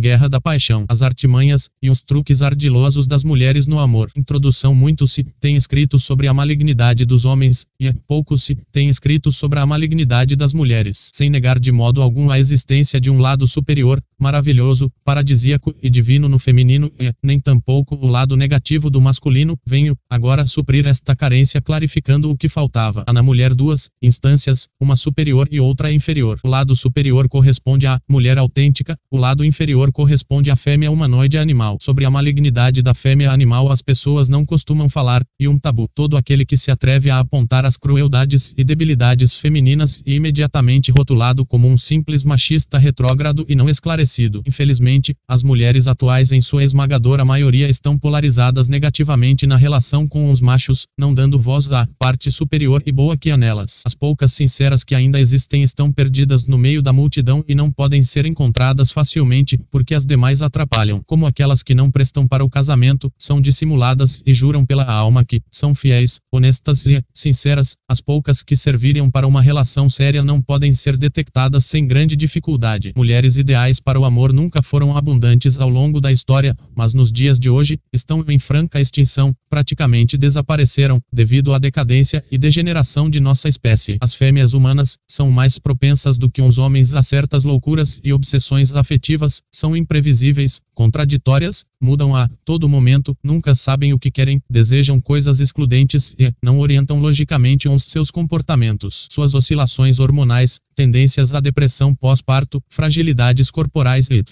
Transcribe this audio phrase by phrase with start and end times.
[0.00, 4.10] guerra da paixão, as artimanhas e os truques ardilosos das mulheres no amor.
[4.16, 9.30] Introdução Muito se tem escrito sobre a malignidade dos homens, e pouco se tem escrito
[9.30, 13.46] sobre a malignidade das mulheres, sem negar de modo algum a existência de um lado
[13.46, 19.56] superior, maravilhoso, paradisíaco e divino no feminino, e nem tampouco o lado negativo do masculino.
[19.66, 23.04] Venho, agora, suprir esta carência clarificando o que faltava.
[23.06, 26.40] Há na mulher duas instâncias, uma superior e outra inferior.
[26.42, 31.78] O lado superior corresponde à mulher autêntica, o lado inferior corresponde à fêmea humanoide animal.
[31.80, 35.88] Sobre a malignidade da fêmea animal as pessoas não costumam falar, e um tabu.
[35.94, 41.44] Todo aquele que se atreve a apontar as crueldades e debilidades femininas e imediatamente rotulado
[41.44, 44.42] como um simples machista retrógrado e não esclarecido.
[44.46, 50.40] Infelizmente, as mulheres atuais em sua esmagadora maioria estão polarizadas negativamente na relação com os
[50.40, 53.82] machos, não dando voz à parte superior e boa que há nelas.
[53.84, 58.02] As poucas sinceras que ainda existem estão perdidas no meio da multidão e não podem
[58.02, 61.00] ser encontradas facilmente, porque as demais atrapalham.
[61.06, 65.40] Como aquelas que não prestam para o casamento, são dissimuladas e juram pela alma que
[65.50, 67.74] são fiéis, honestas e sinceras.
[67.88, 72.92] As poucas que serviriam para uma relação séria não podem ser detectadas sem grande dificuldade.
[72.94, 77.38] Mulheres ideais para o amor nunca foram abundantes ao longo da história, mas nos dias
[77.38, 83.48] de hoje estão em franca extinção, praticamente desapareceram devido à decadência e degeneração de nossa
[83.48, 83.96] espécie.
[83.98, 88.74] As fêmeas humanas são mais propensas do que os homens a certas loucuras e obsessões
[88.74, 95.40] afetivas, são imprevisíveis, contraditórias, mudam a todo momento, nunca sabem o que querem, desejam coisas
[95.40, 99.06] excludentes e não orientam logicamente os seus comportamentos.
[99.10, 104.22] Suas oscilações hormonais, tendências à depressão pós-parto, fragilidades corporais e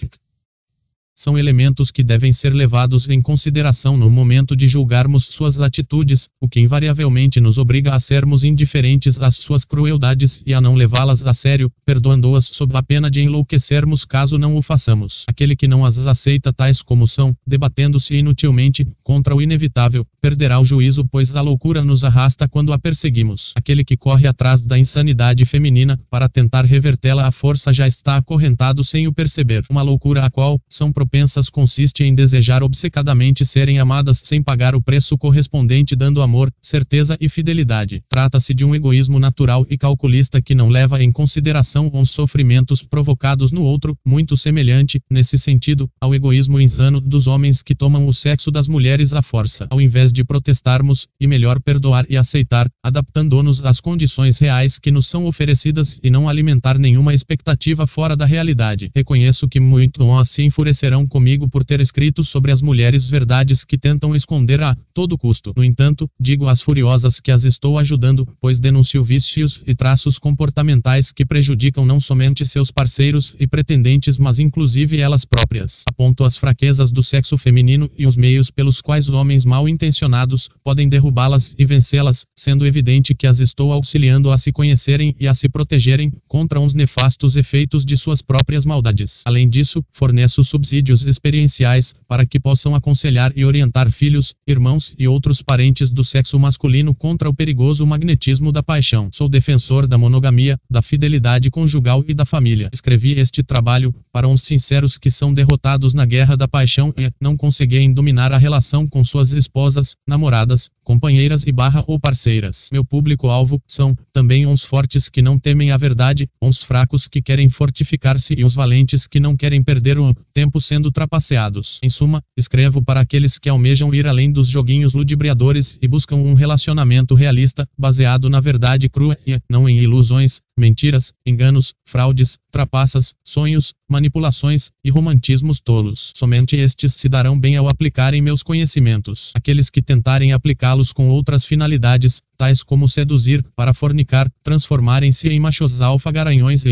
[1.19, 6.47] são elementos que devem ser levados em consideração no momento de julgarmos suas atitudes, o
[6.47, 11.33] que invariavelmente nos obriga a sermos indiferentes às suas crueldades e a não levá-las a
[11.33, 15.25] sério, perdoando-as sob a pena de enlouquecermos caso não o façamos.
[15.27, 20.63] Aquele que não as aceita tais como são, debatendo-se inutilmente contra o inevitável, perderá o
[20.63, 23.51] juízo, pois a loucura nos arrasta quando a perseguimos.
[23.57, 28.85] Aquele que corre atrás da insanidade feminina para tentar revertê-la à força já está acorrentado
[28.85, 29.65] sem o perceber.
[29.69, 34.81] Uma loucura a qual são propensas consiste em desejar obcecadamente serem amadas sem pagar o
[34.81, 38.03] preço correspondente dando amor, certeza e fidelidade.
[38.07, 43.51] Trata-se de um egoísmo natural e calculista que não leva em consideração os sofrimentos provocados
[43.51, 48.51] no outro, muito semelhante, nesse sentido, ao egoísmo insano dos homens que tomam o sexo
[48.51, 49.65] das mulheres à força.
[49.71, 55.07] Ao invés de protestarmos, e melhor perdoar e aceitar, adaptando-nos às condições reais que nos
[55.07, 58.91] são oferecidas e não alimentar nenhuma expectativa fora da realidade.
[58.95, 64.15] Reconheço que muito se enfurecerão comigo por ter escrito sobre as mulheres verdades que tentam
[64.15, 65.53] esconder a todo custo.
[65.55, 71.11] No entanto, digo às furiosas que as estou ajudando, pois denuncio vícios e traços comportamentais
[71.11, 75.83] que prejudicam não somente seus parceiros e pretendentes, mas inclusive elas próprias.
[75.87, 80.89] Aponto as fraquezas do sexo feminino e os meios pelos quais homens mal intencionados podem
[80.89, 85.47] derrubá-las e vencê-las, sendo evidente que as estou auxiliando a se conhecerem e a se
[85.47, 89.21] protegerem contra os nefastos efeitos de suas próprias maldades.
[89.25, 95.07] Além disso, forneço subsídio subsídios experienciais, para que possam aconselhar e orientar filhos, irmãos e
[95.07, 99.09] outros parentes do sexo masculino contra o perigoso magnetismo da paixão.
[99.11, 102.69] Sou defensor da monogamia, da fidelidade conjugal e da família.
[102.73, 107.35] Escrevi este trabalho para uns sinceros que são derrotados na guerra da paixão e não
[107.35, 112.69] conseguem dominar a relação com suas esposas, namoradas, companheiras e barra ou parceiras.
[112.71, 117.49] Meu público-alvo são também uns fortes que não temem a verdade, uns fracos que querem
[117.49, 121.79] fortificar-se e os valentes que não querem perder o tempo sendo trapaceados.
[121.81, 126.35] Em suma, escrevo para aqueles que almejam ir além dos joguinhos ludibriadores e buscam um
[126.35, 133.73] relacionamento realista, baseado na verdade crua e não em ilusões, mentiras, enganos, fraudes, trapaças, sonhos,
[133.89, 136.11] manipulações e romantismos tolos.
[136.15, 139.31] Somente estes se darão bem ao aplicarem meus conhecimentos.
[139.33, 145.81] Aqueles que tentarem aplicá-los com outras finalidades, tais como seduzir, para fornicar, transformarem-se em machos
[145.81, 146.69] alfa garanhões e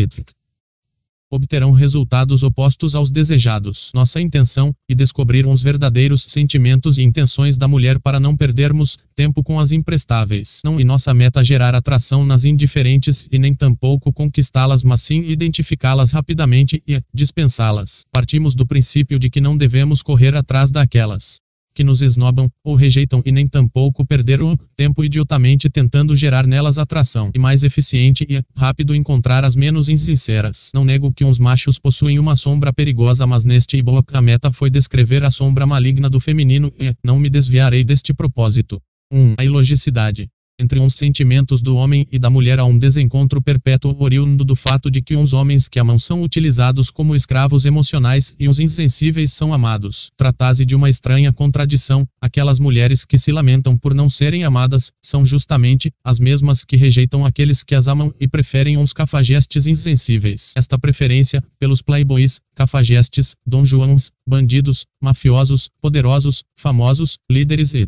[1.30, 3.90] obterão resultados opostos aos desejados.
[3.94, 9.42] Nossa intenção é descobrir os verdadeiros sentimentos e intenções da mulher para não perdermos tempo
[9.42, 10.60] com as imprestáveis.
[10.64, 16.10] Não e nossa meta gerar atração nas indiferentes e nem tampouco conquistá-las, mas sim identificá-las
[16.10, 18.04] rapidamente e dispensá-las.
[18.12, 21.38] Partimos do princípio de que não devemos correr atrás daquelas
[21.78, 26.76] que nos esnobam ou rejeitam e nem tampouco perder o tempo idiotamente tentando gerar nelas
[26.76, 27.30] atração.
[27.32, 30.72] E mais eficiente e rápido encontrar as menos insinceras.
[30.74, 34.70] Não nego que uns machos possuem uma sombra perigosa, mas neste e-book a meta foi
[34.70, 38.82] descrever a sombra maligna do feminino e não me desviarei deste propósito.
[39.12, 39.16] 1.
[39.16, 40.28] Um, a ilogicidade.
[40.60, 44.90] Entre uns sentimentos do homem e da mulher há um desencontro perpétuo oriundo do fato
[44.90, 49.54] de que uns homens que amam são utilizados como escravos emocionais e os insensíveis são
[49.54, 50.10] amados.
[50.16, 52.04] Trata-se de uma estranha contradição.
[52.20, 57.24] Aquelas mulheres que se lamentam por não serem amadas são justamente as mesmas que rejeitam
[57.24, 60.52] aqueles que as amam e preferem uns cafajestes insensíveis.
[60.56, 67.86] Esta preferência pelos playboys, cafajestes, Dom Joãos, bandidos, mafiosos, poderosos, famosos, líderes e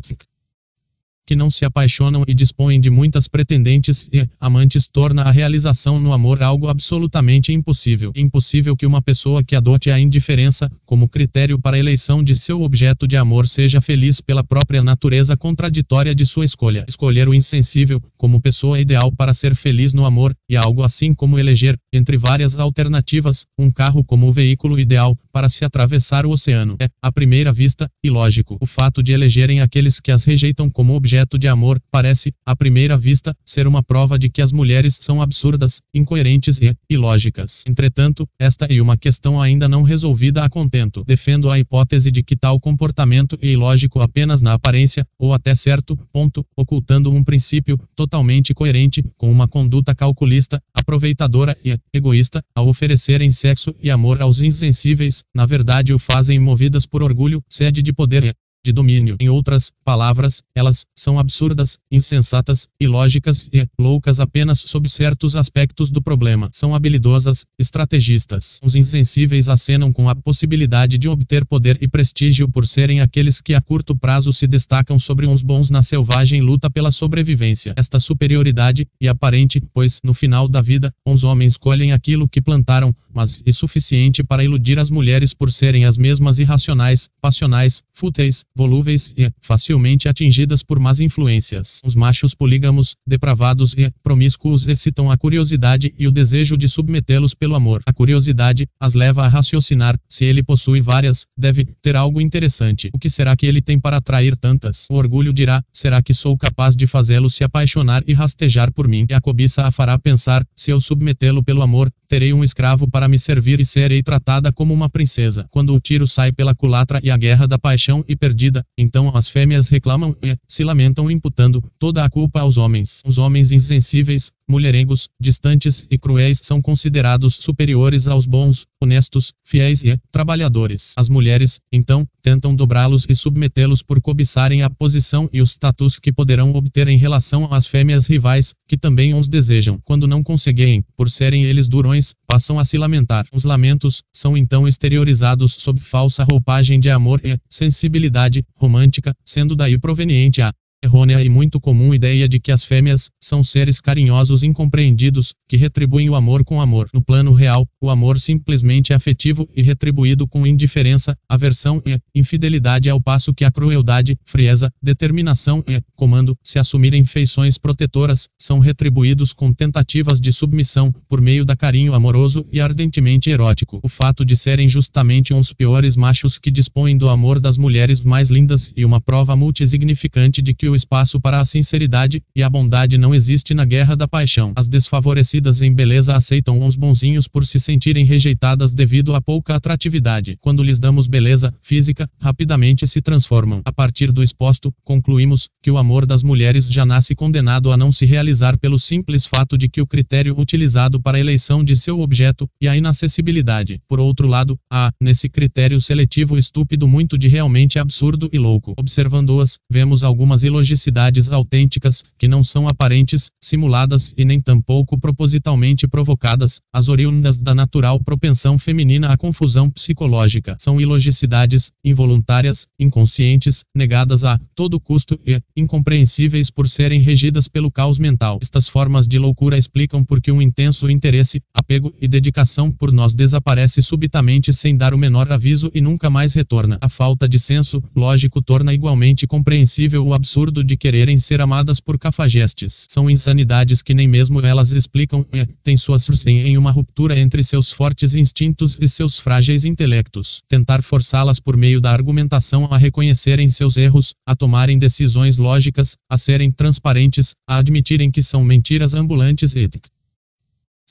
[1.31, 6.11] que não se apaixonam e dispõem de muitas pretendentes e amantes torna a realização no
[6.11, 8.11] amor algo absolutamente impossível.
[8.13, 12.61] Impossível que uma pessoa que adote a indiferença como critério para a eleição de seu
[12.61, 16.83] objeto de amor seja feliz pela própria natureza contraditória de sua escolha.
[16.85, 21.39] Escolher o insensível como pessoa ideal para ser feliz no amor e algo assim como
[21.39, 26.75] eleger, entre várias alternativas, um carro como o veículo ideal para se atravessar o oceano.
[26.77, 28.57] É, à primeira vista, ilógico.
[28.59, 32.55] O fato de elegerem aqueles que as rejeitam como objeto objeto de amor, parece, à
[32.55, 37.63] primeira vista, ser uma prova de que as mulheres são absurdas, incoerentes e ilógicas.
[37.67, 41.03] Entretanto, esta é uma questão ainda não resolvida a contento.
[41.05, 45.95] Defendo a hipótese de que tal comportamento é ilógico apenas na aparência, ou até certo
[46.11, 53.31] ponto, ocultando um princípio totalmente coerente com uma conduta calculista, aproveitadora e egoísta, ao oferecerem
[53.31, 58.23] sexo e amor aos insensíveis, na verdade o fazem movidas por orgulho, sede de poder
[58.23, 58.33] e
[58.63, 59.15] de domínio.
[59.19, 66.01] Em outras palavras, elas são absurdas, insensatas, ilógicas e loucas apenas sob certos aspectos do
[66.01, 66.49] problema.
[66.53, 68.59] São habilidosas, estrategistas.
[68.63, 73.53] Os insensíveis acenam com a possibilidade de obter poder e prestígio por serem aqueles que
[73.53, 77.73] a curto prazo se destacam sobre uns bons na selvagem luta pela sobrevivência.
[77.75, 82.95] Esta superioridade é aparente, pois no final da vida, os homens colhem aquilo que plantaram,
[83.13, 89.13] mas é suficiente para iludir as mulheres por serem as mesmas irracionais, passionais, fúteis, volúveis
[89.17, 91.79] e facilmente atingidas por más influências.
[91.83, 97.55] Os machos polígamos, depravados e promíscuos excitam a curiosidade e o desejo de submetê-los pelo
[97.55, 97.81] amor.
[97.85, 102.89] A curiosidade as leva a raciocinar: se ele possui várias, deve ter algo interessante.
[102.93, 104.87] O que será que ele tem para atrair tantas?
[104.89, 109.05] O orgulho dirá: será que sou capaz de fazê-lo se apaixonar e rastejar por mim?
[109.09, 113.07] E a cobiça a fará pensar: se eu submetê-lo pelo amor, terei um escravo para
[113.07, 115.47] me servir e serei tratada como uma princesa.
[115.49, 119.15] Quando o tiro sai pela culatra e a guerra da paixão e perdi perdida, então
[119.15, 123.01] as fêmeas reclamam e se lamentam imputando toda a culpa aos homens.
[123.05, 129.97] Os homens insensíveis, mulherengos, distantes e cruéis são considerados superiores aos bons, honestos, fiéis e
[130.11, 130.93] trabalhadores.
[130.97, 136.11] As mulheres, então, tentam dobrá-los e submetê-los por cobiçarem a posição e o status que
[136.11, 139.79] poderão obter em relação às fêmeas rivais, que também os desejam.
[139.83, 143.25] Quando não conseguem, por serem eles durões, passam a se lamentar.
[143.33, 149.79] Os lamentos são então exteriorizados sob falsa roupagem de amor e sensibilidade romântica, sendo daí
[149.79, 150.51] proveniente a
[150.83, 156.09] errônea e muito comum ideia de que as fêmeas são seres carinhosos incompreendidos, que retribuem
[156.09, 156.89] o amor com amor.
[156.93, 162.89] No plano real, o amor simplesmente é afetivo e retribuído com indiferença, aversão e infidelidade
[162.89, 169.33] ao passo que a crueldade, frieza, determinação e comando, se assumirem feições protetoras, são retribuídos
[169.33, 173.79] com tentativas de submissão, por meio da carinho amoroso e ardentemente erótico.
[173.83, 178.31] O fato de serem justamente uns piores machos que dispõem do amor das mulheres mais
[178.31, 182.97] lindas e uma prova multisignificante de que o espaço para a sinceridade e a bondade
[182.97, 184.53] não existe na guerra da paixão.
[184.55, 190.37] As desfavorecidas em beleza aceitam uns bonzinhos por se sentirem rejeitadas devido a pouca atratividade.
[190.41, 193.61] Quando lhes damos beleza física, rapidamente se transformam.
[193.65, 197.91] A partir do exposto, concluímos que o amor das mulheres já nasce condenado a não
[197.91, 201.99] se realizar pelo simples fato de que o critério utilizado para a eleição de seu
[201.99, 203.79] objeto e a inacessibilidade.
[203.87, 208.73] Por outro lado, há, nesse critério seletivo estúpido muito de realmente absurdo e louco.
[208.77, 215.87] Observando-as, vemos algumas ilogias logicidades autênticas, que não são aparentes, simuladas e nem tampouco propositalmente
[215.87, 220.55] provocadas, as oriundas da natural propensão feminina à confusão psicológica.
[220.59, 227.97] São ilogicidades, involuntárias, inconscientes, negadas a todo custo e incompreensíveis por serem regidas pelo caos
[227.97, 228.37] mental.
[228.39, 233.15] Estas formas de loucura explicam por que um intenso interesse, apego e dedicação por nós
[233.15, 236.77] desaparece subitamente sem dar o menor aviso e nunca mais retorna.
[236.81, 241.79] A falta de senso lógico torna igualmente compreensível o absurdo absurdo de quererem ser amadas
[241.79, 242.85] por cafajestes.
[242.89, 247.71] São insanidades que nem mesmo elas explicam e têm suas em uma ruptura entre seus
[247.71, 250.41] fortes instintos e seus frágeis intelectos.
[250.49, 256.17] Tentar forçá-las por meio da argumentação a reconhecerem seus erros, a tomarem decisões lógicas, a
[256.17, 259.67] serem transparentes, a admitirem que são mentiras ambulantes e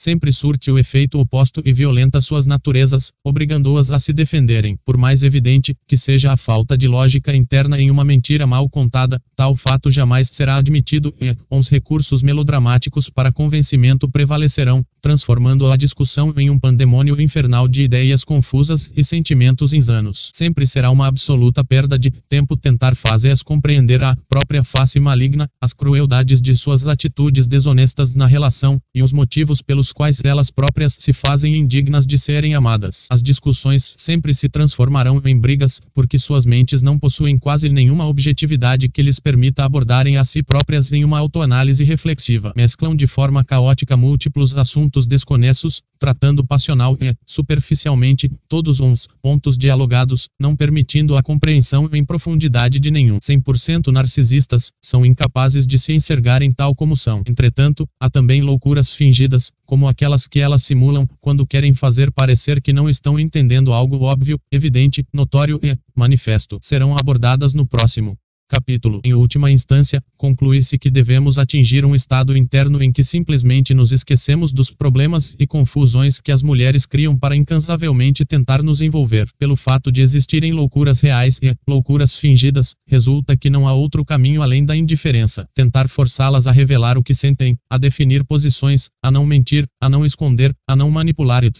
[0.00, 4.78] sempre surte o efeito oposto e violenta suas naturezas, obrigando-as a se defenderem.
[4.82, 9.20] Por mais evidente que seja a falta de lógica interna em uma mentira mal contada,
[9.36, 16.32] tal fato jamais será admitido e os recursos melodramáticos para convencimento prevalecerão, transformando a discussão
[16.34, 20.30] em um pandemônio infernal de ideias confusas e sentimentos insanos.
[20.32, 25.74] Sempre será uma absoluta perda de tempo tentar fazer-as compreender a própria face maligna, as
[25.74, 31.12] crueldades de suas atitudes desonestas na relação e os motivos pelos quais elas próprias se
[31.12, 33.06] fazem indignas de serem amadas.
[33.10, 38.88] As discussões sempre se transformarão em brigas, porque suas mentes não possuem quase nenhuma objetividade
[38.88, 42.52] que lhes permita abordarem a si próprias em uma autoanálise reflexiva.
[42.56, 50.28] Mesclam de forma caótica múltiplos assuntos desconexos, tratando passional e, superficialmente, todos uns pontos dialogados,
[50.38, 53.18] não permitindo a compreensão em profundidade de nenhum.
[53.18, 57.22] 100% narcisistas, são incapazes de se enxergarem tal como são.
[57.26, 62.72] Entretanto, há também loucuras fingidas, como aquelas que elas simulam quando querem fazer parecer que
[62.72, 66.58] não estão entendendo algo óbvio, evidente, notório e manifesto.
[66.60, 68.18] Serão abordadas no próximo
[68.50, 69.00] capítulo.
[69.04, 74.52] Em última instância, conclui-se que devemos atingir um estado interno em que simplesmente nos esquecemos
[74.52, 79.28] dos problemas e confusões que as mulheres criam para incansavelmente tentar nos envolver.
[79.38, 84.42] Pelo fato de existirem loucuras reais e loucuras fingidas, resulta que não há outro caminho
[84.42, 85.46] além da indiferença.
[85.54, 90.04] Tentar forçá-las a revelar o que sentem, a definir posições, a não mentir, a não
[90.04, 91.50] esconder, a não manipular e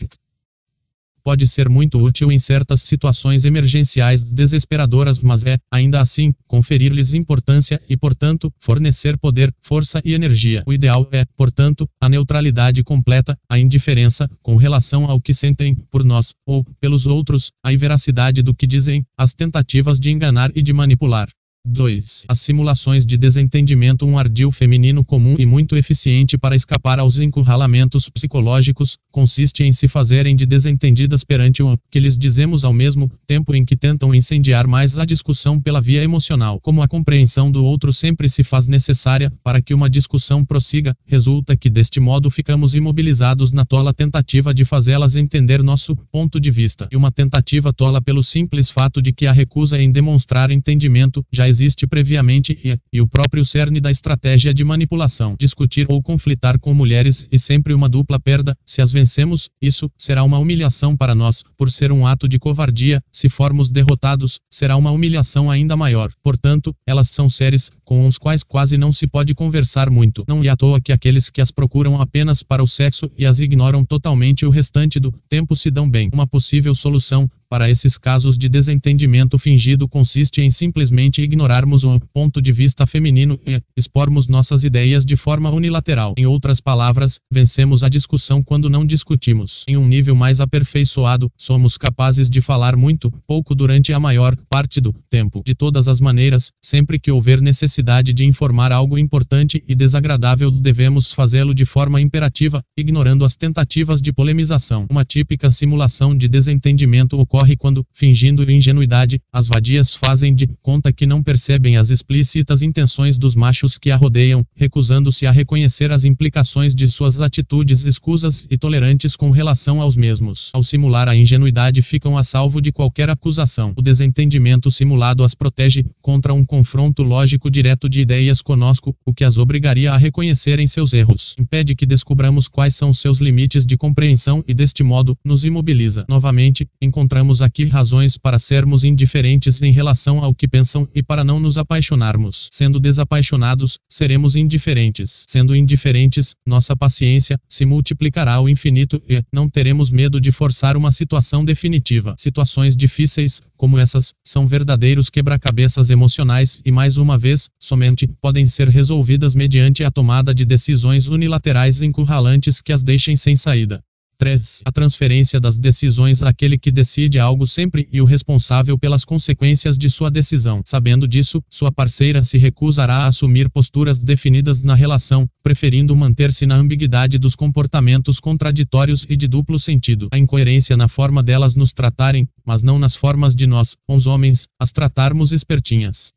[1.23, 7.81] pode ser muito útil em certas situações emergenciais desesperadoras, mas é, ainda assim, conferir-lhes importância
[7.89, 10.62] e, portanto, fornecer poder, força e energia.
[10.67, 16.05] O ideal é, portanto, a neutralidade completa, a indiferença com relação ao que sentem por
[16.05, 20.73] nós ou pelos outros, a veracidade do que dizem, as tentativas de enganar e de
[20.73, 21.29] manipular.
[21.64, 22.25] 2.
[22.26, 28.09] As simulações de desentendimento Um ardil feminino comum e muito eficiente para escapar aos encurralamentos
[28.09, 33.55] psicológicos, consiste em se fazerem de desentendidas perante o que lhes dizemos ao mesmo tempo
[33.55, 36.59] em que tentam incendiar mais a discussão pela via emocional.
[36.61, 41.57] Como a compreensão do outro sempre se faz necessária para que uma discussão prossiga, resulta
[41.57, 46.88] que deste modo ficamos imobilizados na tola tentativa de fazê-las entender nosso ponto de vista.
[46.90, 51.50] E uma tentativa tola pelo simples fato de que a recusa em demonstrar entendimento já
[51.50, 55.37] existe previamente e, e o próprio cerne da estratégia de manipulação.
[55.38, 60.25] Discutir ou conflitar com mulheres e sempre uma dupla perda, se as vencemos, isso será
[60.25, 64.90] uma humilhação para nós, por ser um ato de covardia, se formos derrotados, será uma
[64.90, 66.11] humilhação ainda maior.
[66.23, 70.25] Portanto, elas são seres com os quais quase não se pode conversar muito.
[70.28, 73.40] Não é à toa que aqueles que as procuram apenas para o sexo e as
[73.40, 76.09] ignoram totalmente o restante do tempo se dão bem.
[76.12, 82.40] Uma possível solução para esses casos de desentendimento fingido consiste em simplesmente ignorarmos o ponto
[82.40, 86.14] de vista feminino e expormos nossas ideias de forma unilateral.
[86.16, 89.64] Em outras palavras, vencemos a discussão quando não discutimos.
[89.66, 94.80] Em um nível mais aperfeiçoado, somos capazes de falar muito pouco durante a maior parte
[94.80, 95.42] do tempo.
[95.45, 101.12] De todas as maneiras, sempre que houver necessidade de informar algo importante e desagradável, devemos
[101.12, 104.87] fazê-lo de forma imperativa, ignorando as tentativas de polemização.
[104.88, 110.92] Uma típica simulação de desentendimento ocorre ocorre quando, fingindo ingenuidade, as vadias fazem de conta
[110.92, 116.04] que não percebem as explícitas intenções dos machos que a rodeiam, recusando-se a reconhecer as
[116.04, 120.50] implicações de suas atitudes escusas e tolerantes com relação aos mesmos.
[120.52, 123.73] Ao simular a ingenuidade ficam a salvo de qualquer acusação.
[123.76, 129.25] O desentendimento simulado as protege contra um confronto lógico direto de ideias conosco, o que
[129.25, 131.35] as obrigaria a reconhecerem seus erros.
[131.38, 136.04] Impede que descubramos quais são seus limites de compreensão e deste modo, nos imobiliza.
[136.09, 141.22] Novamente, encontramos temos aqui razões para sermos indiferentes em relação ao que pensam e para
[141.22, 142.49] não nos apaixonarmos.
[142.50, 145.25] Sendo desapaixonados, seremos indiferentes.
[145.28, 150.90] Sendo indiferentes, nossa paciência se multiplicará ao infinito e não teremos medo de forçar uma
[150.90, 152.16] situação definitiva.
[152.18, 158.68] Situações difíceis, como essas, são verdadeiros quebra-cabeças emocionais e, mais uma vez, somente podem ser
[158.68, 163.80] resolvidas mediante a tomada de decisões unilaterais encurralantes que as deixem sem saída.
[164.21, 164.61] 3.
[164.67, 169.89] A transferência das decisões àquele que decide algo sempre e o responsável pelas consequências de
[169.89, 170.61] sua decisão.
[170.62, 176.57] Sabendo disso, sua parceira se recusará a assumir posturas definidas na relação, preferindo manter-se na
[176.57, 180.09] ambiguidade dos comportamentos contraditórios e de duplo sentido.
[180.12, 184.47] A incoerência na forma delas nos tratarem, mas não nas formas de nós, os homens,
[184.61, 186.12] as tratarmos espertinhas.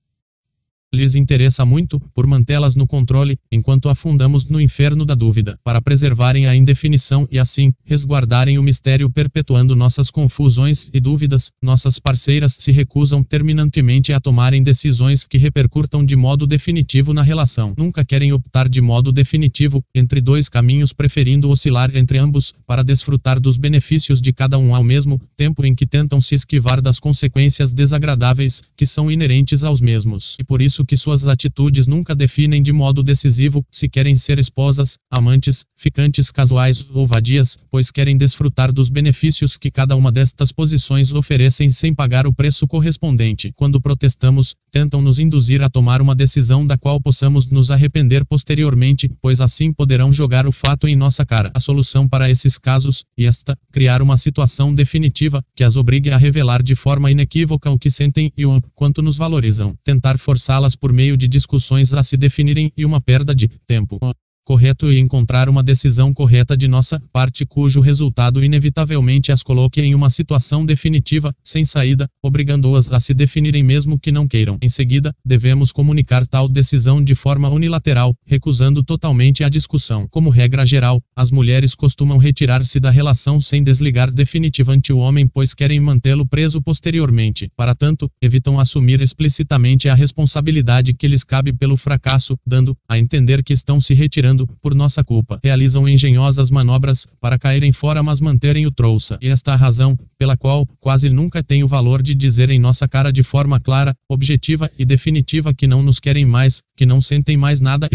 [0.93, 6.45] Lhes interessa muito, por mantê-las no controle, enquanto afundamos no inferno da dúvida, para preservarem
[6.45, 12.71] a indefinição e assim, resguardarem o mistério perpetuando nossas confusões e dúvidas, nossas parceiras se
[12.71, 17.73] recusam terminantemente a tomarem decisões que repercutam de modo definitivo na relação.
[17.77, 23.39] Nunca querem optar de modo definitivo, entre dois caminhos preferindo oscilar entre ambos, para desfrutar
[23.39, 27.71] dos benefícios de cada um ao mesmo tempo em que tentam se esquivar das consequências
[27.71, 30.35] desagradáveis, que são inerentes aos mesmos.
[30.39, 34.97] E por isso que suas atitudes nunca definem de modo decisivo se querem ser esposas,
[35.11, 41.11] amantes, ficantes casuais ou vadias, pois querem desfrutar dos benefícios que cada uma destas posições
[41.11, 43.51] oferecem sem pagar o preço correspondente.
[43.55, 49.09] Quando protestamos, tentam nos induzir a tomar uma decisão da qual possamos nos arrepender posteriormente,
[49.21, 51.51] pois assim poderão jogar o fato em nossa cara.
[51.53, 56.17] A solução para esses casos, e esta, criar uma situação definitiva, que as obrigue a
[56.17, 59.75] revelar de forma inequívoca o que sentem e o quanto nos valorizam.
[59.83, 63.99] Tentar forçá-las por meio de discussões a se definirem e uma perda de tempo
[64.43, 69.93] correto e encontrar uma decisão correta de nossa parte cujo resultado inevitavelmente as coloque em
[69.93, 74.57] uma situação definitiva, sem saída, obrigando-as a se definirem mesmo que não queiram.
[74.61, 80.07] Em seguida, devemos comunicar tal decisão de forma unilateral, recusando totalmente a discussão.
[80.09, 85.53] Como regra geral, as mulheres costumam retirar-se da relação sem desligar definitivamente o homem pois
[85.53, 87.49] querem mantê-lo preso posteriormente.
[87.55, 93.43] Para tanto, evitam assumir explicitamente a responsabilidade que lhes cabe pelo fracasso, dando a entender
[93.43, 95.39] que estão se retirando por nossa culpa.
[95.43, 99.17] Realizam engenhosas manobras para caírem fora mas manterem o trouxa.
[99.21, 102.87] E esta a razão pela qual quase nunca tem o valor de dizer em nossa
[102.87, 107.37] cara de forma clara, objetiva e definitiva que não nos querem mais, que não sentem
[107.37, 107.87] mais nada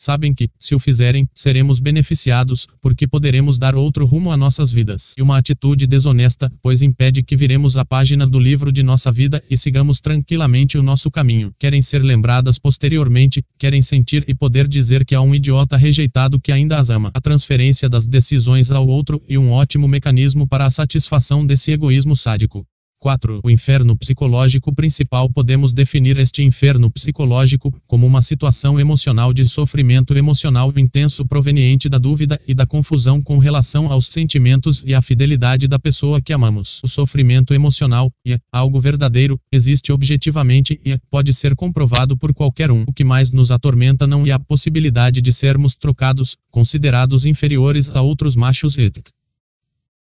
[0.00, 5.12] sabem que, se o fizerem, seremos beneficiados, porque poderemos dar outro rumo a nossas vidas.
[5.18, 9.44] E uma atitude desonesta, pois impede que viremos a página do livro de nossa vida
[9.50, 11.52] e sigamos tranquilamente o nosso caminho.
[11.58, 16.50] Querem ser lembradas posteriormente, querem sentir e poder dizer que há um idiota rejeitado que
[16.50, 17.10] ainda as ama.
[17.12, 22.16] A transferência das decisões ao outro e um ótimo mecanismo para a satisfação desse egoísmo
[22.16, 22.66] sádico.
[23.00, 23.40] 4.
[23.42, 30.16] O inferno psicológico principal Podemos definir este inferno psicológico como uma situação emocional de sofrimento
[30.16, 35.68] emocional intenso proveniente da dúvida e da confusão com relação aos sentimentos e à fidelidade
[35.68, 36.80] da pessoa que amamos.
[36.82, 42.84] O sofrimento emocional é algo verdadeiro, existe objetivamente e pode ser comprovado por qualquer um.
[42.86, 48.00] O que mais nos atormenta não é a possibilidade de sermos trocados, considerados inferiores a
[48.02, 48.74] outros machos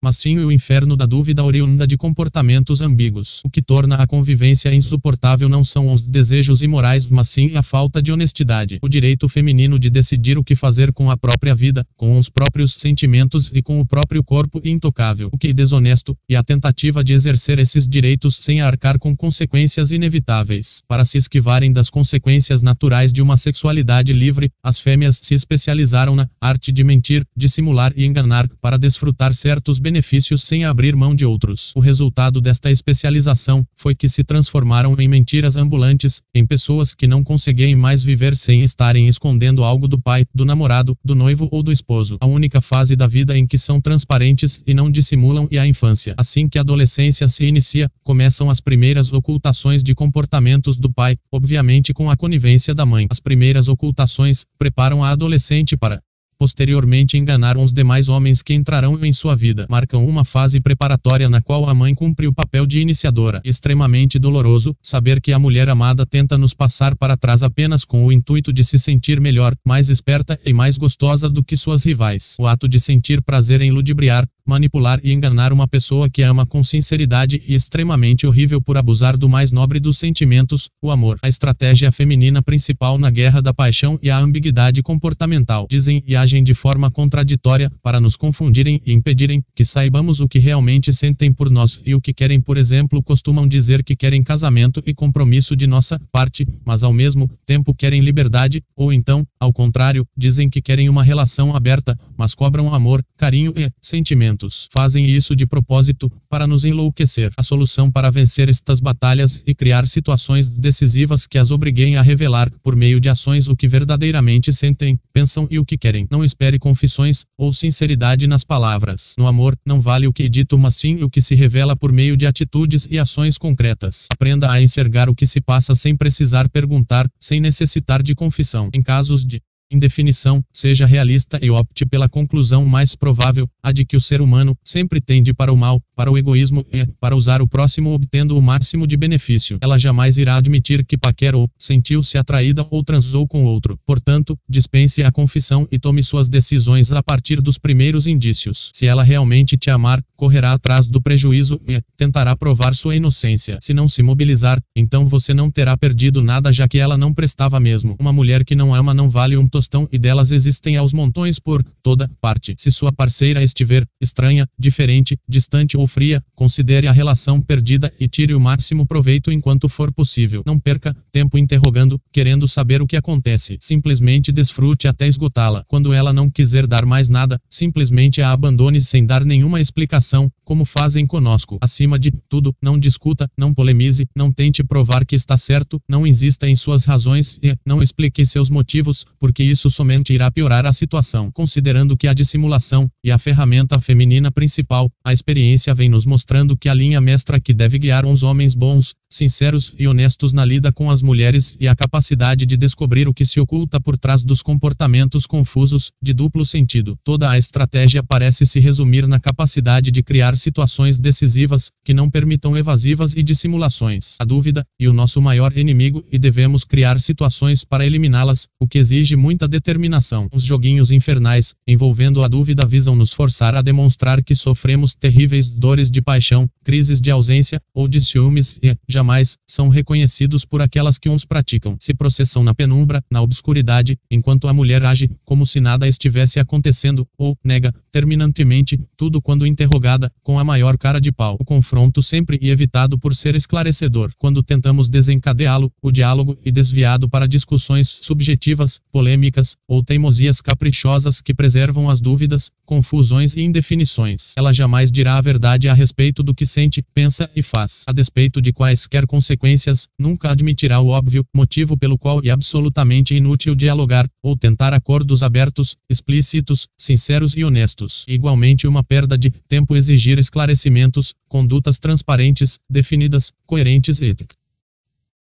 [0.02, 3.40] mas sim o inferno da dúvida oriunda de comportamentos ambíguos.
[3.44, 8.02] O que torna a convivência insuportável não são os desejos imorais, mas sim a falta
[8.02, 8.80] de honestidade.
[8.82, 12.74] O direito feminino de decidir o que fazer com a própria vida, com os próprios
[12.74, 15.28] sentimentos e com o próprio corpo intocável.
[15.30, 19.92] O que é desonesto, e a tentativa de exercer esses direitos sem arcar com consequências
[19.92, 20.82] inevitáveis.
[20.88, 26.28] Para se esquivarem das consequências naturais de uma sexualidade livre, as fêmeas se especializaram na
[26.40, 31.26] arte de mentir, dissimular e enganar, para desfrutar certos benefícios benefícios sem abrir mão de
[31.26, 31.70] outros.
[31.76, 37.22] O resultado desta especialização foi que se transformaram em mentiras ambulantes, em pessoas que não
[37.22, 41.70] conseguiam mais viver sem estarem escondendo algo do pai, do namorado, do noivo ou do
[41.70, 42.16] esposo.
[42.22, 46.14] A única fase da vida em que são transparentes e não dissimulam é a infância.
[46.16, 51.92] Assim que a adolescência se inicia, começam as primeiras ocultações de comportamentos do pai, obviamente
[51.92, 53.06] com a conivência da mãe.
[53.10, 56.00] As primeiras ocultações preparam a adolescente para
[56.42, 59.64] posteriormente enganaram os demais homens que entrarão em sua vida.
[59.70, 63.40] Marcam uma fase preparatória na qual a mãe cumpre o papel de iniciadora.
[63.44, 68.10] Extremamente doloroso saber que a mulher amada tenta nos passar para trás apenas com o
[68.10, 72.34] intuito de se sentir melhor, mais esperta e mais gostosa do que suas rivais.
[72.40, 76.62] O ato de sentir prazer em ludibriar, manipular e enganar uma pessoa que ama com
[76.62, 81.18] sinceridade e extremamente horrível por abusar do mais nobre dos sentimentos, o amor.
[81.22, 85.66] A estratégia feminina principal na guerra da paixão e a ambiguidade comportamental.
[85.70, 90.38] Dizem e agem de forma contraditória para nos confundirem e impedirem que saibamos o que
[90.38, 92.40] realmente sentem por nós e o que querem.
[92.40, 97.30] Por exemplo, costumam dizer que querem casamento e compromisso de nossa parte, mas ao mesmo
[97.46, 102.74] tempo querem liberdade, ou então, ao contrário, dizem que querem uma relação aberta, mas cobram
[102.74, 104.68] amor, carinho e sentimento pensamentos.
[104.70, 107.30] Fazem isso de propósito, para nos enlouquecer.
[107.36, 112.50] A solução para vencer estas batalhas e criar situações decisivas que as obriguem a revelar,
[112.62, 116.06] por meio de ações, o que verdadeiramente sentem, pensam e o que querem.
[116.10, 119.14] Não espere confissões ou sinceridade nas palavras.
[119.18, 121.92] No amor, não vale o que é dito, mas sim o que se revela por
[121.92, 124.06] meio de atitudes e ações concretas.
[124.12, 128.70] Aprenda a enxergar o que se passa sem precisar perguntar, sem necessitar de confissão.
[128.72, 129.40] Em casos de
[129.72, 134.20] Em definição, seja realista e opte pela conclusão mais provável, a de que o ser
[134.20, 138.36] humano sempre tende para o mal, para o egoísmo e para usar o próximo obtendo
[138.36, 139.56] o máximo de benefício.
[139.62, 143.78] Ela jamais irá admitir que paquerou, sentiu-se atraída ou transou com outro.
[143.86, 148.70] Portanto, dispense a confissão e tome suas decisões a partir dos primeiros indícios.
[148.74, 153.58] Se ela realmente te amar, correrá atrás do prejuízo e tentará provar sua inocência.
[153.62, 157.58] Se não se mobilizar, então você não terá perdido nada já que ela não prestava
[157.58, 157.96] mesmo.
[157.98, 159.61] Uma mulher que não ama não vale um tostão
[159.92, 162.54] e delas existem aos montões por toda parte.
[162.58, 168.34] Se sua parceira estiver estranha, diferente, distante ou fria, considere a relação perdida e tire
[168.34, 170.42] o máximo proveito enquanto for possível.
[170.46, 173.58] Não perca tempo interrogando, querendo saber o que acontece.
[173.60, 175.64] Simplesmente desfrute até esgotá-la.
[175.68, 180.64] Quando ela não quiser dar mais nada, simplesmente a abandone sem dar nenhuma explicação, como
[180.64, 181.58] fazem conosco.
[181.60, 186.48] Acima de tudo, não discuta, não polemize, não tente provar que está certo, não insista
[186.48, 191.30] em suas razões e não explique seus motivos, porque isso somente irá piorar a situação.
[191.30, 196.68] Considerando que a dissimulação e a ferramenta feminina principal, a experiência vem nos mostrando que
[196.68, 200.90] a linha mestra que deve guiar uns homens bons, sinceros e honestos na lida com
[200.90, 205.26] as mulheres e a capacidade de descobrir o que se oculta por trás dos comportamentos
[205.26, 206.96] confusos, de duplo sentido.
[207.04, 212.56] Toda a estratégia parece se resumir na capacidade de criar situações decisivas, que não permitam
[212.56, 214.16] evasivas e dissimulações.
[214.18, 218.78] A dúvida, e o nosso maior inimigo, e devemos criar situações para eliminá-las, o que
[218.78, 220.28] exige muita determinação.
[220.30, 225.90] Os joguinhos infernais, envolvendo a dúvida, visam nos forçar a demonstrar que sofremos terríveis dores
[225.90, 231.08] de paixão, crises de ausência ou de ciúmes e, jamais, são reconhecidos por aquelas que
[231.08, 231.78] uns praticam.
[231.80, 237.08] Se processam na penumbra, na obscuridade, enquanto a mulher age como se nada estivesse acontecendo,
[237.16, 241.38] ou nega, terminantemente, tudo quando interrogada, com a maior cara de pau.
[241.40, 244.12] O confronto sempre e evitado por ser esclarecedor.
[244.18, 249.21] Quando tentamos desencadeá-lo, o diálogo e desviado para discussões subjetivas, polêmicas,
[249.68, 254.32] ou teimosias caprichosas que preservam as dúvidas, confusões e indefinições.
[254.36, 257.84] Ela jamais dirá a verdade a respeito do que sente, pensa e faz.
[257.86, 263.54] A despeito de quaisquer consequências, nunca admitirá o óbvio, motivo pelo qual é absolutamente inútil
[263.54, 268.04] dialogar, ou tentar acordos abertos, explícitos, sinceros e honestos.
[268.08, 274.06] Igualmente uma perda de tempo exigir esclarecimentos, condutas transparentes, definidas, coerentes e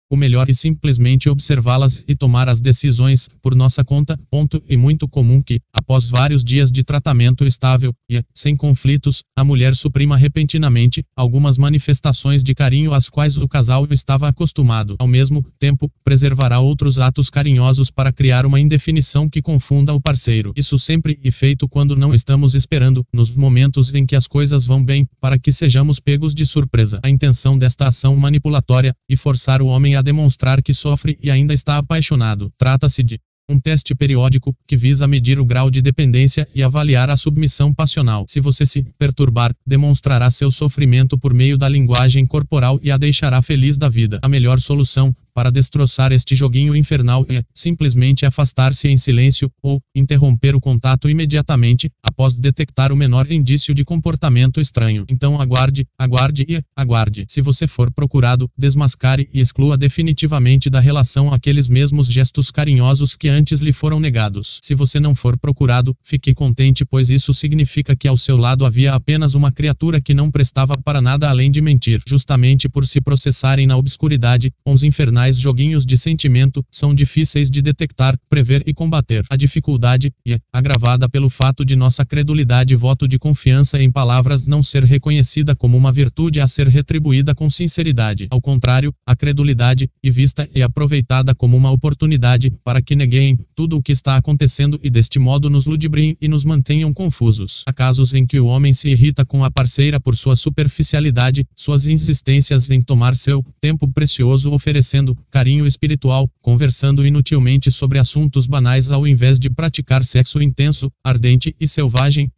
[0.09, 4.19] o melhor é simplesmente observá-las e tomar as decisões por nossa conta.
[4.29, 4.61] Ponto.
[4.67, 9.75] E muito comum que, após vários dias de tratamento estável e sem conflitos, a mulher
[9.75, 14.95] suprima repentinamente algumas manifestações de carinho às quais o casal estava acostumado.
[14.97, 20.53] Ao mesmo tempo, preservará outros atos carinhosos para criar uma indefinição que confunda o parceiro.
[20.55, 24.83] Isso sempre é feito quando não estamos esperando, nos momentos em que as coisas vão
[24.83, 26.99] bem, para que sejamos pegos de surpresa.
[27.03, 31.29] A intenção desta ação manipulatória e forçar o homem a a demonstrar que sofre e
[31.29, 32.51] ainda está apaixonado.
[32.57, 37.17] Trata-se de um teste periódico que visa medir o grau de dependência e avaliar a
[37.17, 38.25] submissão passional.
[38.29, 43.41] Se você se perturbar, demonstrará seu sofrimento por meio da linguagem corporal e a deixará
[43.41, 44.19] feliz da vida.
[44.21, 50.53] A melhor solução para destroçar este joguinho infernal é simplesmente afastar-se em silêncio ou interromper
[50.53, 55.05] o contato imediatamente após detectar o menor indício de comportamento estranho.
[55.09, 57.25] Então aguarde, aguarde e aguarde.
[57.29, 63.29] Se você for procurado, desmascare e exclua definitivamente da relação aqueles mesmos gestos carinhosos que
[63.29, 64.59] antes lhe foram negados.
[64.61, 68.93] Se você não for procurado, fique contente, pois isso significa que ao seu lado havia
[68.93, 72.01] apenas uma criatura que não prestava para nada além de mentir.
[72.07, 78.17] Justamente por se processarem na obscuridade, os infernais joguinhos de sentimento são difíceis de detectar,
[78.29, 79.25] prever e combater.
[79.29, 84.45] A dificuldade é agravada pelo fato de nossa credulidade e voto de confiança em palavras
[84.45, 88.27] não ser reconhecida como uma virtude a ser retribuída com sinceridade.
[88.29, 93.77] Ao contrário, a credulidade e vista é aproveitada como uma oportunidade para que neguem tudo
[93.77, 97.63] o que está acontecendo e deste modo nos ludibriem e nos mantenham confusos.
[97.65, 101.85] Há casos em que o homem se irrita com a parceira por sua superficialidade, suas
[101.85, 109.07] insistências em tomar seu tempo precioso oferecendo carinho espiritual, conversando inutilmente sobre assuntos banais ao
[109.07, 112.31] invés de praticar sexo intenso, ardente e selvagem.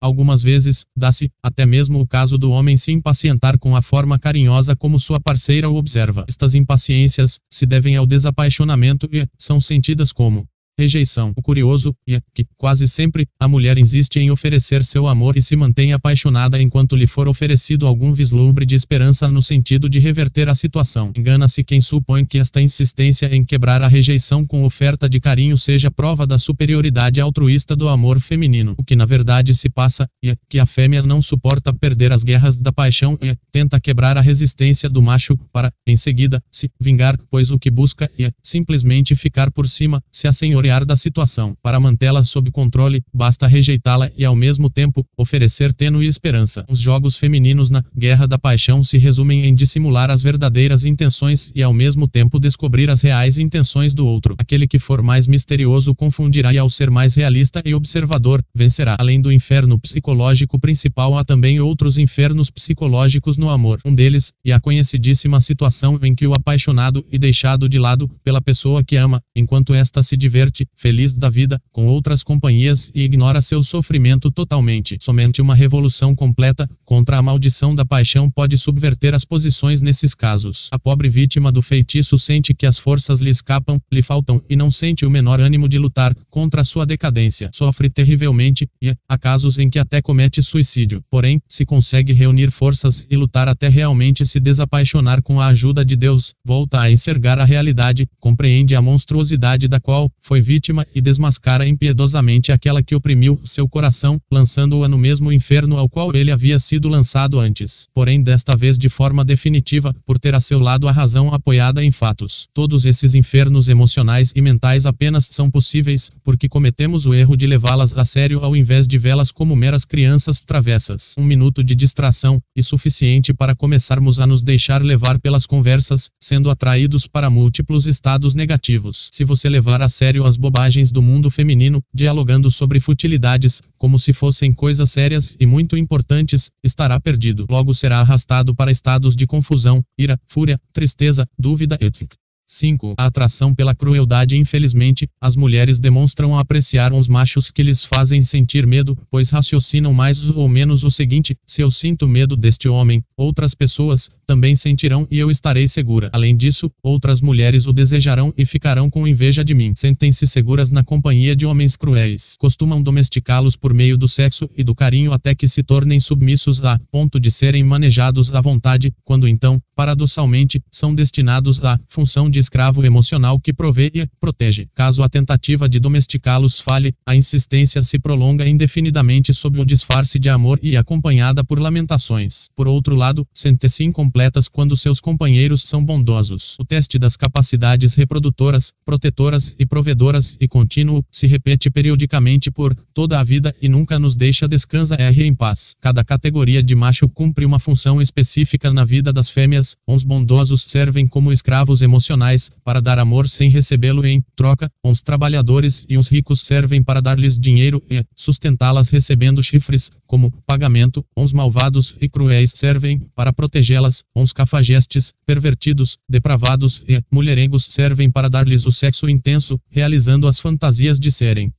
[0.00, 4.76] Algumas vezes, dá-se, até mesmo o caso do homem se impacientar com a forma carinhosa
[4.76, 6.24] como sua parceira o observa.
[6.28, 10.46] Estas impaciências se devem ao desapaixonamento e são sentidas como
[10.78, 11.32] rejeição.
[11.36, 15.56] O curioso é que, quase sempre, a mulher insiste em oferecer seu amor e se
[15.56, 20.54] mantém apaixonada enquanto lhe for oferecido algum vislumbre de esperança no sentido de reverter a
[20.54, 21.12] situação.
[21.16, 25.90] Engana-se quem supõe que esta insistência em quebrar a rejeição com oferta de carinho seja
[25.90, 28.74] prova da superioridade altruísta do amor feminino.
[28.78, 32.56] O que na verdade se passa é que a fêmea não suporta perder as guerras
[32.56, 37.50] da paixão e tenta quebrar a resistência do macho para, em seguida, se vingar, pois
[37.50, 41.56] o que busca é simplesmente ficar por cima, se a senhora florear da situação.
[41.62, 46.64] Para mantê-la sob controle, basta rejeitá-la e ao mesmo tempo oferecer tênue esperança.
[46.68, 51.62] Os jogos femininos na guerra da paixão se resumem em dissimular as verdadeiras intenções e
[51.62, 54.34] ao mesmo tempo descobrir as reais intenções do outro.
[54.38, 58.96] Aquele que for mais misterioso confundirá e ao ser mais realista e observador, vencerá.
[58.98, 63.80] Além do inferno psicológico principal há também outros infernos psicológicos no amor.
[63.84, 68.40] Um deles, e a conhecidíssima situação em que o apaixonado e deixado de lado pela
[68.40, 73.42] pessoa que ama, enquanto esta se diverte, feliz da vida, com outras companhias e ignora
[73.42, 74.98] seu sofrimento totalmente.
[75.00, 80.68] Somente uma revolução completa contra a maldição da paixão pode subverter as posições nesses casos.
[80.70, 84.70] A pobre vítima do feitiço sente que as forças lhe escapam, lhe faltam e não
[84.70, 87.50] sente o menor ânimo de lutar contra sua decadência.
[87.52, 91.02] Sofre terrivelmente e há casos em que até comete suicídio.
[91.10, 95.96] Porém, se consegue reunir forças e lutar até realmente se desapaixonar com a ajuda de
[95.96, 101.68] Deus, volta a enxergar a realidade, compreende a monstruosidade da qual foi vítima e desmascara
[101.68, 106.88] impiedosamente aquela que oprimiu seu coração, lançando-a no mesmo inferno ao qual ele havia sido
[106.88, 107.86] lançado antes.
[107.92, 111.90] Porém, desta vez de forma definitiva, por ter a seu lado a razão apoiada em
[111.90, 112.48] fatos.
[112.54, 117.94] Todos esses infernos emocionais e mentais apenas são possíveis porque cometemos o erro de levá-las
[117.94, 121.14] a sério ao invés de vê-las como meras crianças travessas.
[121.18, 126.48] Um minuto de distração, e suficiente para começarmos a nos deixar levar pelas conversas, sendo
[126.48, 129.10] atraídos para múltiplos estados negativos.
[129.12, 134.12] Se você levar a sério as bobagens do mundo feminino, dialogando sobre futilidades, como se
[134.12, 137.46] fossem coisas sérias e muito importantes, estará perdido.
[137.50, 142.06] Logo será arrastado para estados de confusão, ira, fúria, tristeza, dúvida, etc.
[142.48, 142.94] 5.
[142.96, 148.66] A atração pela crueldade Infelizmente, as mulheres demonstram apreciar os machos que lhes fazem sentir
[148.66, 153.54] medo, pois raciocinam mais ou menos o seguinte: se eu sinto medo deste homem, outras
[153.54, 156.10] pessoas também sentirão e eu estarei segura.
[156.12, 159.72] Além disso, outras mulheres o desejarão e ficarão com inveja de mim.
[159.74, 162.36] Sentem-se seguras na companhia de homens cruéis.
[162.38, 166.78] Costumam domesticá-los por meio do sexo e do carinho até que se tornem submissos a
[166.92, 172.84] ponto de serem manejados à vontade, quando então, paradoxalmente, são destinados à função de escravo
[172.84, 174.68] emocional que provê e protege.
[174.74, 180.28] Caso a tentativa de domesticá-los falhe, a insistência se prolonga indefinidamente sob o disfarce de
[180.28, 182.48] amor e acompanhada por lamentações.
[182.54, 183.84] Por outro lado, sentem-se
[184.18, 186.56] incompletas quando seus companheiros são bondosos.
[186.58, 193.20] O teste das capacidades reprodutoras, protetoras e provedoras e contínuo se repete periodicamente por toda
[193.20, 195.74] a vida e nunca nos deixa descansa R em paz.
[195.80, 199.76] Cada categoria de macho cumpre uma função específica na vida das fêmeas.
[199.86, 205.84] Uns bondosos servem como escravos emocionais para dar amor sem recebê-lo em troca, uns trabalhadores
[205.88, 211.94] e uns ricos servem para dar-lhes dinheiro e sustentá-las recebendo chifres, como pagamento, uns malvados
[212.00, 218.72] e cruéis servem para protegê-las, uns cafajestes, pervertidos, depravados e mulherengos servem para dar-lhes o
[218.72, 221.52] sexo intenso, realizando as fantasias de serem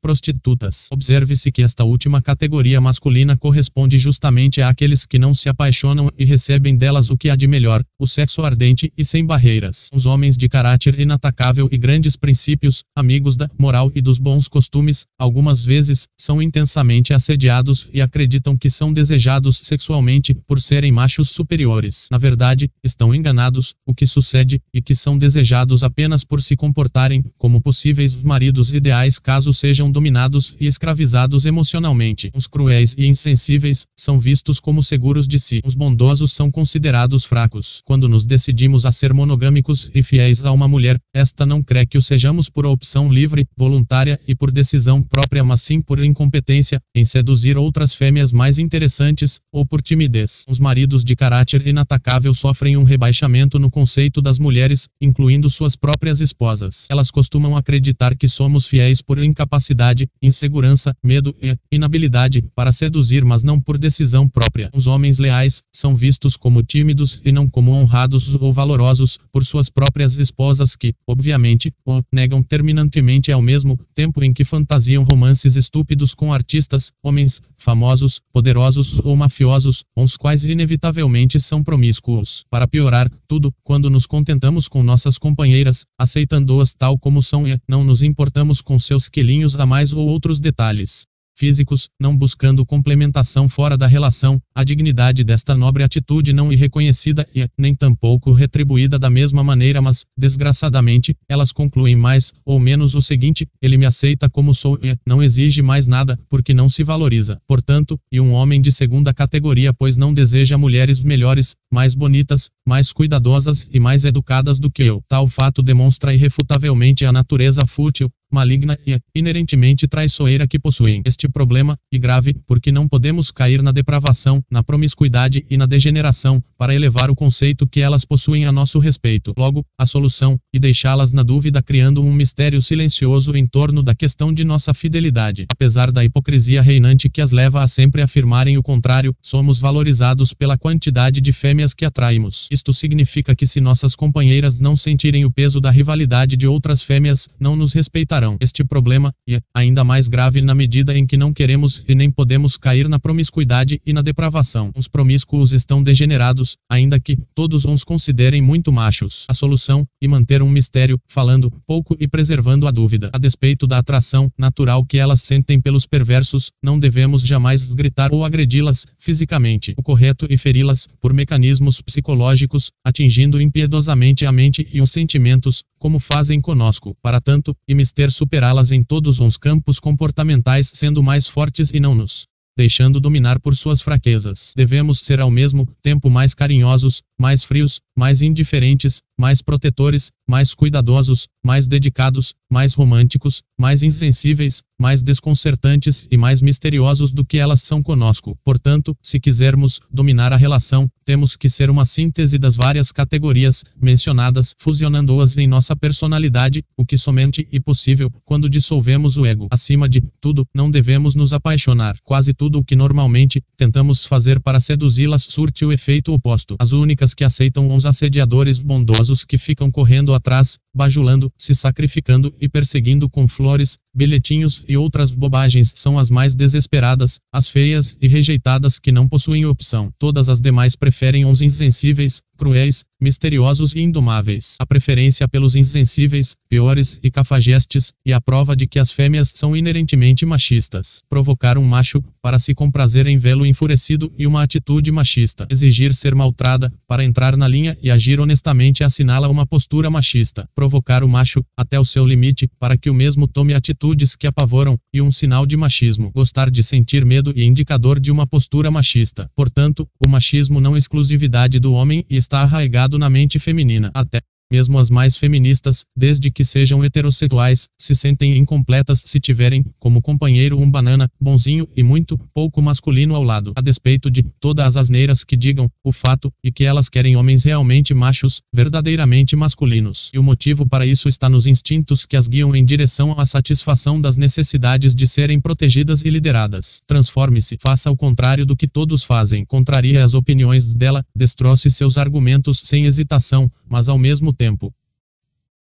[0.00, 0.88] prostitutas.
[0.90, 6.76] Observe-se que esta última categoria masculina corresponde justamente àqueles que não se apaixonam e recebem
[6.76, 9.88] delas o que há de melhor, o sexo ardente e sem barreiras.
[9.92, 15.06] Os homens de caráter inatacável e grandes princípios, amigos da moral e dos bons costumes,
[15.18, 22.08] algumas vezes, são intensamente assediados e acreditam que são desejados sexualmente por serem machos superiores.
[22.10, 27.24] Na verdade, estão enganados, o que sucede, e que são desejados apenas por se comportarem
[27.36, 32.30] como possíveis maridos ideais caso sejam dominados e escravizados emocionalmente.
[32.34, 35.60] Os cruéis e insensíveis são vistos como seguros de si.
[35.64, 37.82] Os bondosos são considerados fracos.
[37.84, 41.98] Quando nos decidimos a ser monogâmicos e fiéis a uma mulher, esta não crê que
[41.98, 47.04] o sejamos por opção livre, voluntária e por decisão própria, mas sim por incompetência em
[47.04, 50.44] seduzir outras fêmeas mais interessantes ou por timidez.
[50.48, 56.20] Os maridos de caráter inatacável sofrem um rebaixamento no conceito das mulheres, incluindo suas próprias
[56.20, 56.86] esposas.
[56.90, 59.79] Elas costumam acreditar que somos fiéis por incapacidade
[60.22, 64.70] insegurança, medo e inabilidade para seduzir, mas não por decisão própria.
[64.74, 69.68] Os homens leais são vistos como tímidos e não como honrados ou valorosos por suas
[69.68, 76.14] próprias esposas que, obviamente, o negam terminantemente ao mesmo tempo em que fantasiam romances estúpidos
[76.14, 82.44] com artistas, homens famosos, poderosos ou mafiosos, os quais inevitavelmente são promíscuos.
[82.50, 87.84] Para piorar tudo, quando nos contentamos com nossas companheiras, aceitando-as tal como são e não
[87.84, 91.06] nos importamos com seus quilinhos a mais ou outros detalhes.
[91.40, 97.26] físicos, não buscando complementação fora da relação, a dignidade desta nobre atitude não é reconhecida
[97.34, 103.00] e, nem tampouco retribuída da mesma maneira, mas, desgraçadamente, elas concluem mais ou menos o
[103.00, 107.40] seguinte: ele me aceita como sou e não exige mais nada, porque não se valoriza.
[107.48, 112.92] Portanto, e um homem de segunda categoria, pois não deseja mulheres melhores, mais bonitas, mais
[112.92, 115.00] cuidadosas e mais educadas do que eu.
[115.08, 121.02] Tal fato demonstra irrefutavelmente a natureza fútil, maligna e, inerentemente traiçoeira que possuem.
[121.04, 126.42] Este problema, e grave, porque não podemos cair na depravação, na promiscuidade e na degeneração,
[126.56, 129.34] para elevar o conceito que elas possuem a nosso respeito.
[129.36, 134.32] Logo, a solução, e deixá-las na dúvida criando um mistério silencioso em torno da questão
[134.32, 135.46] de nossa fidelidade.
[135.50, 140.56] Apesar da hipocrisia reinante que as leva a sempre afirmarem o contrário, somos valorizados pela
[140.56, 142.46] quantidade de fêmeas que atraímos.
[142.50, 147.28] Isto significa que se nossas companheiras não sentirem o peso da rivalidade de outras fêmeas,
[147.38, 151.84] não nos respeitarão este problema, é ainda mais grave na medida em que não queremos
[151.88, 154.70] e nem podemos cair na promiscuidade e na depravação.
[154.76, 159.24] Os promíscuos estão degenerados, ainda que todos uns considerem muito machos.
[159.28, 163.10] A solução, e manter um mistério, falando pouco e preservando a dúvida.
[163.12, 168.24] A despeito da atração natural que elas sentem pelos perversos, não devemos jamais gritar ou
[168.24, 169.74] agredi-las fisicamente.
[169.76, 175.98] O correto é feri-las por mecanismos psicológicos, atingindo impiedosamente a mente e os sentimentos, como
[175.98, 176.94] fazem conosco.
[177.02, 181.94] Para tanto, e mister superá-las em todos os campos comportamentais sendo mais fortes e não
[181.94, 184.52] nos deixando dominar por suas fraquezas.
[184.54, 191.28] Devemos ser ao mesmo tempo mais carinhosos, mais frios, mais indiferentes, mais protetores, mais cuidadosos,
[191.44, 197.82] mais dedicados, mais românticos, mais insensíveis, mais desconcertantes e mais misteriosos do que elas são
[197.82, 198.38] conosco.
[198.42, 204.54] Portanto, se quisermos dominar a relação, temos que ser uma síntese das várias categorias mencionadas,
[204.56, 209.48] fusionando-as em nossa personalidade, o que somente é possível quando dissolvemos o ego.
[209.50, 211.96] Acima de tudo, não devemos nos apaixonar.
[212.02, 216.56] Quase tudo o que normalmente tentamos fazer para seduzi-las surte o efeito oposto.
[216.58, 222.48] As únicas que aceitam os assediadores bondosos que ficam correndo atrás, bajulando, se sacrificando e
[222.48, 228.78] perseguindo com flores, bilhetinhos e outras bobagens são as mais desesperadas, as feias e rejeitadas
[228.78, 229.90] que não possuem opção.
[229.98, 234.56] Todas as demais preferem os insensíveis, cruéis, misteriosos e indomáveis.
[234.58, 239.56] A preferência pelos insensíveis, piores e cafajestes, e a prova de que as fêmeas são
[239.56, 241.02] inerentemente machistas.
[241.08, 245.46] Provocar um macho, para se comprazer em vê-lo enfurecido e uma atitude machista.
[245.50, 250.48] Exigir ser maltrada, para entrar na linha e agir honestamente assinala uma postura machista.
[250.54, 254.76] Provocar o macho, até o seu limite, para que o mesmo tome atitudes que apavoram,
[254.92, 256.10] e um sinal de machismo.
[256.14, 259.30] Gostar de sentir medo e indicador de uma postura machista.
[259.36, 263.90] Portanto, o machismo não é exclusividade do homem e está arraigado na mente feminina.
[263.94, 270.02] Até mesmo as mais feministas, desde que sejam heterossexuais, se sentem incompletas se tiverem, como
[270.02, 273.52] companheiro, um banana, bonzinho e muito pouco masculino ao lado.
[273.56, 277.44] A despeito de todas as asneiras que digam, o fato e que elas querem homens
[277.44, 280.10] realmente machos, verdadeiramente masculinos.
[280.12, 284.00] E o motivo para isso está nos instintos que as guiam em direção à satisfação
[284.00, 286.80] das necessidades de serem protegidas e lideradas.
[286.86, 292.62] Transforme-se, faça o contrário do que todos fazem, contrarie as opiniões dela, destroce seus argumentos
[292.64, 294.72] sem hesitação, mas ao mesmo tempo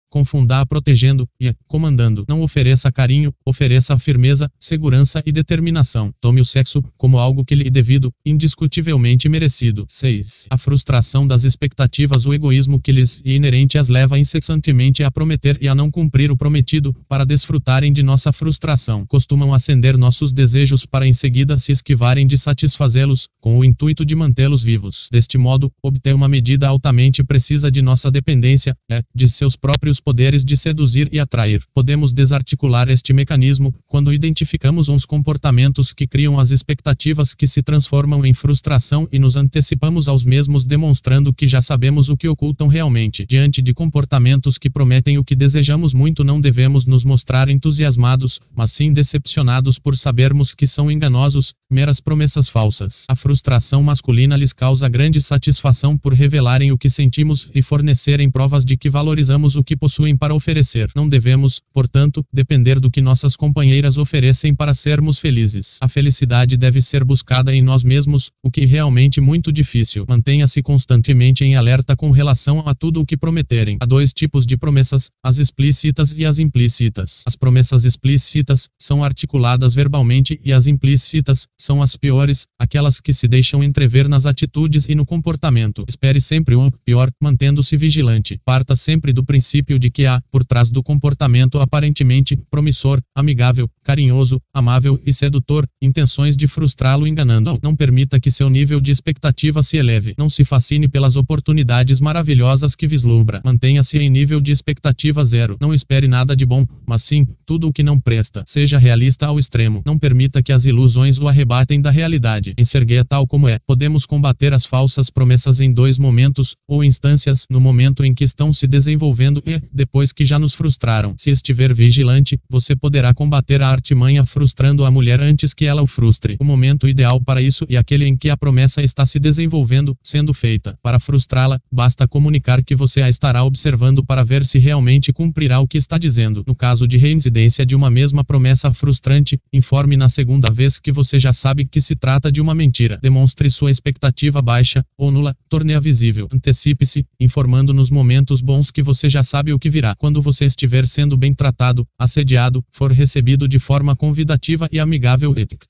[0.09, 2.25] confunda protegendo e comandando.
[2.27, 6.11] Não ofereça carinho, ofereça firmeza, segurança e determinação.
[6.19, 9.85] Tome o sexo como algo que lhe é devido, indiscutivelmente merecido.
[9.89, 10.47] 6.
[10.49, 15.57] A frustração das expectativas, o egoísmo que lhes é inerente as leva incessantemente a prometer
[15.61, 19.05] e a não cumprir o prometido, para desfrutarem de nossa frustração.
[19.05, 24.15] Costumam acender nossos desejos para em seguida se esquivarem de satisfazê-los, com o intuito de
[24.15, 25.07] mantê-los vivos.
[25.11, 29.99] Deste modo, obter uma medida altamente precisa de nossa dependência, é, de seus próprios os
[29.99, 31.63] poderes de seduzir e atrair.
[31.73, 38.23] Podemos desarticular este mecanismo quando identificamos uns comportamentos que criam as expectativas que se transformam
[38.23, 43.25] em frustração e nos antecipamos aos mesmos, demonstrando que já sabemos o que ocultam realmente.
[43.27, 48.71] Diante de comportamentos que prometem o que desejamos muito, não devemos nos mostrar entusiasmados, mas
[48.71, 53.05] sim decepcionados por sabermos que são enganosos, meras promessas falsas.
[53.09, 58.63] A frustração masculina lhes causa grande satisfação por revelarem o que sentimos e fornecerem provas
[58.63, 60.91] de que valorizamos o que possuem para oferecer.
[60.93, 65.77] Não devemos, portanto, depender do que nossas companheiras oferecem para sermos felizes.
[65.79, 70.05] A felicidade deve ser buscada em nós mesmos, o que é realmente muito difícil.
[70.05, 73.77] Mantenha-se constantemente em alerta com relação a tudo o que prometerem.
[73.79, 77.23] Há dois tipos de promessas, as explícitas e as implícitas.
[77.25, 83.25] As promessas explícitas são articuladas verbalmente e as implícitas são as piores, aquelas que se
[83.25, 85.85] deixam entrever nas atitudes e no comportamento.
[85.87, 88.37] Espere sempre o pior, mantendo-se vigilante.
[88.43, 94.41] Parta sempre do princípio de que há, por trás do comportamento aparentemente promissor, amigável, carinhoso,
[94.53, 97.59] amável e sedutor, intenções de frustrá-lo enganando-o.
[97.61, 100.13] Não permita que seu nível de expectativa se eleve.
[100.17, 103.41] Não se fascine pelas oportunidades maravilhosas que vislumbra.
[103.43, 105.57] Mantenha-se em nível de expectativa zero.
[105.61, 108.43] Não espere nada de bom, mas sim, tudo o que não presta.
[108.45, 109.81] Seja realista ao extremo.
[109.85, 112.53] Não permita que as ilusões o arrebatem da realidade.
[112.57, 113.59] Enxergue tal como é.
[113.65, 118.51] Podemos combater as falsas promessas em dois momentos, ou instâncias, no momento em que estão
[118.51, 121.15] se desenvolvendo e, depois que já nos frustraram.
[121.17, 125.87] Se estiver vigilante, você poderá combater a artimanha frustrando a mulher antes que ela o
[125.87, 126.37] frustre.
[126.39, 130.33] O momento ideal para isso é aquele em que a promessa está se desenvolvendo, sendo
[130.33, 130.77] feita.
[130.81, 135.67] Para frustrá-la, basta comunicar que você a estará observando para ver se realmente cumprirá o
[135.67, 136.43] que está dizendo.
[136.47, 141.19] No caso de reincidência de uma mesma promessa frustrante, informe na segunda vez que você
[141.19, 142.99] já sabe que se trata de uma mentira.
[143.01, 146.27] Demonstre sua expectativa baixa ou nula, torne-a visível.
[146.33, 149.95] Antecipe-se, informando nos momentos bons que você já sabe o que virá.
[149.95, 155.67] Quando você estiver sendo bem tratado, assediado, for recebido de forma convidativa e amigável, ética.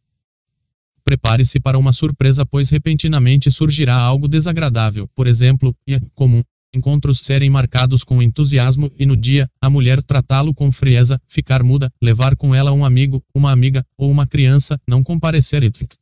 [1.04, 5.08] Prepare-se para uma surpresa, pois repentinamente surgirá algo desagradável.
[5.16, 10.54] Por exemplo, é comum encontros serem marcados com entusiasmo e no dia, a mulher tratá-lo
[10.54, 15.04] com frieza, ficar muda, levar com ela um amigo, uma amiga ou uma criança, não
[15.04, 15.64] comparecer.
[15.64, 15.94] Etc.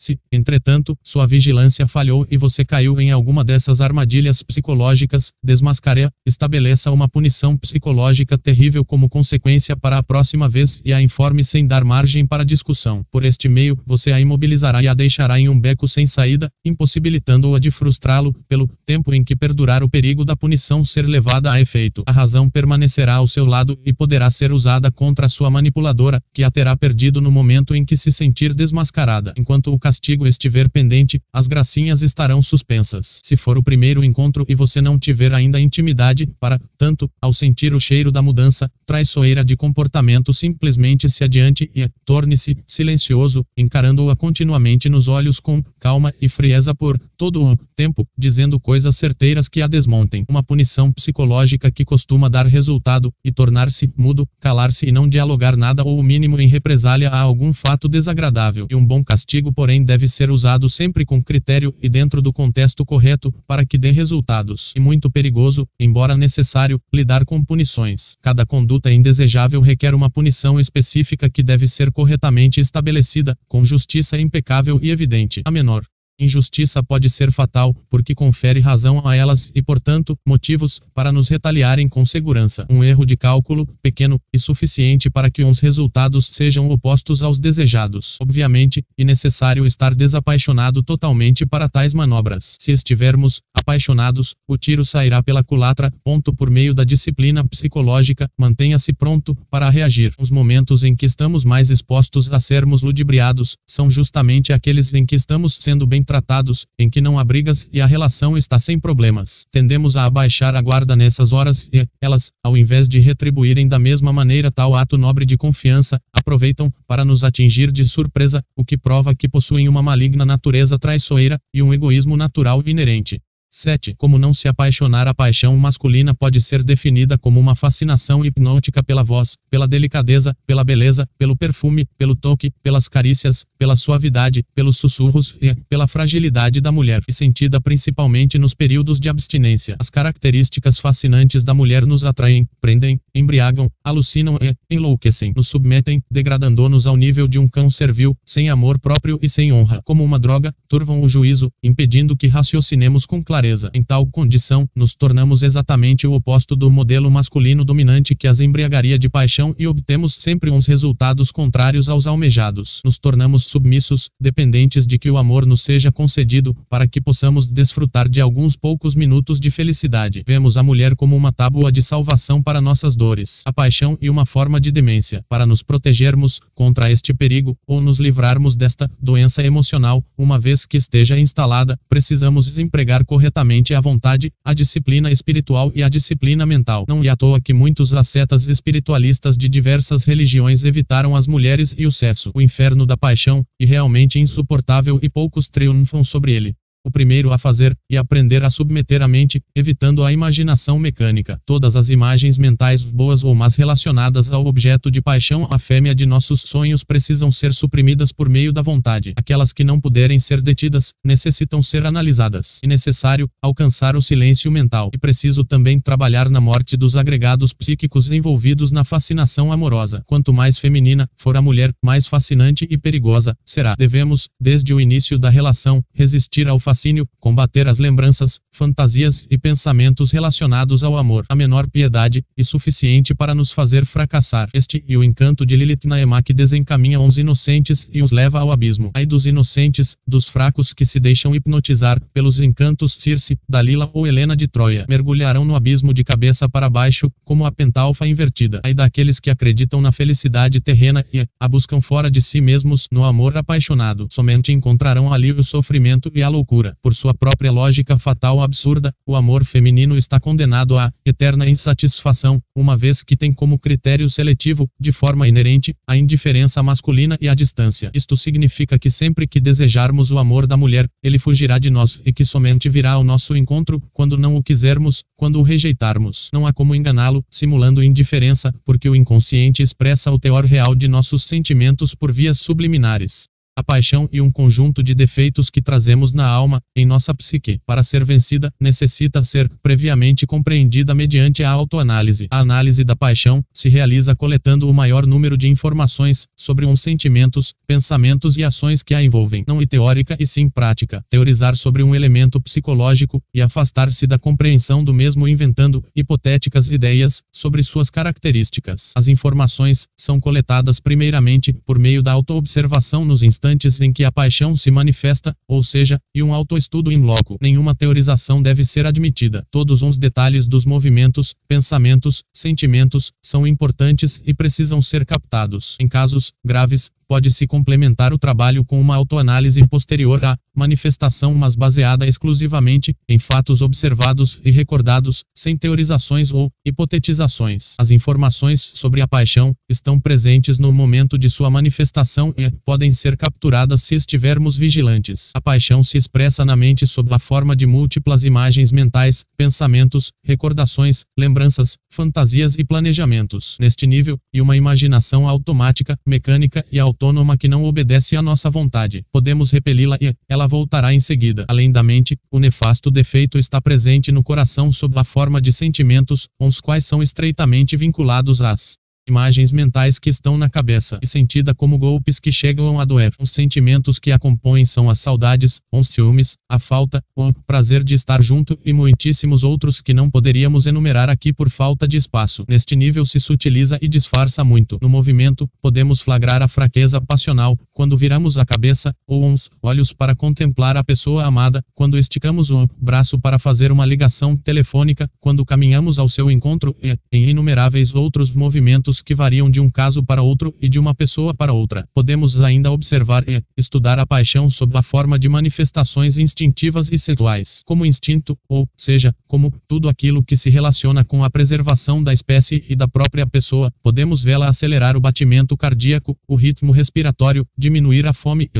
[0.00, 6.90] Se, entretanto, sua vigilância falhou e você caiu em alguma dessas armadilhas psicológicas, desmascare-a, estabeleça
[6.90, 11.84] uma punição psicológica terrível como consequência para a próxima vez e a informe sem dar
[11.84, 13.04] margem para discussão.
[13.10, 17.58] Por este meio, você a imobilizará e a deixará em um beco sem saída, impossibilitando-a
[17.58, 22.04] de frustrá-lo, pelo tempo em que perdurar o perigo da punição ser levada a efeito.
[22.06, 26.50] A razão permanecerá ao seu lado e poderá ser usada contra sua manipuladora, que a
[26.50, 29.34] terá perdido no momento em que se sentir desmascarada.
[29.36, 33.20] Enquanto o castigo estiver pendente, as gracinhas estarão suspensas.
[33.24, 37.74] Se for o primeiro encontro e você não tiver ainda intimidade, para, tanto, ao sentir
[37.74, 44.88] o cheiro da mudança, traiçoeira de comportamento simplesmente se adiante e, torne-se, silencioso, encarando-a continuamente
[44.88, 49.66] nos olhos com calma e frieza por todo o tempo, dizendo coisas certeiras que a
[49.66, 50.26] desmontem.
[50.28, 55.82] Uma punição psicológica que costuma dar resultado, e tornar-se mudo, calar-se e não dialogar nada
[55.82, 58.66] ou o mínimo em represália a algum fato desagradável.
[58.70, 62.84] E um bom castigo, porém, deve ser usado sempre com critério e dentro do contexto
[62.84, 64.74] correto, para que dê resultados.
[64.76, 68.16] E muito perigoso, embora necessário, lidar com punições.
[68.20, 74.78] Cada conduta indesejável requer uma punição específica que deve ser corretamente estabelecida, com justiça impecável
[74.82, 75.40] e evidente.
[75.46, 75.82] A menor
[76.20, 81.88] Injustiça pode ser fatal, porque confere razão a elas e, portanto, motivos para nos retaliarem
[81.88, 82.66] com segurança.
[82.68, 88.18] Um erro de cálculo, pequeno e suficiente para que uns resultados sejam opostos aos desejados.
[88.20, 92.56] Obviamente, é necessário estar desapaixonado totalmente para tais manobras.
[92.60, 95.90] Se estivermos apaixonados, o tiro sairá pela culatra.
[96.04, 100.12] Ponto por meio da disciplina psicológica, mantenha-se pronto para reagir.
[100.18, 105.14] Os momentos em que estamos mais expostos a sermos ludibriados são justamente aqueles em que
[105.14, 109.46] estamos sendo bem tratados, em que não há brigas e a relação está sem problemas.
[109.52, 114.12] Tendemos a abaixar a guarda nessas horas e, elas, ao invés de retribuírem da mesma
[114.12, 119.14] maneira tal ato nobre de confiança, aproveitam para nos atingir de surpresa, o que prova
[119.14, 123.22] que possuem uma maligna natureza traiçoeira e um egoísmo natural inerente.
[123.50, 123.94] 7.
[123.98, 129.02] Como não se apaixonar A paixão masculina pode ser definida como uma fascinação hipnótica pela
[129.02, 135.36] voz, pela delicadeza, pela beleza, pelo perfume, pelo toque, pelas carícias, pela suavidade, pelos sussurros
[135.42, 139.74] e pela fragilidade da mulher, e sentida principalmente nos períodos de abstinência.
[139.78, 146.86] As características fascinantes da mulher nos atraem, prendem, embriagam, alucinam e enlouquecem, nos submetem, degradando-nos
[146.86, 149.82] ao nível de um cão servil, sem amor próprio e sem honra.
[149.84, 153.70] Como uma droga, turvam o juízo, impedindo que raciocinemos com clareza clareza.
[153.72, 158.98] Em tal condição, nos tornamos exatamente o oposto do modelo masculino dominante que as embriagaria
[158.98, 162.82] de paixão e obtemos sempre uns resultados contrários aos almejados.
[162.84, 168.08] Nos tornamos submissos, dependentes de que o amor nos seja concedido, para que possamos desfrutar
[168.08, 170.22] de alguns poucos minutos de felicidade.
[170.26, 174.26] Vemos a mulher como uma tábua de salvação para nossas dores, a paixão e uma
[174.26, 175.24] forma de demência.
[175.28, 180.76] Para nos protegermos contra este perigo, ou nos livrarmos desta doença emocional, uma vez que
[180.76, 186.84] esteja instalada, precisamos empregar corretamente corretamente a vontade, a disciplina espiritual e a disciplina mental.
[186.88, 191.86] Não é à toa que muitos ascetas espiritualistas de diversas religiões evitaram as mulheres e
[191.86, 192.30] o sexo.
[192.34, 196.54] O inferno da paixão, e realmente insuportável e poucos triunfam sobre ele.
[196.84, 201.40] O primeiro a fazer e aprender a submeter a mente, evitando a imaginação mecânica.
[201.44, 206.06] Todas as imagens mentais boas ou más relacionadas ao objeto de paixão, a fêmea de
[206.06, 209.12] nossos sonhos precisam ser suprimidas por meio da vontade.
[209.16, 212.60] Aquelas que não puderem ser detidas, necessitam ser analisadas.
[212.62, 214.90] É necessário alcançar o silêncio mental.
[214.94, 220.02] E preciso também trabalhar na morte dos agregados psíquicos envolvidos na fascinação amorosa.
[220.06, 223.74] Quanto mais feminina for a mulher, mais fascinante e perigosa será.
[223.76, 230.12] Devemos, desde o início da relação, resistir ao fascínio, combater as lembranças, fantasias e pensamentos
[230.12, 231.24] relacionados ao amor.
[231.28, 234.48] A menor piedade, e suficiente para nos fazer fracassar.
[234.54, 238.92] Este e o encanto de Lilith Naemak desencaminha os inocentes e os leva ao abismo.
[238.94, 244.36] Ai dos inocentes, dos fracos que se deixam hipnotizar pelos encantos Circe, Dalila ou Helena
[244.36, 244.86] de Troia.
[244.88, 248.60] Mergulharão no abismo de cabeça para baixo, como a pentalfa invertida.
[248.62, 253.02] Ai daqueles que acreditam na felicidade terrena e a buscam fora de si mesmos no
[253.02, 254.06] amor apaixonado.
[254.08, 256.59] Somente encontrarão ali o sofrimento e a loucura.
[256.82, 262.76] Por sua própria lógica fatal absurda, o amor feminino está condenado à eterna insatisfação, uma
[262.76, 267.90] vez que tem como critério seletivo, de forma inerente, a indiferença masculina e a distância.
[267.94, 272.12] Isto significa que sempre que desejarmos o amor da mulher, ele fugirá de nós e
[272.12, 276.28] que somente virá ao nosso encontro quando não o quisermos, quando o rejeitarmos.
[276.32, 281.24] Não há como enganá-lo, simulando indiferença, porque o inconsciente expressa o teor real de nossos
[281.24, 283.30] sentimentos por vias subliminares
[283.60, 287.60] a paixão e um conjunto de defeitos que trazemos na alma, em nossa psique.
[287.64, 292.26] Para ser vencida, necessita ser previamente compreendida mediante a autoanálise.
[292.30, 297.52] A análise da paixão se realiza coletando o maior número de informações sobre uns sentimentos,
[297.66, 301.04] pensamentos e ações que a envolvem, não e teórica e sim prática.
[301.10, 307.62] Teorizar sobre um elemento psicológico e afastar-se da compreensão do mesmo inventando hipotéticas ideias sobre
[307.62, 308.92] suas características.
[308.96, 314.12] As informações são coletadas primeiramente por meio da autoobservação nos instantes instantes em que a
[314.12, 317.36] paixão se manifesta, ou seja, e um autoestudo em loco.
[317.40, 319.44] Nenhuma teorização deve ser admitida.
[319.50, 325.76] Todos os detalhes dos movimentos, pensamentos, sentimentos, são importantes e precisam ser captados.
[325.80, 332.06] Em casos graves, pode-se complementar o trabalho com uma autoanálise posterior à manifestação, mas baseada
[332.06, 337.74] exclusivamente em fatos observados e recordados, sem teorizações ou hipotetizações.
[337.80, 343.16] As informações sobre a paixão estão presentes no momento de sua manifestação e podem ser
[343.16, 345.32] capturadas se estivermos vigilantes.
[345.34, 351.04] A paixão se expressa na mente sob a forma de múltiplas imagens mentais, pensamentos, recordações,
[351.18, 353.56] lembranças, fantasias e planejamentos.
[353.58, 358.50] Neste nível, e uma imaginação automática, mecânica e autônoma autônoma que não obedece à nossa
[358.50, 359.02] vontade.
[359.10, 361.46] Podemos repeli-la e ela voltará em seguida.
[361.48, 366.28] Além da mente, o nefasto defeito está presente no coração sob a forma de sentimentos,
[366.38, 368.76] os quais são estreitamente vinculados às
[369.10, 373.12] imagens mentais que estão na cabeça e sentida como golpes que chegam a doer.
[373.18, 377.94] Os sentimentos que a compõem são as saudades, os ciúmes, a falta, o prazer de
[377.94, 382.44] estar junto e muitíssimos outros que não poderíamos enumerar aqui por falta de espaço.
[382.48, 384.78] Neste nível se sutiliza e disfarça muito.
[384.80, 390.14] No movimento, podemos flagrar a fraqueza passional, quando viramos a cabeça ou os olhos para
[390.14, 395.98] contemplar a pessoa amada, quando esticamos o braço para fazer uma ligação telefônica, quando caminhamos
[395.98, 400.54] ao seu encontro e, em inumeráveis outros movimentos que variam de um caso para outro
[400.60, 401.86] e de uma pessoa para outra.
[401.94, 407.62] Podemos ainda observar e estudar a paixão sob a forma de manifestações instintivas e sexuais,
[407.64, 412.64] como instinto, ou seja, como tudo aquilo que se relaciona com a preservação da espécie
[412.68, 413.72] e da própria pessoa.
[413.82, 418.50] Podemos vê-la acelerar o batimento cardíaco, o ritmo respiratório, diminuir a fome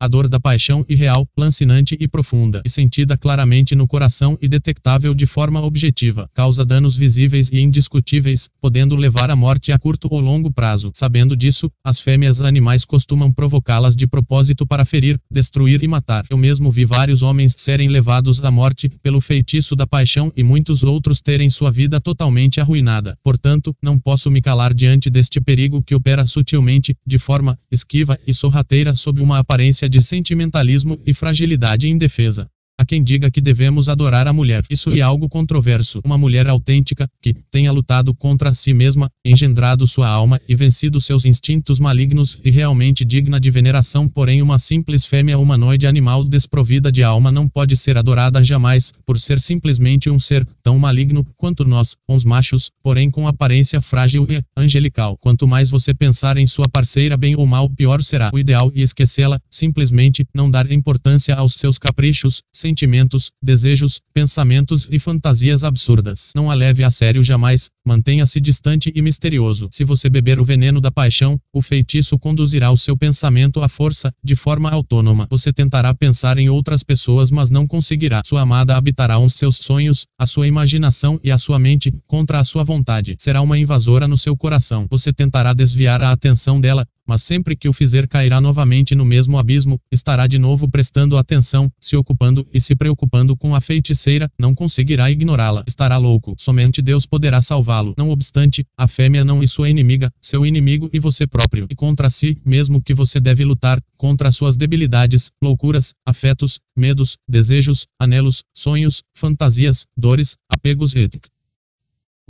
[0.00, 5.14] a dor da paixão irreal, lancinante e profunda, e sentida claramente no coração e detectável
[5.14, 10.20] de forma objetiva, causa danos visíveis e indiscutíveis, podendo levar à morte a curto ou
[10.20, 10.92] longo prazo.
[10.94, 16.24] Sabendo disso, as fêmeas animais costumam provocá-las de propósito para ferir, destruir e matar.
[16.30, 20.84] Eu mesmo vi vários homens serem levados à morte pelo feitiço da paixão e muitos
[20.84, 23.16] outros terem sua vida totalmente arruinada.
[23.22, 28.32] Portanto, não posso me calar diante deste perigo que opera sutilmente, de forma esquiva e
[28.32, 32.48] sorrateira sob uma aparência de sentimentalismo e fragilidade indefesa.
[32.80, 34.64] Há quem diga que devemos adorar a mulher.
[34.70, 36.00] Isso é algo controverso.
[36.04, 41.24] Uma mulher autêntica, que tenha lutado contra si mesma, engendrado sua alma e vencido seus
[41.24, 47.02] instintos malignos e realmente digna de veneração, porém uma simples fêmea humanoide animal desprovida de
[47.02, 51.96] alma não pode ser adorada jamais, por ser simplesmente um ser tão maligno quanto nós,
[52.08, 55.16] uns machos, porém com aparência frágil e angelical.
[55.20, 58.30] Quanto mais você pensar em sua parceira bem ou mal, pior será.
[58.32, 64.86] O ideal é esquecê-la, simplesmente não dar importância aos seus caprichos, sem sentimentos, desejos, pensamentos
[64.90, 66.32] e fantasias absurdas.
[66.36, 69.70] Não a leve a sério jamais, mantenha-se distante e misterioso.
[69.72, 74.12] Se você beber o veneno da paixão, o feitiço conduzirá o seu pensamento à força,
[74.22, 75.26] de forma autônoma.
[75.30, 78.20] Você tentará pensar em outras pessoas, mas não conseguirá.
[78.26, 82.44] Sua amada habitará os seus sonhos, a sua imaginação e a sua mente, contra a
[82.44, 83.16] sua vontade.
[83.18, 84.86] Será uma invasora no seu coração.
[84.90, 89.38] Você tentará desviar a atenção dela, mas sempre que o fizer cairá novamente no mesmo
[89.38, 94.54] abismo, estará de novo prestando atenção, se ocupando e se preocupando com a feiticeira, não
[94.54, 95.64] conseguirá ignorá-la.
[95.66, 96.34] Estará louco.
[96.38, 97.94] Somente Deus poderá salvá-lo.
[97.96, 101.66] Não obstante, a fêmea não é sua inimiga, seu inimigo e você próprio.
[101.70, 107.86] E contra si, mesmo que você deve lutar, contra suas debilidades, loucuras, afetos, medos, desejos,
[107.98, 111.08] anelos, sonhos, fantasias, dores, apegos e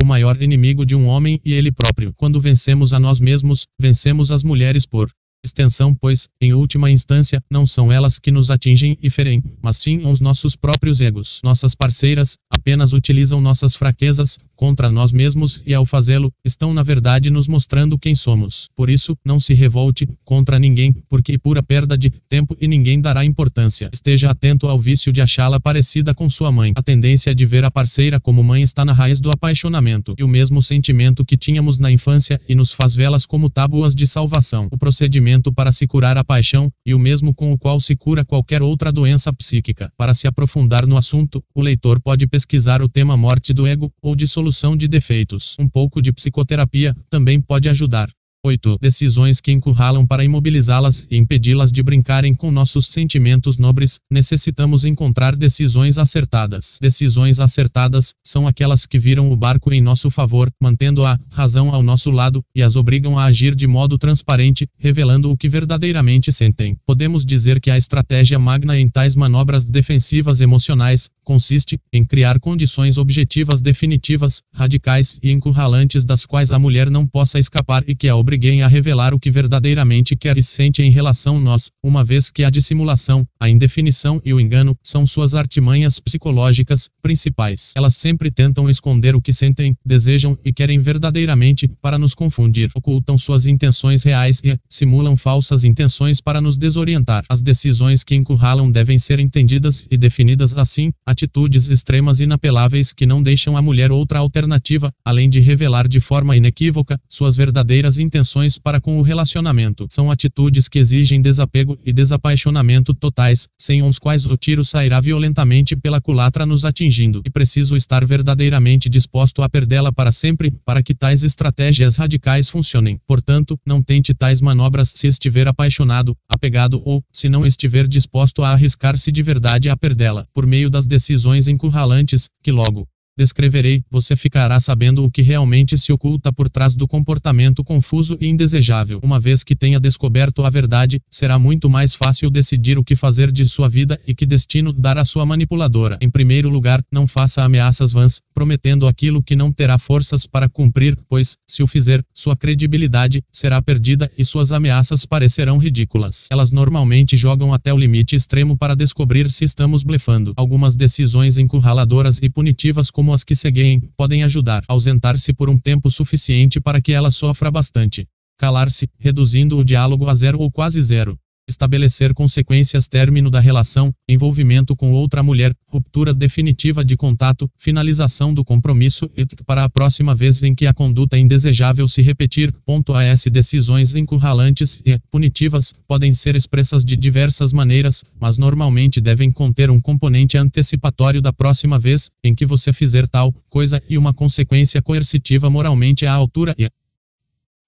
[0.01, 2.13] o maior inimigo de um homem e ele próprio.
[2.17, 5.11] Quando vencemos a nós mesmos, vencemos as mulheres por
[5.45, 10.07] extensão, pois, em última instância, não são elas que nos atingem e ferem, mas sim
[10.07, 11.41] os nossos próprios egos.
[11.43, 17.31] Nossas parceiras apenas utilizam nossas fraquezas contra nós mesmos e ao fazê-lo, estão na verdade
[17.31, 18.69] nos mostrando quem somos.
[18.75, 23.25] Por isso, não se revolte contra ninguém, porque pura perda de tempo e ninguém dará
[23.25, 23.89] importância.
[23.93, 26.73] Esteja atento ao vício de achá-la parecida com sua mãe.
[26.75, 30.29] A tendência de ver a parceira como mãe está na raiz do apaixonamento, e o
[30.29, 34.67] mesmo sentimento que tínhamos na infância e nos faz vê-las como tábuas de salvação.
[34.73, 38.25] O procedimento para se curar a paixão, e o mesmo com o qual se cura
[38.25, 39.91] qualquer outra doença psíquica.
[39.97, 44.15] Para se aprofundar no assunto, o leitor pode pesquisar o tema morte do ego ou
[44.17, 45.57] dissolução solução de defeitos.
[45.59, 48.09] Um pouco de psicoterapia também pode ajudar.
[48.45, 48.79] 8.
[48.81, 53.99] Decisões que encurralam para imobilizá-las e impedi-las de brincarem com nossos sentimentos nobres.
[54.11, 56.79] Necessitamos encontrar decisões acertadas.
[56.81, 61.83] Decisões acertadas são aquelas que viram o barco em nosso favor, mantendo a razão ao
[61.83, 66.77] nosso lado e as obrigam a agir de modo transparente, revelando o que verdadeiramente sentem.
[66.87, 72.97] Podemos dizer que a estratégia magna em tais manobras defensivas emocionais consiste em criar condições
[72.97, 78.17] objetivas definitivas, radicais e encurralantes das quais a mulher não possa escapar e que a
[78.29, 82.29] obriguem a revelar o que verdadeiramente quer e sente em relação a nós, uma vez
[82.29, 87.73] que a dissimulação, a indefinição e o engano são suas artimanhas psicológicas principais.
[87.75, 92.71] Elas sempre tentam esconder o que sentem, desejam e querem verdadeiramente para nos confundir.
[92.75, 97.25] Ocultam suas intenções reais e simulam falsas intenções para nos desorientar.
[97.31, 103.23] As decisões que encurralam devem ser entendidas e definidas assim, atitudes extremas inapeláveis que não
[103.23, 108.18] deixam a mulher outra alternativa, além de revelar de forma inequívoca suas verdadeiras intenções
[108.63, 109.87] para com o relacionamento.
[109.91, 115.77] São atitudes que exigem desapego e desapaixonamento totais, sem os quais o tiro sairá violentamente
[115.77, 117.23] pela culatra nos atingindo.
[117.25, 122.99] E preciso estar verdadeiramente disposto a perdê-la para sempre, para que tais estratégias radicais funcionem.
[123.07, 128.51] Portanto, não tente tais manobras se estiver apaixonado, apegado ou, se não estiver disposto a
[128.51, 130.27] arriscar-se de verdade a perdê-la.
[130.35, 132.87] Por meio das decisões encurralantes, que logo
[133.19, 138.29] descreverei, você ficará sabendo o que realmente se oculta por trás do comportamento confuso e
[138.29, 139.01] indesejável.
[139.03, 143.33] Uma vez que tenha descoberto a verdade, será muito mais fácil decidir o que fazer
[143.33, 145.99] de sua vida e que destino dar à sua manipuladora.
[146.01, 150.97] Em primeiro lugar, não faça ameaças vãs, prometendo aquilo que não terá forças para cumprir,
[151.09, 156.29] pois, se o fizer, sua credibilidade será perdida e suas ameaças parecerão ridículas.
[156.31, 160.35] Elas normalmente jogam até o limite extremo para descobrir se estamos blefando.
[160.37, 165.49] Algumas decisões encurraladoras e punitivas como como as que seguem, podem ajudar a ausentar-se por
[165.49, 168.07] um tempo suficiente para que ela sofra bastante.
[168.37, 171.19] Calar-se, reduzindo o diálogo a zero ou quase zero
[171.49, 178.45] estabelecer consequências término da relação, envolvimento com outra mulher, ruptura definitiva de contato, finalização do
[178.45, 182.53] compromisso e para a próxima vez em que a conduta indesejável se repetir.
[182.67, 189.33] Ponto AS decisões encurralantes e punitivas podem ser expressas de diversas maneiras, mas normalmente devem
[189.33, 194.13] conter um componente antecipatório da próxima vez em que você fizer tal coisa e uma
[194.13, 196.69] consequência coercitiva moralmente à altura e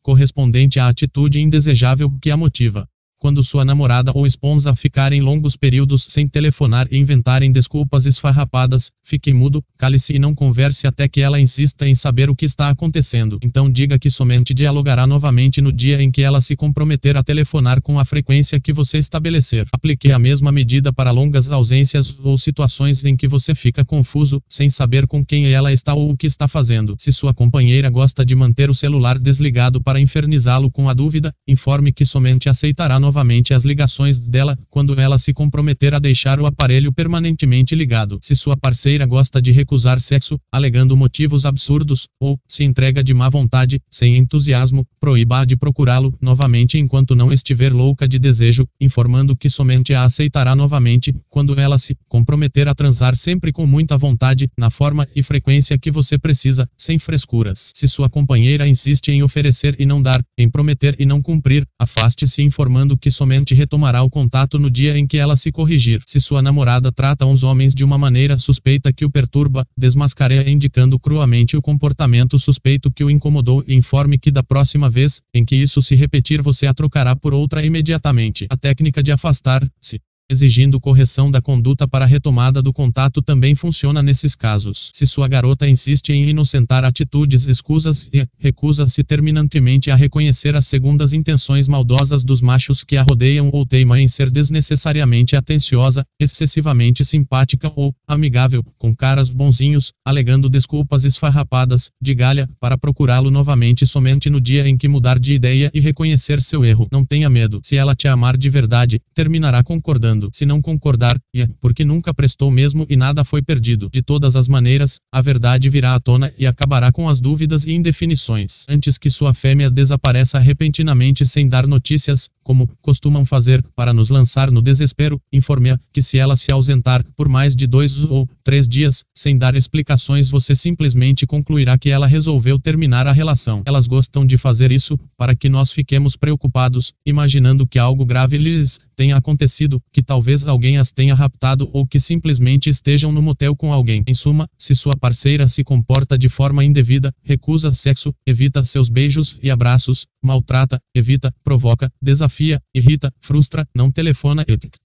[0.03, 2.89] correspondente à atitude indesejável que a motiva
[3.21, 9.31] quando sua namorada ou esposa ficarem longos períodos sem telefonar e inventarem desculpas esfarrapadas, fique
[9.35, 13.39] mudo, cale-se e não converse até que ela insista em saber o que está acontecendo.
[13.45, 17.83] Então diga que somente dialogará novamente no dia em que ela se comprometer a telefonar
[17.83, 19.66] com a frequência que você estabelecer.
[19.71, 24.71] Aplique a mesma medida para longas ausências ou situações em que você fica confuso, sem
[24.71, 26.97] saber com quem ela está ou o que está fazendo.
[26.99, 31.93] Se sua companheira gosta de manter o celular desligado para infernizá-lo com a dúvida, informe
[31.93, 36.46] que somente aceitará novamente novamente as ligações dela quando ela se comprometer a deixar o
[36.46, 38.20] aparelho permanentemente ligado.
[38.22, 43.28] Se sua parceira gosta de recusar sexo, alegando motivos absurdos, ou se entrega de má
[43.28, 49.50] vontade, sem entusiasmo, proíba-a de procurá-lo novamente enquanto não estiver louca de desejo, informando que
[49.50, 54.70] somente a aceitará novamente quando ela se comprometer a transar sempre com muita vontade, na
[54.70, 57.72] forma e frequência que você precisa, sem frescuras.
[57.74, 62.40] Se sua companheira insiste em oferecer e não dar, em prometer e não cumprir, afaste-se
[62.40, 66.03] informando que somente retomará o contato no dia em que ela se corrigir.
[66.07, 70.98] Se sua namorada trata uns homens de uma maneira suspeita que o perturba, desmascareia indicando
[70.98, 75.57] cruamente o comportamento suspeito que o incomodou e informe que da próxima vez em que
[75.57, 78.46] isso se repetir você a trocará por outra imediatamente.
[78.51, 80.01] A técnica de afastar-se
[80.31, 84.91] exigindo correção da conduta para retomada do contato também funciona nesses casos.
[84.95, 91.12] Se sua garota insiste em inocentar atitudes escusas e recusa-se terminantemente a reconhecer as segundas
[91.12, 97.72] intenções maldosas dos machos que a rodeiam ou teima em ser desnecessariamente atenciosa, excessivamente simpática
[97.74, 104.41] ou amigável, com caras bonzinhos, alegando desculpas esfarrapadas, de galha, para procurá-lo novamente somente no
[104.41, 106.87] dia em que mudar de ideia e reconhecer seu erro.
[106.93, 107.61] Não tenha medo.
[107.64, 110.31] Se ela te amar de verdade, terminará concordando concordando.
[110.33, 113.89] Se não concordar, é porque nunca prestou mesmo e nada foi perdido.
[113.91, 117.73] De todas as maneiras, a verdade virá à tona e acabará com as dúvidas e
[117.73, 118.66] indefinições.
[118.68, 124.51] Antes que sua fêmea desapareça repentinamente sem dar notícias, como costumam fazer para nos lançar
[124.51, 129.05] no desespero, informe-a que se ela se ausentar por mais de dois ou três dias,
[129.14, 133.62] sem dar explicações, você simplesmente concluirá que ela resolveu terminar a relação.
[133.64, 138.80] Elas gostam de fazer isso para que nós fiquemos preocupados, imaginando que algo grave lhes
[138.96, 143.72] tenha acontecido, que talvez alguém as tenha raptado ou que simplesmente estejam no motel com
[143.72, 144.03] alguém.
[144.07, 149.38] Em suma, se sua parceira se comporta de forma indevida, recusa sexo, evita seus beijos
[149.42, 152.39] e abraços, maltrata, evita, provoca, desafia,
[152.74, 154.76] irrita, frustra, não telefona, etc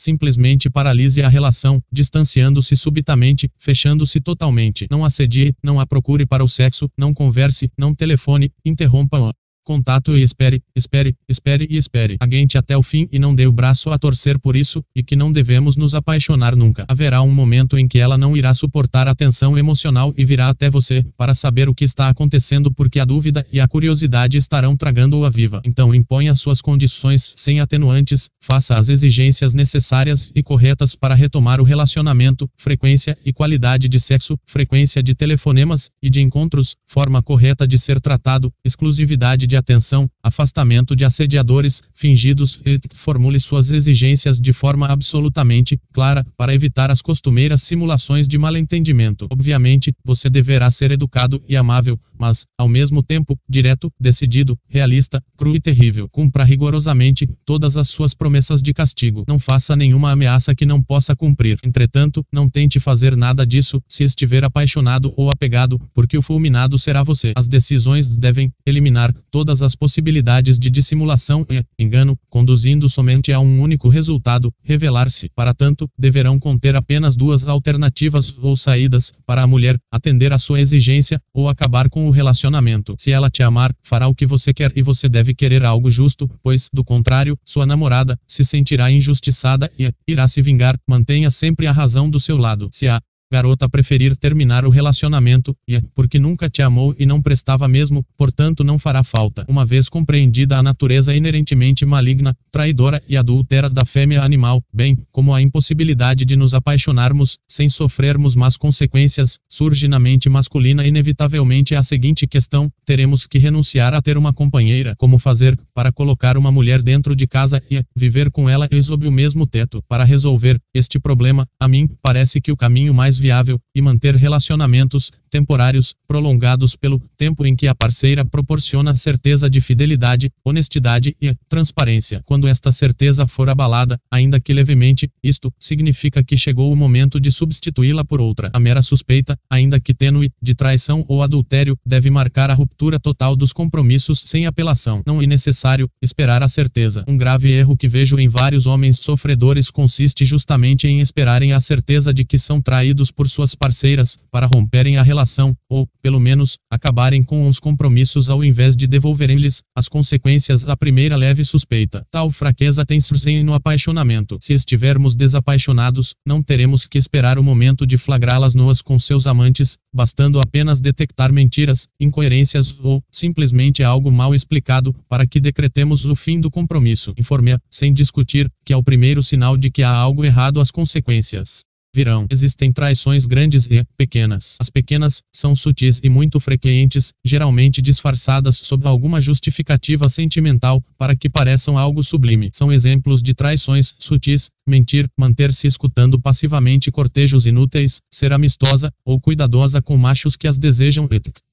[0.00, 4.86] simplesmente paralise a relação, distanciando-se subitamente, fechando-se totalmente.
[4.90, 9.34] Não assedie, não a procure para o sexo, não converse, não telefone, interrompa-a.
[9.70, 12.16] Contato e espere, espere, espere e espere.
[12.18, 15.14] Aguente até o fim e não dê o braço a torcer por isso, e que
[15.14, 16.84] não devemos nos apaixonar nunca.
[16.88, 20.68] Haverá um momento em que ela não irá suportar a tensão emocional e virá até
[20.68, 25.24] você, para saber o que está acontecendo porque a dúvida e a curiosidade estarão tragando-o
[25.24, 25.62] a viva.
[25.64, 31.64] Então imponha suas condições sem atenuantes, faça as exigências necessárias e corretas para retomar o
[31.64, 37.78] relacionamento, frequência e qualidade de sexo, frequência de telefonemas e de encontros, forma correta de
[37.78, 44.86] ser tratado, exclusividade de atenção, afastamento de assediadores fingidos e formule suas exigências de forma
[44.86, 49.26] absolutamente clara para evitar as costumeiras simulações de malentendimento.
[49.30, 55.56] Obviamente, você deverá ser educado e amável, mas, ao mesmo tempo, direto, decidido, realista, cru
[55.56, 56.06] e terrível.
[56.10, 59.24] Cumpra rigorosamente todas as suas promessas de castigo.
[59.26, 61.58] Não faça nenhuma ameaça que não possa cumprir.
[61.64, 67.02] Entretanto, não tente fazer nada disso se estiver apaixonado ou apegado, porque o fulminado será
[67.02, 67.32] você.
[67.34, 69.14] As decisões devem eliminar
[69.50, 75.28] todas as possibilidades de dissimulação e engano, conduzindo somente a um único resultado, revelar-se.
[75.34, 80.60] Para tanto, deverão conter apenas duas alternativas ou saídas para a mulher atender a sua
[80.60, 82.94] exigência ou acabar com o relacionamento.
[82.96, 86.30] Se ela te amar, fará o que você quer e você deve querer algo justo,
[86.42, 90.78] pois, do contrário, sua namorada se sentirá injustiçada e irá se vingar.
[90.88, 92.70] Mantenha sempre a razão do seu lado.
[92.72, 97.22] Se a garota preferir terminar o relacionamento, e é porque nunca te amou e não
[97.22, 99.44] prestava mesmo, portanto não fará falta.
[99.48, 105.32] Uma vez compreendida a natureza inerentemente maligna, traidora e adúltera da fêmea animal, bem, como
[105.32, 111.82] a impossibilidade de nos apaixonarmos, sem sofrermos más consequências, surge na mente masculina inevitavelmente a
[111.82, 116.82] seguinte questão, teremos que renunciar a ter uma companheira, como fazer, para colocar uma mulher
[116.82, 119.82] dentro de casa e viver com ela e sob o mesmo teto.
[119.88, 125.12] Para resolver este problema, a mim, parece que o caminho mais viável, e manter relacionamentos
[125.30, 132.20] temporários, prolongados pelo tempo em que a parceira proporciona certeza de fidelidade, honestidade e transparência.
[132.26, 137.30] Quando esta certeza for abalada, ainda que levemente, isto significa que chegou o momento de
[137.30, 138.50] substituí-la por outra.
[138.52, 143.36] A mera suspeita, ainda que tênue, de traição ou adultério, deve marcar a ruptura total
[143.36, 145.02] dos compromissos sem apelação.
[145.06, 147.04] Não é necessário esperar a certeza.
[147.06, 152.12] Um grave erro que vejo em vários homens sofredores consiste justamente em esperarem a certeza
[152.12, 156.56] de que são traídos por suas parceiras para romperem a relação relação, ou, pelo menos,
[156.70, 162.04] acabarem com os compromissos ao invés de devolverem-lhes as consequências da primeira leve suspeita.
[162.10, 164.38] Tal fraqueza tem surgem no apaixonamento.
[164.40, 169.76] Se estivermos desapaixonados, não teremos que esperar o momento de flagrá-las nuas com seus amantes,
[169.94, 176.40] bastando apenas detectar mentiras, incoerências ou, simplesmente algo mal explicado, para que decretemos o fim
[176.40, 177.12] do compromisso.
[177.18, 181.62] Informe-a, sem discutir, que é o primeiro sinal de que há algo errado as consequências
[181.94, 182.26] virão.
[182.30, 184.56] Existem traições grandes e pequenas.
[184.60, 191.28] As pequenas são sutis e muito frequentes, geralmente disfarçadas sob alguma justificativa sentimental, para que
[191.28, 192.50] pareçam algo sublime.
[192.52, 199.82] São exemplos de traições sutis, mentir, manter-se escutando passivamente cortejos inúteis, ser amistosa ou cuidadosa
[199.82, 201.49] com machos que as desejam, etc.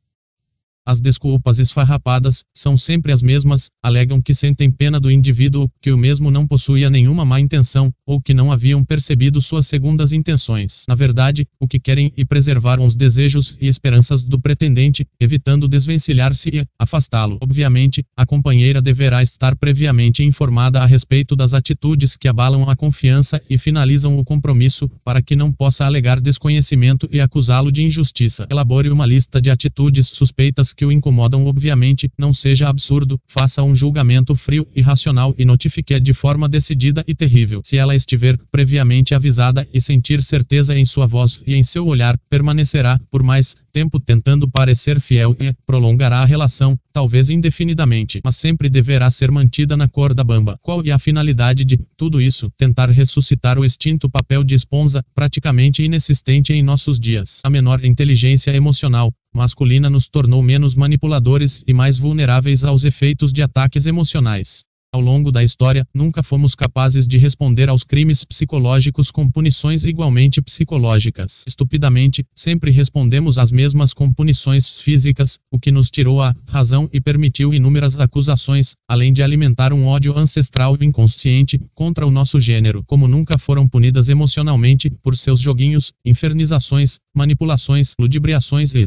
[0.87, 5.97] As desculpas esfarrapadas são sempre as mesmas, alegam que sentem pena do indivíduo, que o
[5.97, 10.85] mesmo não possuía nenhuma má intenção, ou que não haviam percebido suas segundas intenções.
[10.87, 16.49] Na verdade, o que querem é preservar os desejos e esperanças do pretendente, evitando desvencilhar-se
[16.53, 17.37] e afastá-lo.
[17.41, 23.41] Obviamente, a companheira deverá estar previamente informada a respeito das atitudes que abalam a confiança
[23.49, 28.47] e finalizam o compromisso, para que não possa alegar desconhecimento e acusá-lo de injustiça.
[28.49, 33.75] Elabore uma lista de atitudes suspeitas que o incomodam obviamente, não seja absurdo, faça um
[33.75, 37.61] julgamento frio e racional e notifique de forma decidida e terrível.
[37.65, 42.17] Se ela estiver previamente avisada e sentir certeza em sua voz e em seu olhar,
[42.29, 48.69] permanecerá, por mais tempo tentando parecer fiel e prolongará a relação, talvez indefinidamente, mas sempre
[48.69, 50.57] deverá ser mantida na corda bamba.
[50.63, 52.49] Qual é a finalidade de tudo isso?
[52.57, 57.39] Tentar ressuscitar o extinto papel de esponja, praticamente inexistente em nossos dias.
[57.43, 63.43] A menor inteligência emocional, masculina nos tornou menos manipuladores e mais vulneráveis aos efeitos de
[63.43, 64.65] ataques emocionais.
[64.89, 70.41] Ao longo da história, nunca fomos capazes de responder aos crimes psicológicos com punições igualmente
[70.41, 71.43] psicológicas.
[71.45, 77.01] Estupidamente, sempre respondemos as mesmas com punições físicas, o que nos tirou a razão e
[77.01, 82.83] permitiu inúmeras acusações, além de alimentar um ódio ancestral e inconsciente contra o nosso gênero.
[82.87, 88.79] Como nunca foram punidas emocionalmente por seus joguinhos, infernizações, manipulações, ludibriações e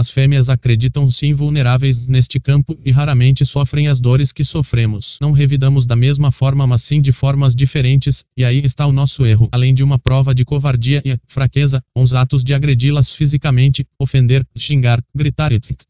[0.00, 5.18] as fêmeas acreditam-se invulneráveis neste campo e raramente sofrem as dores que sofremos.
[5.20, 9.26] Não revidamos da mesma forma, mas sim de formas diferentes, e aí está o nosso
[9.26, 9.48] erro.
[9.52, 15.00] Além de uma prova de covardia e fraqueza, os atos de agredi-las fisicamente, ofender, xingar,
[15.14, 15.89] gritar etc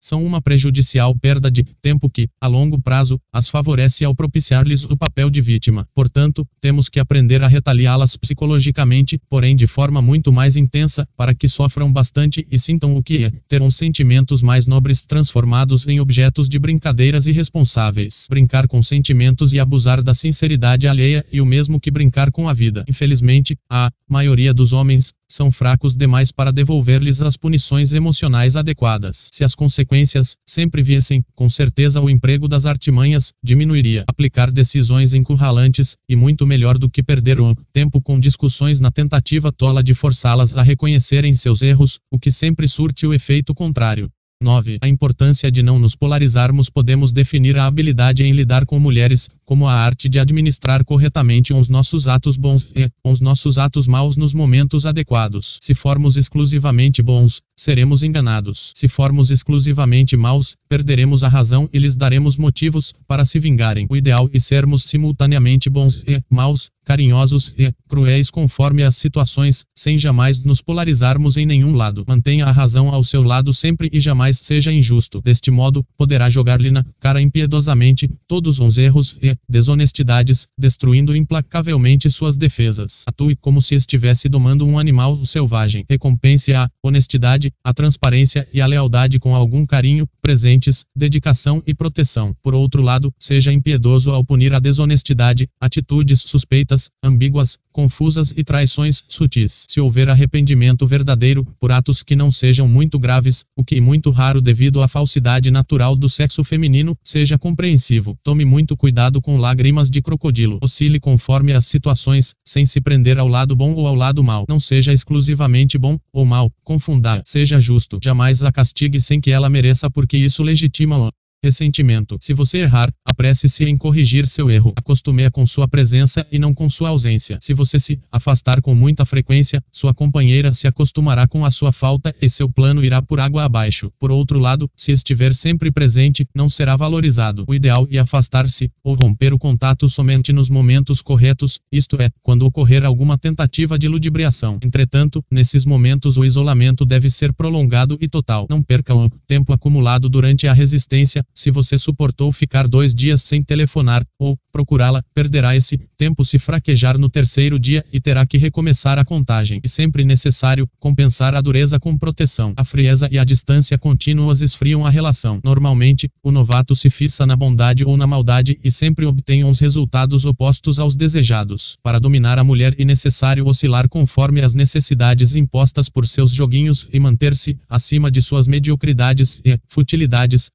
[0.00, 4.96] são uma prejudicial perda de tempo que, a longo prazo, as favorece ao propiciar-lhes o
[4.96, 5.86] papel de vítima.
[5.94, 11.48] Portanto, temos que aprender a retaliá-las psicologicamente, porém de forma muito mais intensa, para que
[11.48, 16.48] sofram bastante e sintam o que é ter uns sentimentos mais nobres transformados em objetos
[16.48, 18.26] de brincadeiras irresponsáveis.
[18.28, 22.52] Brincar com sentimentos e abusar da sinceridade alheia e o mesmo que brincar com a
[22.52, 22.84] vida.
[22.88, 29.28] Infelizmente, a maioria dos homens são fracos demais para devolver-lhes as punições emocionais adequadas.
[29.32, 34.04] Se as consequências sempre viessem, com certeza o emprego das artimanhas diminuiria.
[34.08, 39.52] Aplicar decisões encurralantes, e muito melhor do que perder o tempo com discussões na tentativa
[39.52, 44.10] tola de forçá-las a reconhecerem seus erros, o que sempre surte o efeito contrário.
[44.40, 44.78] 9.
[44.80, 49.66] A importância de não nos polarizarmos podemos definir a habilidade em lidar com mulheres, como
[49.66, 54.32] a arte de administrar corretamente os nossos atos bons e os nossos atos maus nos
[54.32, 55.58] momentos adequados.
[55.60, 58.72] Se formos exclusivamente bons, seremos enganados.
[58.76, 63.86] Se formos exclusivamente maus, perderemos a razão e lhes daremos motivos para se vingarem.
[63.90, 69.98] O ideal é sermos simultaneamente bons e maus, carinhosos e cruéis conforme as situações, sem
[69.98, 72.02] jamais nos polarizarmos em nenhum lado.
[72.08, 75.20] Mantenha a razão ao seu lado sempre e jamais seja injusto.
[75.22, 82.38] Deste modo, poderá jogar-lhe na cara impiedosamente todos os erros e desonestidades, destruindo implacavelmente suas
[82.38, 83.04] defesas.
[83.06, 85.84] Atue como se estivesse domando um animal selvagem.
[85.90, 92.34] Recompense a honestidade, a transparência e a lealdade com algum carinho, presentes, dedicação e proteção.
[92.42, 99.02] Por outro lado, seja impiedoso ao punir a desonestidade, atitudes suspeitas ambíguas, confusas e traições
[99.08, 99.64] sutis.
[99.68, 104.10] Se houver arrependimento verdadeiro, por atos que não sejam muito graves, o que é muito
[104.10, 108.16] raro devido à falsidade natural do sexo feminino, seja compreensivo.
[108.22, 110.58] Tome muito cuidado com lágrimas de crocodilo.
[110.62, 114.44] Oscile conforme as situações, sem se prender ao lado bom ou ao lado mal.
[114.48, 117.22] Não seja exclusivamente bom ou mal, confunda.
[117.24, 117.98] Seja justo.
[118.02, 121.10] Jamais a castigue sem que ela mereça porque isso legitima-o.
[121.40, 122.18] Ressentimento.
[122.20, 124.72] Se você errar, apresse-se em corrigir seu erro.
[124.74, 127.38] Acostume com sua presença e não com sua ausência.
[127.40, 132.12] Se você se afastar com muita frequência, sua companheira se acostumará com a sua falta
[132.20, 133.92] e seu plano irá por água abaixo.
[134.00, 137.44] Por outro lado, se estiver sempre presente, não será valorizado.
[137.46, 142.46] O ideal é afastar-se ou romper o contato somente nos momentos corretos, isto é, quando
[142.46, 144.58] ocorrer alguma tentativa de ludibriação.
[144.60, 148.48] Entretanto, nesses momentos o isolamento deve ser prolongado e total.
[148.50, 153.42] Não perca o tempo acumulado durante a resistência se você suportou ficar dois dias sem
[153.42, 158.98] telefonar, ou procurá-la, perderá esse tempo se fraquejar no terceiro dia e terá que recomeçar
[158.98, 159.60] a contagem.
[159.62, 162.54] E sempre necessário compensar a dureza com proteção.
[162.56, 165.40] A frieza e a distância contínuas esfriam a relação.
[165.44, 170.24] Normalmente, o novato se fixa na bondade ou na maldade e sempre obtém uns resultados
[170.24, 171.76] opostos aos desejados.
[171.82, 176.98] Para dominar a mulher é necessário oscilar conforme as necessidades impostas por seus joguinhos e
[176.98, 180.50] manter-se acima de suas mediocridades e futilidades,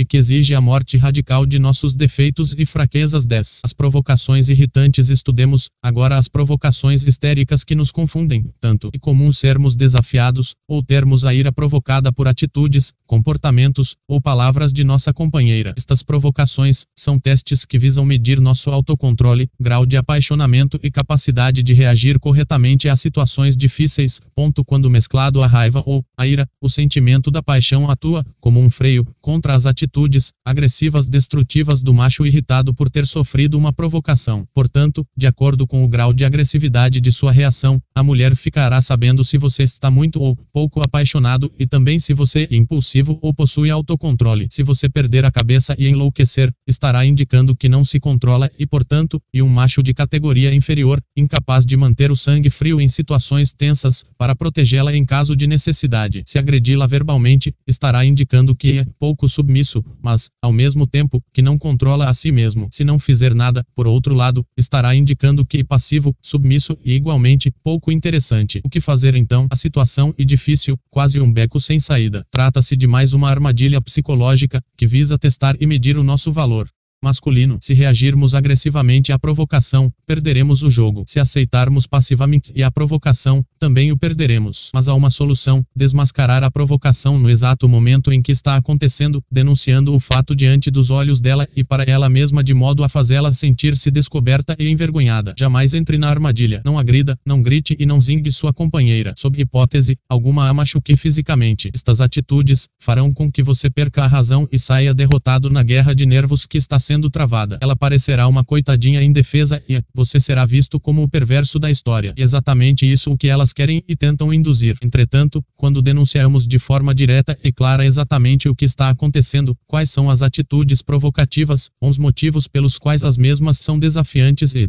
[0.00, 3.60] habilidade que exige a morte radical de nossos defeitos e fraquezas 10.
[3.64, 9.76] As provocações irritantes estudemos, agora as provocações histéricas que nos confundem, tanto é comum sermos
[9.76, 15.74] desafiados, ou termos a ira provocada por atitudes, comportamentos, ou palavras de nossa companheira.
[15.76, 21.74] Estas provocações, são testes que visam medir nosso autocontrole, grau de apaixonamento e capacidade de
[21.74, 27.30] reagir corretamente a situações difíceis, ponto quando mesclado a raiva ou a ira, o sentimento
[27.30, 32.72] da paixão atua, como um freio, contra as atitudes atitudes agressivas destrutivas do macho irritado
[32.72, 34.46] por ter sofrido uma provocação.
[34.54, 39.24] Portanto, de acordo com o grau de agressividade de sua reação, a mulher ficará sabendo
[39.24, 43.70] se você está muito ou pouco apaixonado e também se você é impulsivo ou possui
[43.70, 44.46] autocontrole.
[44.50, 49.20] Se você perder a cabeça e enlouquecer, estará indicando que não se controla e, portanto,
[49.34, 54.04] e um macho de categoria inferior, incapaz de manter o sangue frio em situações tensas,
[54.16, 56.22] para protegê-la em caso de necessidade.
[56.26, 61.58] Se agredi-la verbalmente, estará indicando que é pouco submisso, mas, ao mesmo tempo, que não
[61.58, 62.68] controla a si mesmo.
[62.70, 67.52] Se não fizer nada, por outro lado, estará indicando que é passivo, submisso e igualmente
[67.62, 68.60] pouco interessante.
[68.64, 69.46] O que fazer então?
[69.50, 72.24] A situação é difícil, quase um beco sem saída.
[72.30, 76.68] Trata-se de mais uma armadilha psicológica que visa testar e medir o nosso valor
[77.02, 77.58] masculino.
[77.60, 81.04] Se reagirmos agressivamente à provocação, perderemos o jogo.
[81.06, 84.70] Se aceitarmos passivamente e a provocação, também o perderemos.
[84.74, 89.94] Mas há uma solução: desmascarar a provocação no exato momento em que está acontecendo, denunciando
[89.94, 93.90] o fato diante dos olhos dela e para ela mesma de modo a fazê-la sentir-se
[93.90, 95.34] descoberta e envergonhada.
[95.38, 96.62] Jamais entre na armadilha.
[96.64, 99.14] Não agrida, não grite e não zingue sua companheira.
[99.16, 101.70] Sob hipótese, alguma a machuque fisicamente.
[101.72, 106.04] Estas atitudes farão com que você perca a razão e saia derrotado na guerra de
[106.04, 106.78] nervos que está
[107.10, 107.58] travada.
[107.60, 112.14] Ela parecerá uma coitadinha indefesa e você será visto como o perverso da história.
[112.16, 114.76] Exatamente isso o que elas querem e tentam induzir.
[114.82, 120.10] Entretanto, quando denunciamos de forma direta e clara exatamente o que está acontecendo, quais são
[120.10, 124.68] as atitudes provocativas, os motivos pelos quais as mesmas são desafiantes e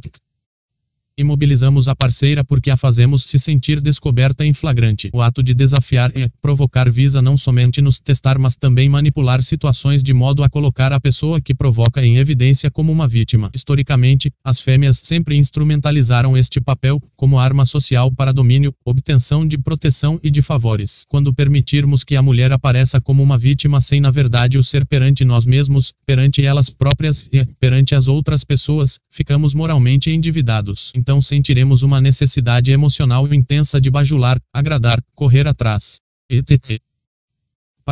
[1.22, 5.12] Imobilizamos a parceira porque a fazemos se sentir descoberta em flagrante.
[5.14, 10.02] O ato de desafiar e provocar visa não somente nos testar, mas também manipular situações
[10.02, 13.52] de modo a colocar a pessoa que provoca em evidência como uma vítima.
[13.54, 20.20] Historicamente, as fêmeas sempre instrumentalizaram este papel como arma social para domínio, obtenção de proteção
[20.24, 21.06] e de favores.
[21.08, 25.24] Quando permitirmos que a mulher apareça como uma vítima sem na verdade o ser perante
[25.24, 31.82] nós mesmos, perante elas próprias e perante as outras pessoas, ficamos moralmente endividados então sentiremos
[31.82, 36.00] uma necessidade emocional intensa de bajular, agradar, correr atrás,
[36.30, 36.80] etc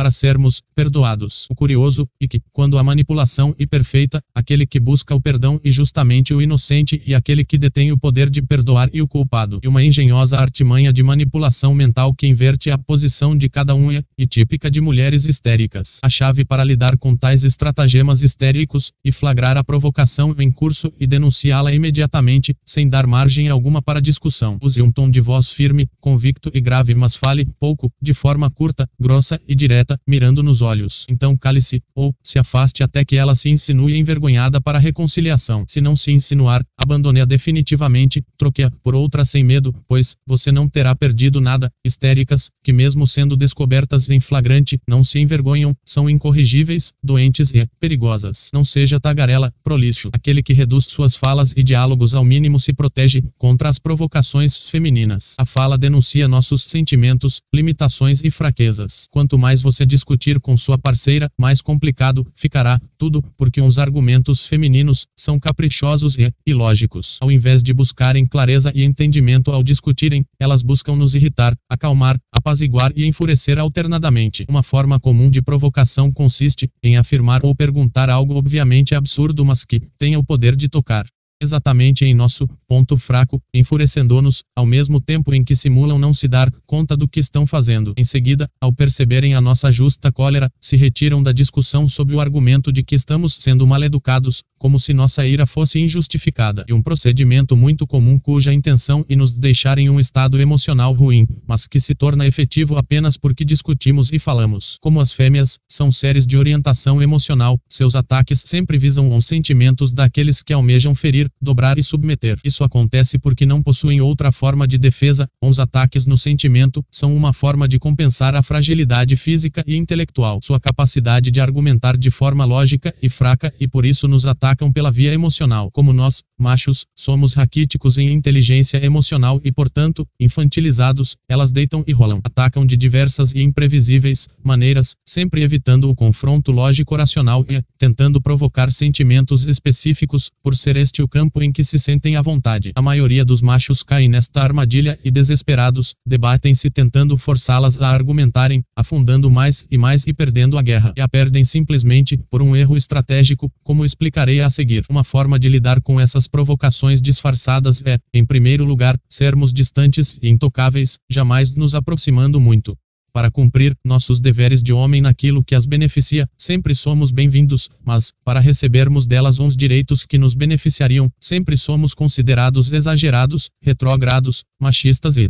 [0.00, 1.46] para sermos perdoados.
[1.50, 5.70] O curioso é que, quando a manipulação é perfeita, aquele que busca o perdão é
[5.70, 9.60] justamente o inocente e aquele que detém o poder de perdoar e o culpado.
[9.62, 14.26] E uma engenhosa artimanha de manipulação mental que inverte a posição de cada um e
[14.26, 15.98] típica de mulheres histéricas.
[16.02, 21.06] A chave para lidar com tais estratagemas histéricos e flagrar a provocação em curso e
[21.06, 24.56] denunciá-la imediatamente, sem dar margem alguma para discussão.
[24.62, 28.88] Use um tom de voz firme, convicto e grave, mas fale pouco, de forma curta,
[28.98, 31.06] grossa e direta mirando nos olhos.
[31.08, 35.64] Então cale-se, ou se afaste até que ela se insinue envergonhada para a reconciliação.
[35.68, 40.94] Se não se insinuar, abandone-a definitivamente, troque-a por outra sem medo, pois você não terá
[40.94, 41.70] perdido nada.
[41.84, 48.50] Histéricas, que mesmo sendo descobertas em flagrante, não se envergonham, são incorrigíveis, doentes e perigosas.
[48.52, 50.10] Não seja tagarela, prolixo.
[50.12, 55.34] Aquele que reduz suas falas e diálogos ao mínimo se protege contra as provocações femininas.
[55.38, 59.06] A fala denuncia nossos sentimentos, limitações e fraquezas.
[59.10, 64.44] Quanto mais você você discutir com sua parceira, mais complicado ficará, tudo, porque uns argumentos
[64.46, 67.18] femininos são caprichosos e ilógicos.
[67.20, 72.92] Ao invés de buscarem clareza e entendimento ao discutirem, elas buscam nos irritar, acalmar, apaziguar
[72.96, 74.44] e enfurecer alternadamente.
[74.48, 79.80] Uma forma comum de provocação consiste em afirmar ou perguntar algo obviamente absurdo mas que
[79.98, 81.06] tenha o poder de tocar
[81.40, 86.50] exatamente em nosso ponto fraco, enfurecendo-nos, ao mesmo tempo em que simulam não se dar
[86.66, 87.94] conta do que estão fazendo.
[87.96, 92.72] Em seguida, ao perceberem a nossa justa cólera, se retiram da discussão sob o argumento
[92.72, 97.56] de que estamos sendo mal educados, como se nossa ira fosse injustificada, e um procedimento
[97.56, 101.94] muito comum cuja intenção é nos deixar em um estado emocional ruim, mas que se
[101.94, 104.76] torna efetivo apenas porque discutimos e falamos.
[104.80, 110.42] Como as fêmeas são seres de orientação emocional, seus ataques sempre visam os sentimentos daqueles
[110.42, 112.38] que almejam ferir, dobrar e submeter.
[112.44, 117.32] Isso acontece porque não possuem outra forma de defesa, os ataques no sentimento são uma
[117.32, 122.94] forma de compensar a fragilidade física e intelectual, sua capacidade de argumentar de forma lógica
[123.02, 125.70] e fraca e por isso nos atacam atacam pela via emocional.
[125.70, 132.20] Como nós, machos, somos raquíticos em inteligência emocional e, portanto, infantilizados, elas deitam e rolam.
[132.24, 139.44] Atacam de diversas e imprevisíveis maneiras, sempre evitando o confronto lógico-racional e tentando provocar sentimentos
[139.44, 142.72] específicos, por ser este o campo em que se sentem à vontade.
[142.74, 149.30] A maioria dos machos caem nesta armadilha e, desesperados, debatem-se tentando forçá-las a argumentarem, afundando
[149.30, 150.94] mais e mais e perdendo a guerra.
[150.96, 154.84] E a perdem simplesmente por um erro estratégico, como explicarei a seguir.
[154.88, 160.28] Uma forma de lidar com essas provocações disfarçadas é, em primeiro lugar, sermos distantes e
[160.28, 162.76] intocáveis, jamais nos aproximando muito.
[163.12, 168.38] Para cumprir nossos deveres de homem naquilo que as beneficia, sempre somos bem-vindos, mas, para
[168.38, 175.28] recebermos delas uns direitos que nos beneficiariam, sempre somos considerados exagerados, retrógrados, machistas e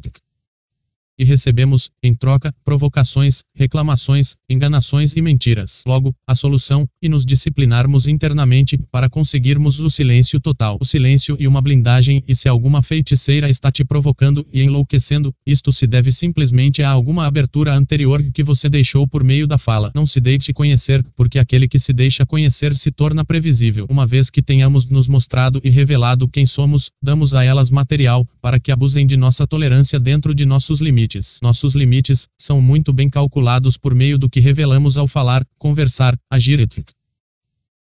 [1.20, 5.82] e recebemos, em troca, provocações, reclamações, enganações e mentiras.
[5.86, 10.78] Logo, a solução, e nos disciplinarmos internamente, para conseguirmos o silêncio total.
[10.80, 15.70] O silêncio e uma blindagem, e se alguma feiticeira está te provocando e enlouquecendo, isto
[15.72, 19.92] se deve simplesmente a alguma abertura anterior que você deixou por meio da fala.
[19.94, 23.84] Não se deixe conhecer, porque aquele que se deixa conhecer se torna previsível.
[23.90, 28.58] Uma vez que tenhamos nos mostrado e revelado quem somos, damos a elas material, para
[28.58, 31.40] que abusem de nossa tolerância dentro de nossos limites limites.
[31.42, 36.61] Nossos limites são muito bem calculados por meio do que revelamos ao falar, conversar, agir,
[36.61, 36.88] etc.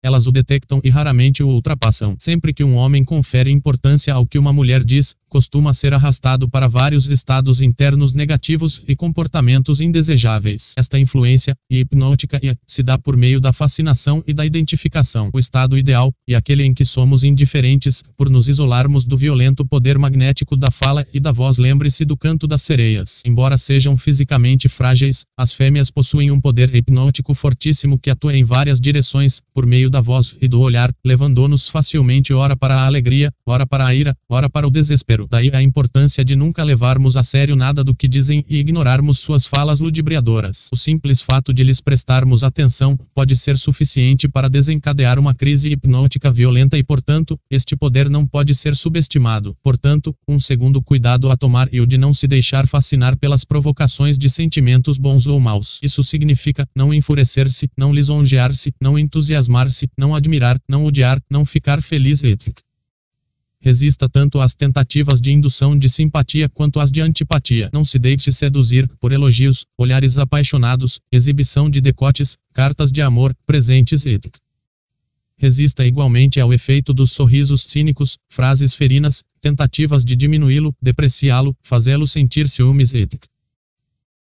[0.02, 2.16] Elas o detectam e raramente o ultrapassam.
[2.18, 6.68] Sempre que um homem confere importância ao que uma mulher diz, costuma ser arrastado para
[6.68, 10.74] vários estados internos negativos e comportamentos indesejáveis.
[10.76, 15.30] Esta influência hipnótica se dá por meio da fascinação e da identificação.
[15.32, 19.98] O estado ideal e aquele em que somos indiferentes, por nos isolarmos do violento poder
[19.98, 21.56] magnético da fala e da voz.
[21.56, 23.22] Lembre-se do canto das sereias.
[23.24, 28.78] Embora sejam fisicamente frágeis, as fêmeas possuem um poder hipnótico fortíssimo que atua em várias
[28.78, 33.66] direções, por meio da voz e do olhar, levando-nos facilmente ora para a alegria, ora
[33.66, 35.21] para a ira, ora para o desespero.
[35.30, 39.46] Daí a importância de nunca levarmos a sério nada do que dizem e ignorarmos suas
[39.46, 40.68] falas ludibriadoras.
[40.72, 46.30] O simples fato de lhes prestarmos atenção pode ser suficiente para desencadear uma crise hipnótica
[46.30, 49.56] violenta e, portanto, este poder não pode ser subestimado.
[49.62, 54.18] Portanto, um segundo cuidado a tomar e o de não se deixar fascinar pelas provocações
[54.18, 55.78] de sentimentos bons ou maus.
[55.82, 62.22] Isso significa não enfurecer-se, não lisonjear-se, não entusiasmar-se, não admirar, não odiar, não ficar feliz,
[62.22, 62.62] etc
[63.62, 67.70] resista tanto às tentativas de indução de simpatia quanto às de antipatia.
[67.72, 74.04] Não se deixe seduzir por elogios, olhares apaixonados, exibição de decotes, cartas de amor, presentes
[74.04, 74.20] e
[75.42, 82.48] resista igualmente ao efeito dos sorrisos cínicos, frases ferinas, tentativas de diminuí-lo, depreciá-lo, fazê-lo sentir
[82.48, 83.08] ciúmes e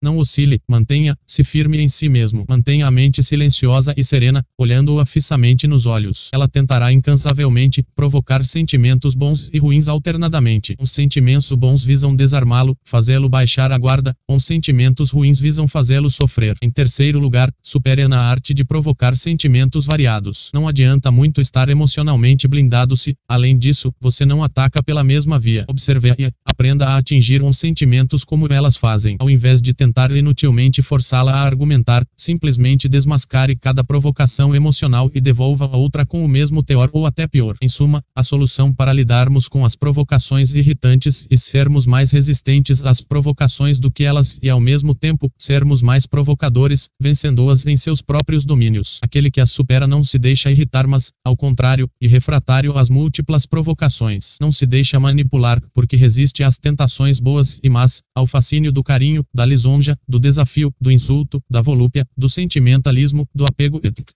[0.03, 2.45] não oscile, mantenha-se firme em si mesmo.
[2.49, 6.29] Mantenha a mente silenciosa e serena, olhando-o afissamente nos olhos.
[6.33, 10.77] Ela tentará incansavelmente provocar sentimentos bons e ruins alternadamente.
[10.79, 16.57] Os sentimentos bons visam desarmá-lo, fazê-lo baixar a guarda, os sentimentos ruins visam fazê-lo sofrer.
[16.63, 20.51] Em terceiro lugar, supere na arte de provocar sentimentos variados.
[20.55, 25.65] Não adianta muito estar emocionalmente blindado se, além disso, você não ataca pela mesma via.
[25.69, 30.11] Observe e aprenda a atingir uns sentimentos como elas fazem, ao invés de tentar tentar
[30.11, 36.29] inutilmente forçá-la a argumentar, simplesmente desmascare cada provocação emocional e devolva a outra com o
[36.29, 37.57] mesmo teor ou até pior.
[37.63, 43.01] Em suma, a solução para lidarmos com as provocações irritantes e sermos mais resistentes às
[43.01, 48.45] provocações do que elas e ao mesmo tempo sermos mais provocadores, vencendo-as em seus próprios
[48.45, 48.99] domínios.
[49.01, 53.47] Aquele que as supera não se deixa irritar, mas, ao contrário, e refratário às múltiplas
[53.47, 54.37] provocações.
[54.39, 59.25] Não se deixa manipular, porque resiste às tentações boas e más, ao fascínio do carinho,
[59.35, 64.13] da lisonja lisonja, do desafio, do insulto, da volúpia, do sentimentalismo, do apego ético.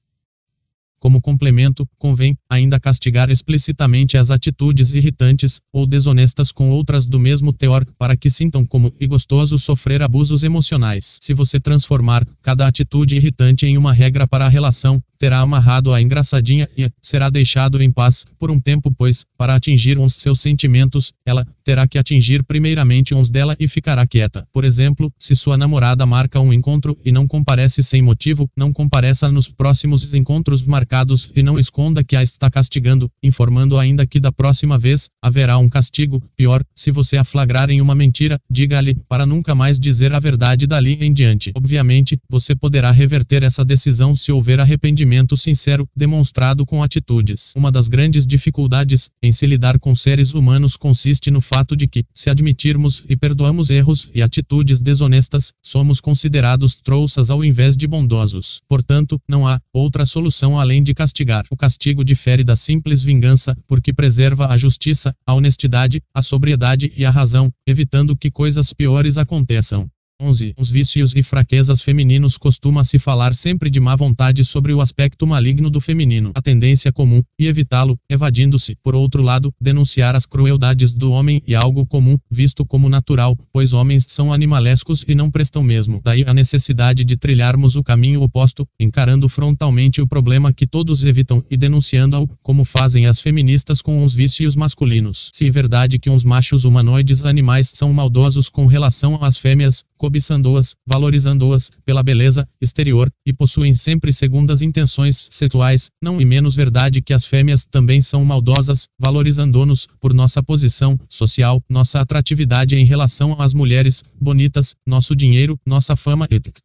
[1.03, 7.53] Como complemento, convém ainda castigar explicitamente as atitudes irritantes ou desonestas com outras do mesmo
[7.53, 11.19] teor, para que sintam como e gostoso sofrer abusos emocionais.
[11.21, 16.01] Se você transformar cada atitude irritante em uma regra para a relação, terá amarrado a
[16.01, 21.13] engraçadinha e será deixado em paz por um tempo, pois, para atingir uns seus sentimentos,
[21.25, 24.45] ela terá que atingir primeiramente uns dela e ficará quieta.
[24.53, 29.31] Por exemplo, se sua namorada marca um encontro e não comparece sem motivo, não compareça
[29.31, 30.92] nos próximos encontros marcados
[31.35, 35.67] e não esconda que a está castigando, informando ainda que da próxima vez haverá um
[35.67, 36.23] castigo.
[36.37, 40.67] Pior, se você a flagrar em uma mentira, diga-lhe para nunca mais dizer a verdade
[40.67, 41.51] dali em diante.
[41.57, 47.55] Obviamente, você poderá reverter essa decisão se houver arrependimento sincero, demonstrado com atitudes.
[47.57, 52.05] Uma das grandes dificuldades em se lidar com seres humanos consiste no fato de que,
[52.13, 58.61] se admitirmos e perdoamos erros e atitudes desonestas, somos considerados trouxas ao invés de bondosos.
[58.69, 61.45] Portanto, não há outra solução além de castigar.
[61.51, 67.05] O castigo difere da simples vingança, porque preserva a justiça, a honestidade, a sobriedade e
[67.05, 69.89] a razão, evitando que coisas piores aconteçam.
[70.23, 70.55] 11.
[70.57, 75.69] Os vícios e fraquezas femininos costuma-se falar sempre de má vontade sobre o aspecto maligno
[75.69, 76.31] do feminino.
[76.35, 78.77] A tendência comum, e evitá-lo, evadindo-se.
[78.83, 83.73] Por outro lado, denunciar as crueldades do homem e algo comum, visto como natural, pois
[83.73, 86.01] homens são animalescos e não prestam mesmo.
[86.05, 91.45] Daí a necessidade de trilharmos o caminho oposto, encarando frontalmente o problema que todos evitam
[91.51, 95.31] e denunciando-o, como fazem as feministas com os vícios masculinos.
[95.33, 100.75] Se é verdade que uns machos humanoides animais são maldosos com relação às fêmeas, cobiçando-as,
[100.87, 107.15] valorizando-as pela beleza exterior e possuem sempre segundas intenções sexuais, não e menos verdade que
[107.15, 113.55] as fêmeas também são maldosas, valorizando-nos por nossa posição social, nossa atratividade em relação às
[113.55, 116.61] mulheres bonitas, nosso dinheiro, nossa fama ética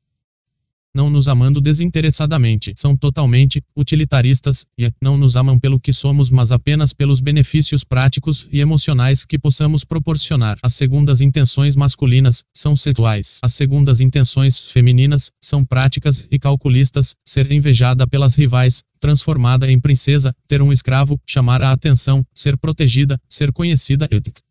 [0.98, 2.74] não nos amando desinteressadamente.
[2.76, 8.48] São totalmente utilitaristas e não nos amam pelo que somos, mas apenas pelos benefícios práticos
[8.52, 10.58] e emocionais que possamos proporcionar.
[10.64, 13.38] As segundas intenções masculinas são sexuais.
[13.44, 20.34] As segundas intenções femininas são práticas e calculistas, ser invejada pelas rivais, transformada em princesa,
[20.48, 24.47] ter um escravo, chamar a atenção, ser protegida, ser conhecida ética.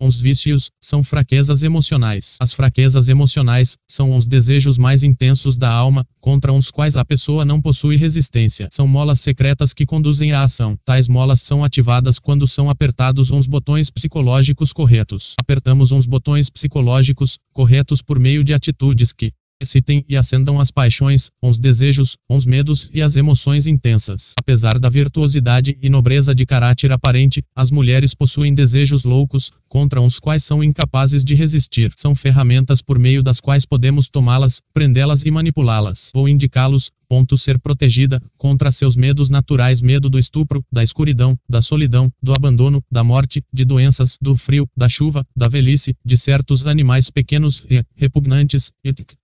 [0.00, 2.36] Os vícios são fraquezas emocionais.
[2.38, 7.44] As fraquezas emocionais são os desejos mais intensos da alma, contra os quais a pessoa
[7.44, 8.68] não possui resistência.
[8.70, 10.78] São molas secretas que conduzem à ação.
[10.84, 15.34] Tais molas são ativadas quando são apertados uns botões psicológicos corretos.
[15.40, 21.30] Apertamos uns botões psicológicos corretos por meio de atitudes que, excitem e acendam as paixões,
[21.42, 24.32] os desejos, os medos e as emoções intensas.
[24.38, 30.18] Apesar da virtuosidade e nobreza de caráter aparente, as mulheres possuem desejos loucos, contra os
[30.18, 31.92] quais são incapazes de resistir.
[31.96, 36.10] São ferramentas por meio das quais podemos tomá-las, prendê-las e manipulá-las.
[36.14, 41.62] Vou indicá-los, ponto ser protegida contra seus medos naturais, medo do estupro, da escuridão, da
[41.62, 46.66] solidão, do abandono, da morte, de doenças, do frio, da chuva, da velhice, de certos
[46.66, 48.70] animais pequenos e repugnantes.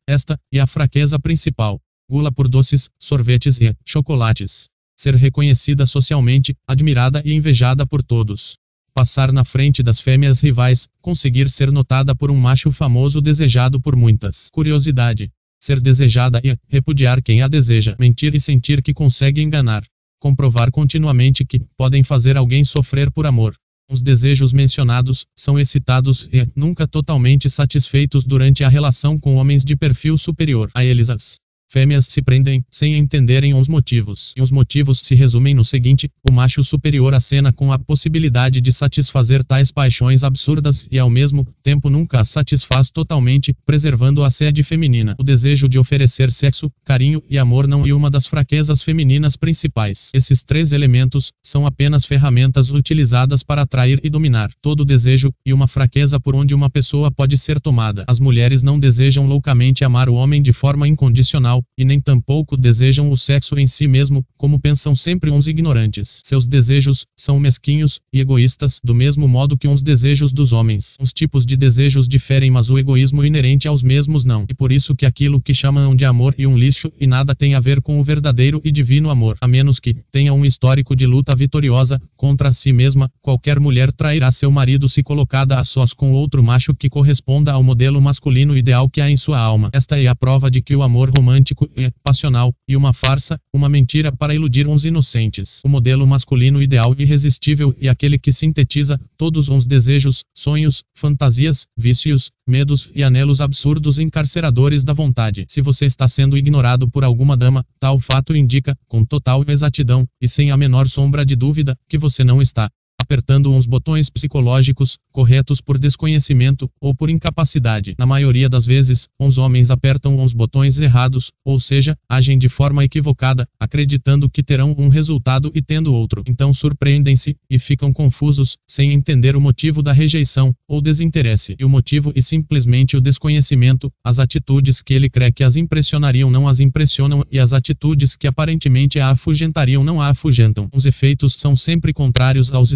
[0.06, 1.80] Esta é a fraqueza principal.
[2.08, 4.68] Gula por doces, sorvetes e chocolates.
[4.96, 8.56] Ser reconhecida socialmente, admirada e invejada por todos
[8.94, 13.96] passar na frente das fêmeas rivais, conseguir ser notada por um macho famoso desejado por
[13.96, 14.48] muitas.
[14.52, 15.30] Curiosidade.
[15.60, 17.96] Ser desejada e repudiar quem a deseja.
[17.98, 19.82] Mentir e sentir que consegue enganar.
[20.20, 23.56] Comprovar continuamente que podem fazer alguém sofrer por amor.
[23.90, 29.76] Os desejos mencionados são excitados e nunca totalmente satisfeitos durante a relação com homens de
[29.76, 31.10] perfil superior a eles.
[31.10, 31.38] As
[31.74, 34.32] Fêmeas se prendem, sem entenderem os motivos.
[34.36, 38.72] E os motivos se resumem no seguinte: o macho superior acena com a possibilidade de
[38.72, 44.62] satisfazer tais paixões absurdas e ao mesmo tempo nunca as satisfaz totalmente, preservando a sede
[44.62, 45.16] feminina.
[45.18, 50.10] O desejo de oferecer sexo, carinho e amor não é uma das fraquezas femininas principais.
[50.14, 55.66] Esses três elementos são apenas ferramentas utilizadas para atrair e dominar todo desejo e uma
[55.66, 58.04] fraqueza por onde uma pessoa pode ser tomada.
[58.06, 63.10] As mulheres não desejam loucamente amar o homem de forma incondicional e nem tampouco desejam
[63.10, 66.20] o sexo em si mesmo, como pensam sempre uns ignorantes.
[66.24, 70.96] Seus desejos são mesquinhos e egoístas, do mesmo modo que uns desejos dos homens.
[71.00, 74.44] Os tipos de desejos diferem, mas o egoísmo inerente aos mesmos não.
[74.48, 77.54] E por isso que aquilo que chamam de amor e um lixo e nada tem
[77.54, 81.06] a ver com o verdadeiro e divino amor, a menos que tenha um histórico de
[81.06, 86.12] luta vitoriosa contra si mesma, qualquer mulher trairá seu marido se colocada a sós com
[86.12, 89.70] outro macho que corresponda ao modelo masculino ideal que há em sua alma.
[89.72, 93.40] Esta é a prova de que o amor romântico romântico e passional, e uma farsa,
[93.52, 95.60] uma mentira para iludir uns inocentes.
[95.64, 102.30] O modelo masculino ideal irresistível e aquele que sintetiza todos os desejos, sonhos, fantasias, vícios,
[102.46, 105.46] medos e anelos absurdos encarceradores da vontade.
[105.48, 110.28] Se você está sendo ignorado por alguma dama, tal fato indica, com total exatidão, e
[110.28, 112.68] sem a menor sombra de dúvida, que você não está
[113.04, 117.94] apertando uns botões psicológicos, corretos por desconhecimento ou por incapacidade.
[117.98, 122.82] Na maioria das vezes, os homens apertam uns botões errados, ou seja, agem de forma
[122.82, 126.24] equivocada, acreditando que terão um resultado e tendo outro.
[126.26, 131.54] Então surpreendem-se e ficam confusos, sem entender o motivo da rejeição ou desinteresse.
[131.58, 136.30] E o motivo e simplesmente o desconhecimento, as atitudes que ele crê que as impressionariam
[136.30, 140.68] não as impressionam e as atitudes que aparentemente a afugentariam não a afugentam.
[140.72, 142.72] Os efeitos são sempre contrários aos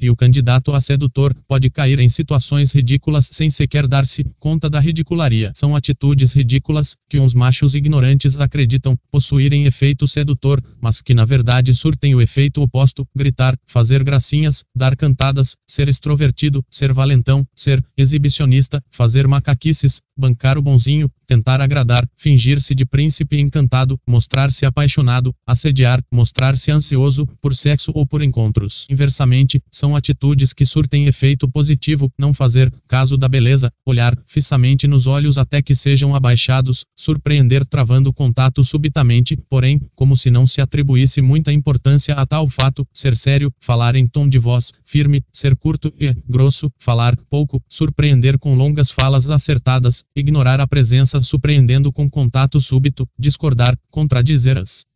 [0.00, 4.78] e o candidato a sedutor pode cair em situações ridículas sem sequer dar-se conta da
[4.78, 5.52] ridicularia.
[5.54, 11.72] São atitudes ridículas que uns machos ignorantes acreditam possuírem efeito sedutor, mas que na verdade
[11.74, 18.82] surtem o efeito oposto: gritar, fazer gracinhas, dar cantadas, ser extrovertido, ser valentão, ser exibicionista,
[18.90, 26.70] fazer macaquices, bancar o bonzinho, tentar agradar, fingir-se de príncipe encantado, mostrar-se apaixonado, assediar, mostrar-se
[26.70, 28.86] ansioso por sexo ou por encontros.
[28.90, 29.37] Inversamente,
[29.70, 35.38] são atitudes que surtem efeito positivo, não fazer caso da beleza, olhar fixamente nos olhos
[35.38, 41.52] até que sejam abaixados, surpreender travando contato subitamente, porém, como se não se atribuísse muita
[41.52, 46.14] importância a tal fato, ser sério, falar em tom de voz firme, ser curto e
[46.28, 53.06] grosso, falar pouco, surpreender com longas falas acertadas, ignorar a presença surpreendendo com contato súbito,
[53.18, 54.87] discordar, contradizer as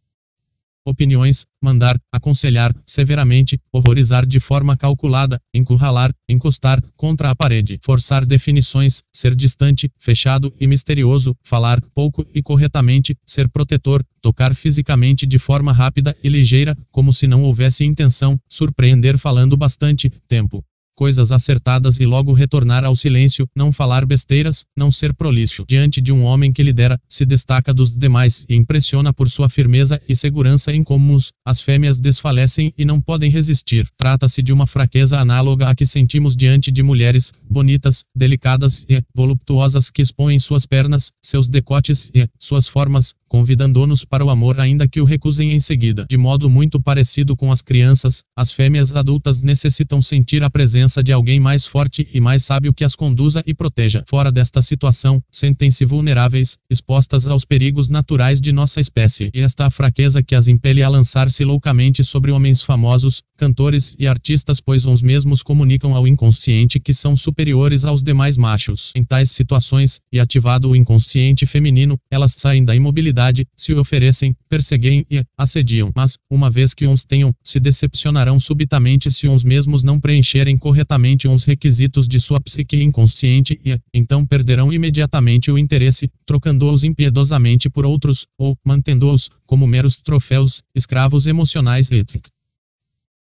[0.85, 9.03] opiniões, mandar, aconselhar, severamente, horrorizar de forma calculada, encurralar, encostar, contra a parede, forçar definições,
[9.13, 15.73] ser distante, fechado e misterioso, falar pouco e corretamente, ser protetor, tocar fisicamente de forma
[15.73, 22.07] rápida e ligeira, como se não houvesse intenção, surpreender falando bastante tempo coisas acertadas e
[22.07, 25.65] logo retornar ao silêncio, não falar besteiras, não ser prolixo.
[25.69, 30.01] Diante de um homem que lidera, se destaca dos demais e impressiona por sua firmeza
[30.09, 33.89] e segurança em comuns, as fêmeas desfalecem e não podem resistir.
[33.97, 39.91] Trata-se de uma fraqueza análoga à que sentimos diante de mulheres bonitas, delicadas e voluptuosas
[39.91, 45.01] que expõem suas pernas, seus decotes e suas formas, convidando-nos para o amor ainda que
[45.01, 46.05] o recusem em seguida.
[46.07, 51.15] De modo muito parecido com as crianças, as fêmeas adultas necessitam sentir a presença de
[51.15, 54.05] alguém mais forte e mais sábio que as conduza e proteja.
[54.07, 59.31] Fora desta situação, sentem-se vulneráveis, expostas aos perigos naturais de nossa espécie.
[59.33, 64.07] E esta a fraqueza que as impele a lançar-se loucamente sobre homens famosos, cantores e
[64.07, 68.93] artistas pois os mesmos comunicam ao inconsciente que são superiores aos demais machos.
[68.95, 73.22] Em tais situações, e ativado o inconsciente feminino, elas saem da imobilidade
[73.57, 75.91] se oferecem, perseguem e assediam.
[75.95, 81.29] Mas, uma vez que uns tenham, se decepcionarão subitamente se uns mesmos não preencherem corretamente
[81.29, 87.87] uns requisitos de sua psique inconsciente e, então perderão imediatamente o interesse, trocando-os impiedosamente por
[87.87, 92.05] outros, ou mantendo-os, como meros troféus, escravos emocionais e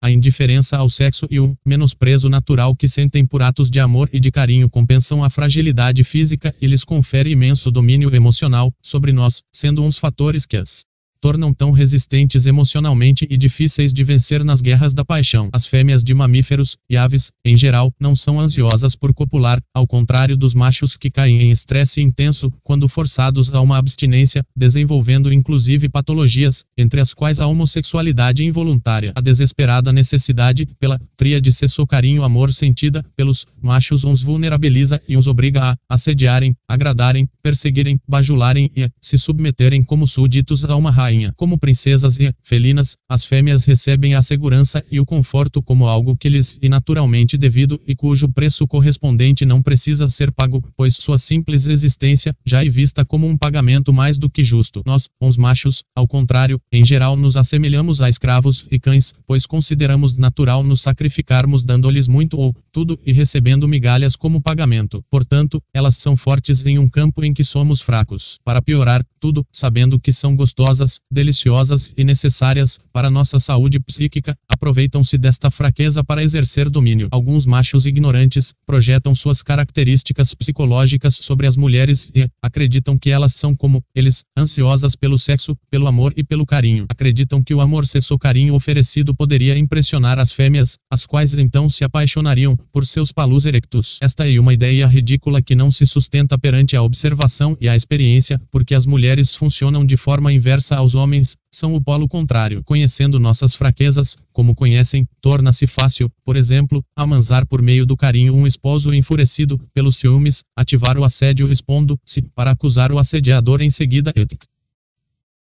[0.02, 4.20] a indiferença ao sexo e o menosprezo natural que sentem por atos de amor e
[4.20, 9.82] de carinho compensam a fragilidade física e lhes confere imenso domínio emocional sobre nós, sendo
[9.82, 10.84] uns fatores que as
[11.20, 15.48] tornam tão resistentes emocionalmente e difíceis de vencer nas guerras da paixão.
[15.52, 20.36] As fêmeas de mamíferos e aves, em geral, não são ansiosas por copular, ao contrário
[20.36, 26.64] dos machos que caem em estresse intenso quando forçados a uma abstinência, desenvolvendo inclusive patologias,
[26.76, 29.12] entre as quais a homossexualidade involuntária.
[29.14, 35.26] A desesperada necessidade pela tríade sexo carinho amor sentida pelos machos os vulnerabiliza e os
[35.26, 41.32] obriga a assediarem, agradarem, perseguirem, bajularem e se submeterem como súditos a uma rainha rainha.
[41.36, 46.28] Como princesas e felinas, as fêmeas recebem a segurança e o conforto como algo que
[46.28, 51.66] lhes é naturalmente devido e cujo preço correspondente não precisa ser pago, pois sua simples
[51.66, 54.82] existência já é vista como um pagamento mais do que justo.
[54.84, 60.16] Nós, os machos, ao contrário, em geral nos assemelhamos a escravos e cães, pois consideramos
[60.16, 65.04] natural nos sacrificarmos dando-lhes muito ou tudo e recebendo migalhas como pagamento.
[65.10, 68.38] Portanto, elas são fortes em um campo em que somos fracos.
[68.44, 75.18] Para piorar, tudo, sabendo que são gostosas, deliciosas e necessárias para nossa saúde psíquica, aproveitam-se
[75.18, 77.08] desta fraqueza para exercer domínio.
[77.10, 83.54] Alguns machos ignorantes projetam suas características psicológicas sobre as mulheres e acreditam que elas são
[83.54, 86.86] como eles, ansiosas pelo sexo, pelo amor e pelo carinho.
[86.88, 91.84] Acreditam que o amor sexo carinho oferecido poderia impressionar as fêmeas, as quais então se
[91.84, 93.98] apaixonariam por seus palus erectus.
[94.00, 98.40] Esta é uma ideia ridícula que não se sustenta perante a observação e a experiência,
[98.50, 102.62] porque as mulheres funcionam de forma inversa aos homens, são o polo contrário.
[102.64, 108.46] Conhecendo nossas fraquezas, como conhecem, torna-se fácil, por exemplo, amansar por meio do carinho um
[108.46, 114.12] esposo enfurecido pelos ciúmes, ativar o assédio expondo-se para acusar o assediador em seguida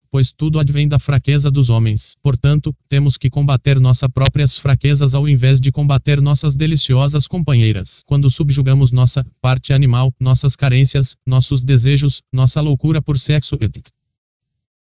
[0.09, 2.13] pois tudo advém da fraqueza dos homens.
[2.21, 8.03] Portanto, temos que combater nossas próprias fraquezas ao invés de combater nossas deliciosas companheiras.
[8.05, 13.57] Quando subjugamos nossa parte animal, nossas carências, nossos desejos, nossa loucura por sexo,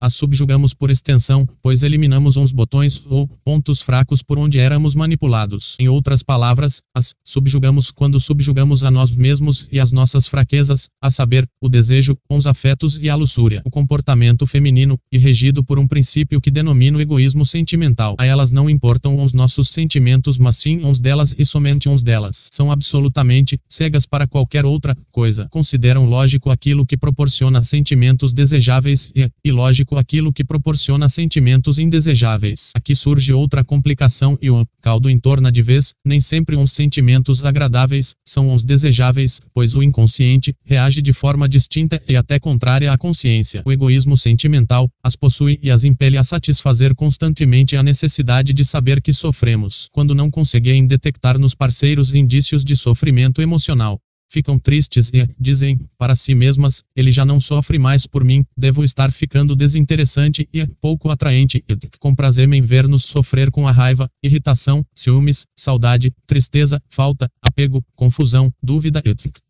[0.02, 5.76] as subjugamos por extensão, pois eliminamos uns botões ou pontos fracos por onde éramos manipulados.
[5.80, 11.10] Em outras palavras, as subjugamos quando subjugamos a nós mesmos e as nossas fraquezas, a
[11.10, 13.62] saber, o desejo, os afetos e a luxúria.
[13.66, 18.16] O comportamento feminino, e regido por um princípio que denomino egoísmo sentimental.
[18.20, 22.50] A elas não importam os nossos sentimentos, mas sim uns delas e somente uns delas.
[22.52, 25.48] São absolutamente cegas para qualquer outra coisa.
[25.50, 32.72] Consideram lógico aquilo que proporciona sentimentos desejáveis e ilógico aquilo que proporciona sentimentos indesejáveis.
[32.76, 38.16] Aqui surge outra complicação e o caldo entorna de vez, nem sempre uns sentimentos agradáveis
[38.26, 43.62] são os desejáveis, pois o inconsciente reage de forma distinta e até contrária à consciência.
[43.66, 49.02] O egoísmo sentimental as possui e as impele a satisfazer constantemente a necessidade de saber
[49.02, 54.00] que sofremos, quando não conseguem detectar nos parceiros indícios de sofrimento emocional
[54.30, 58.84] ficam tristes e dizem para si mesmas: ele já não sofre mais por mim, devo
[58.84, 61.64] estar ficando desinteressante e pouco atraente.
[61.68, 68.52] E comprazer-me em ver-nos sofrer com a raiva, irritação, ciúmes, saudade, tristeza, falta, apego, confusão,
[68.62, 69.45] dúvida e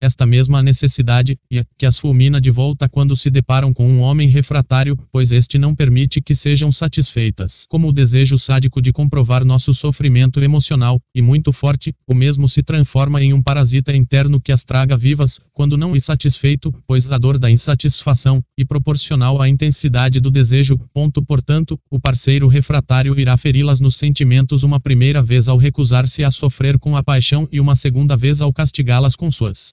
[0.00, 4.28] esta mesma necessidade, e que as fulmina de volta quando se deparam com um homem
[4.28, 7.66] refratário, pois este não permite que sejam satisfeitas.
[7.68, 12.62] Como o desejo sádico de comprovar nosso sofrimento emocional, e muito forte, o mesmo se
[12.62, 17.38] transforma em um parasita interno que as traga vivas, quando não insatisfeito, pois a dor
[17.38, 23.80] da insatisfação, e proporcional à intensidade do desejo, ponto portanto, o parceiro refratário irá feri-las
[23.80, 28.16] nos sentimentos uma primeira vez ao recusar-se a sofrer com a paixão e uma segunda
[28.16, 29.72] vez ao castigá-las com suas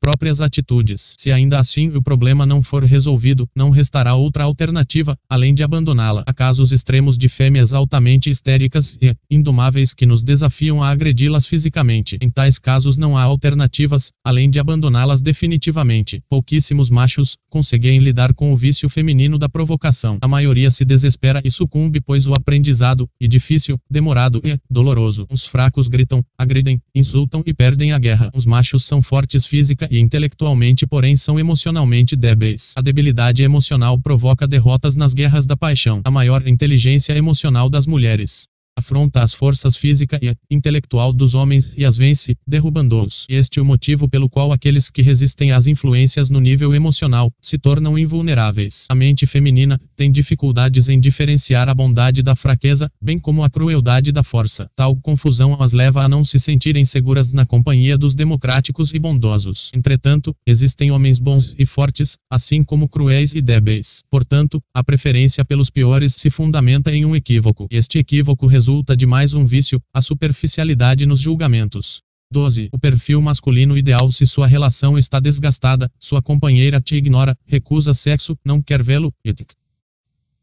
[0.00, 1.14] próprias atitudes.
[1.18, 6.24] Se ainda assim o problema não for resolvido, não restará outra alternativa, além de abandoná-la.
[6.26, 12.16] Há casos extremos de fêmeas altamente histéricas e indomáveis que nos desafiam a agredi-las fisicamente.
[12.20, 16.22] Em tais casos não há alternativas, além de abandoná-las definitivamente.
[16.28, 20.18] Pouquíssimos machos conseguem lidar com o vício feminino da provocação.
[20.22, 25.26] A maioria se desespera e sucumbe pois o aprendizado, e difícil, demorado e doloroso.
[25.30, 28.30] Os fracos gritam, agridem, insultam e perdem a guerra.
[28.34, 32.72] Os machos são fortes física e intelectualmente, porém são emocionalmente débeis.
[32.76, 36.00] A debilidade emocional provoca derrotas nas guerras da paixão.
[36.04, 41.84] A maior inteligência emocional das mulheres afronta as forças física e intelectual dos homens e
[41.84, 43.26] as vence, derrubando-os.
[43.28, 47.58] Este é o motivo pelo qual aqueles que resistem às influências no nível emocional se
[47.58, 48.86] tornam invulneráveis.
[48.88, 54.12] A mente feminina tem dificuldades em diferenciar a bondade da fraqueza, bem como a crueldade
[54.12, 54.68] da força.
[54.74, 59.70] Tal confusão as leva a não se sentirem seguras na companhia dos democráticos e bondosos.
[59.74, 64.02] Entretanto, existem homens bons e fortes, assim como cruéis e débeis.
[64.10, 67.66] Portanto, a preferência pelos piores se fundamenta em um equívoco.
[67.70, 72.02] Este equívoco resulta resulta de mais um vício, a superficialidade nos julgamentos.
[72.30, 72.68] 12.
[72.70, 78.36] O perfil masculino ideal se sua relação está desgastada, sua companheira te ignora, recusa sexo,
[78.44, 79.59] não quer vê-lo, etc.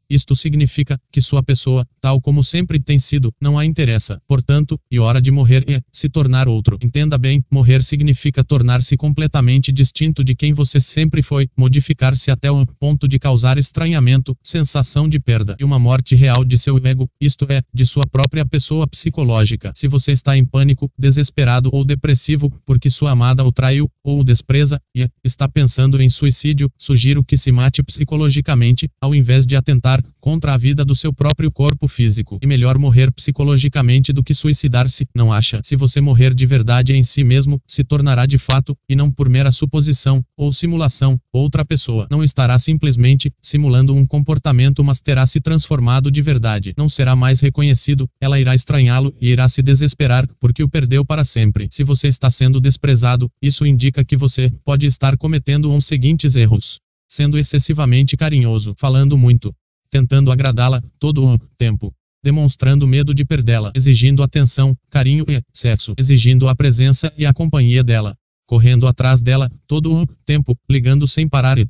[0.09, 4.21] Isto significa que sua pessoa, tal como sempre tem sido, não a interessa.
[4.27, 6.77] Portanto, e hora de morrer é se tornar outro.
[6.81, 12.65] Entenda bem, morrer significa tornar-se completamente distinto de quem você sempre foi, modificar-se até o
[12.79, 17.45] ponto de causar estranhamento, sensação de perda e uma morte real de seu ego, isto
[17.49, 19.71] é, de sua própria pessoa psicológica.
[19.75, 24.23] Se você está em pânico, desesperado ou depressivo porque sua amada o traiu ou o
[24.23, 29.96] despreza e está pensando em suicídio, sugiro que se mate psicologicamente, ao invés de atentar
[30.19, 32.39] contra a vida do seu próprio corpo físico.
[32.41, 35.61] E melhor morrer psicologicamente do que suicidar-se, não acha?
[35.63, 39.29] Se você morrer de verdade em si mesmo, se tornará de fato, e não por
[39.29, 42.07] mera suposição, ou simulação, outra pessoa.
[42.11, 46.73] Não estará simplesmente simulando um comportamento, mas terá se transformado de verdade.
[46.77, 51.23] Não será mais reconhecido, ela irá estranhá-lo e irá se desesperar, porque o perdeu para
[51.23, 51.67] sempre.
[51.71, 56.79] Se você está sendo desprezado, isso indica que você pode estar cometendo uns seguintes erros.
[57.07, 59.55] sendo excessivamente carinhoso, falando muito,
[59.89, 61.93] tentando agradá-la todo o tempo,
[62.23, 67.83] demonstrando medo de perdê-la, exigindo atenção, carinho e sexo, exigindo a presença e a companhia
[67.83, 68.15] dela,
[68.45, 71.65] correndo atrás dela todo o tempo, ligando sem parar e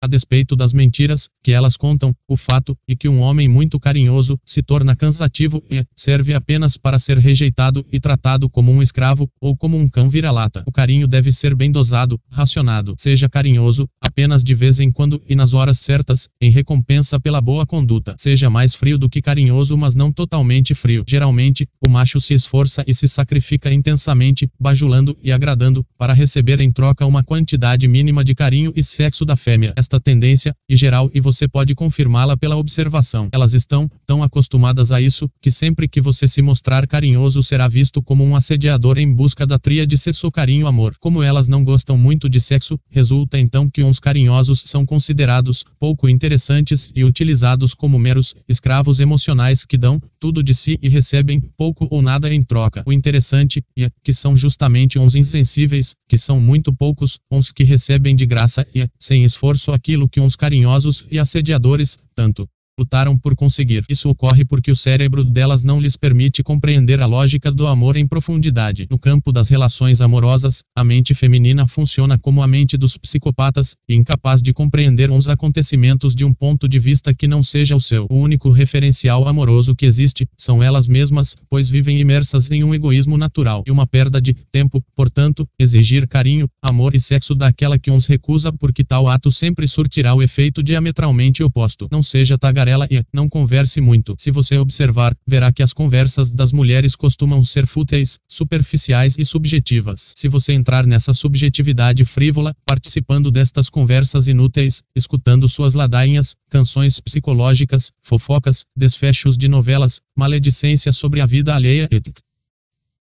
[0.00, 4.38] a despeito das mentiras que elas contam, o fato e que um homem muito carinhoso
[4.44, 9.56] se torna cansativo e serve apenas para ser rejeitado e tratado como um escravo ou
[9.56, 10.62] como um cão vira-lata.
[10.66, 12.94] O carinho deve ser bem dosado, racionado.
[12.98, 17.66] Seja carinhoso apenas de vez em quando e nas horas certas, em recompensa pela boa
[17.66, 18.14] conduta.
[18.18, 21.04] Seja mais frio do que carinhoso, mas não totalmente frio.
[21.06, 26.70] Geralmente, o macho se esforça e se sacrifica intensamente, bajulando e agradando, para receber em
[26.70, 31.20] troca uma quantidade mínima de carinho e sexo da fêmea esta tendência, e geral, e
[31.20, 33.28] você pode confirmá-la pela observação.
[33.32, 38.02] Elas estão tão acostumadas a isso, que sempre que você se mostrar carinhoso será visto
[38.02, 40.94] como um assediador em busca da tríade sexo carinho amor.
[41.00, 46.06] Como elas não gostam muito de sexo, resulta então que uns carinhosos são considerados pouco
[46.06, 51.88] interessantes e utilizados como meros escravos emocionais que dão tudo de si e recebem pouco
[51.90, 52.82] ou nada em troca.
[52.84, 58.14] O interessante é que são justamente uns insensíveis, que são muito poucos, uns que recebem
[58.14, 62.48] de graça e sem esforço aquilo que uns carinhosos e assediadores, tanto
[62.78, 63.84] lutaram por conseguir.
[63.88, 68.06] Isso ocorre porque o cérebro delas não lhes permite compreender a lógica do amor em
[68.06, 68.86] profundidade.
[68.90, 74.40] No campo das relações amorosas, a mente feminina funciona como a mente dos psicopatas, incapaz
[74.40, 78.06] de compreender uns acontecimentos de um ponto de vista que não seja o seu.
[78.08, 83.18] O único referencial amoroso que existe são elas mesmas, pois vivem imersas em um egoísmo
[83.18, 88.06] natural e uma perda de tempo, portanto, exigir carinho, amor e sexo daquela que uns
[88.06, 91.88] recusa porque tal ato sempre surtirá o efeito diametralmente oposto.
[91.90, 94.14] Não seja tagarela ela e não converse muito.
[94.18, 100.12] Se você observar, verá que as conversas das mulheres costumam ser fúteis, superficiais e subjetivas.
[100.16, 107.90] Se você entrar nessa subjetividade frívola, participando destas conversas inúteis, escutando suas ladainhas, canções psicológicas,
[108.02, 112.27] fofocas, desfechos de novelas, maledicência sobre a vida alheia, etc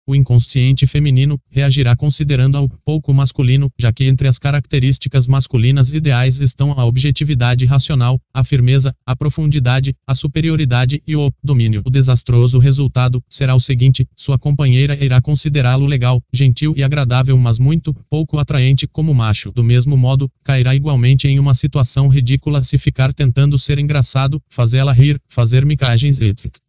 [0.07, 6.37] o inconsciente feminino reagirá considerando ao pouco masculino, já que entre as características masculinas ideais
[6.37, 11.81] estão a objetividade racional, a firmeza, a profundidade, a superioridade e o domínio.
[11.85, 17.57] O desastroso resultado será o seguinte: sua companheira irá considerá-lo legal, gentil e agradável, mas
[17.57, 19.51] muito pouco atraente como macho.
[19.51, 24.93] Do mesmo modo, cairá igualmente em uma situação ridícula se ficar tentando ser engraçado, fazê-la
[24.93, 26.64] rir, fazer micagens etc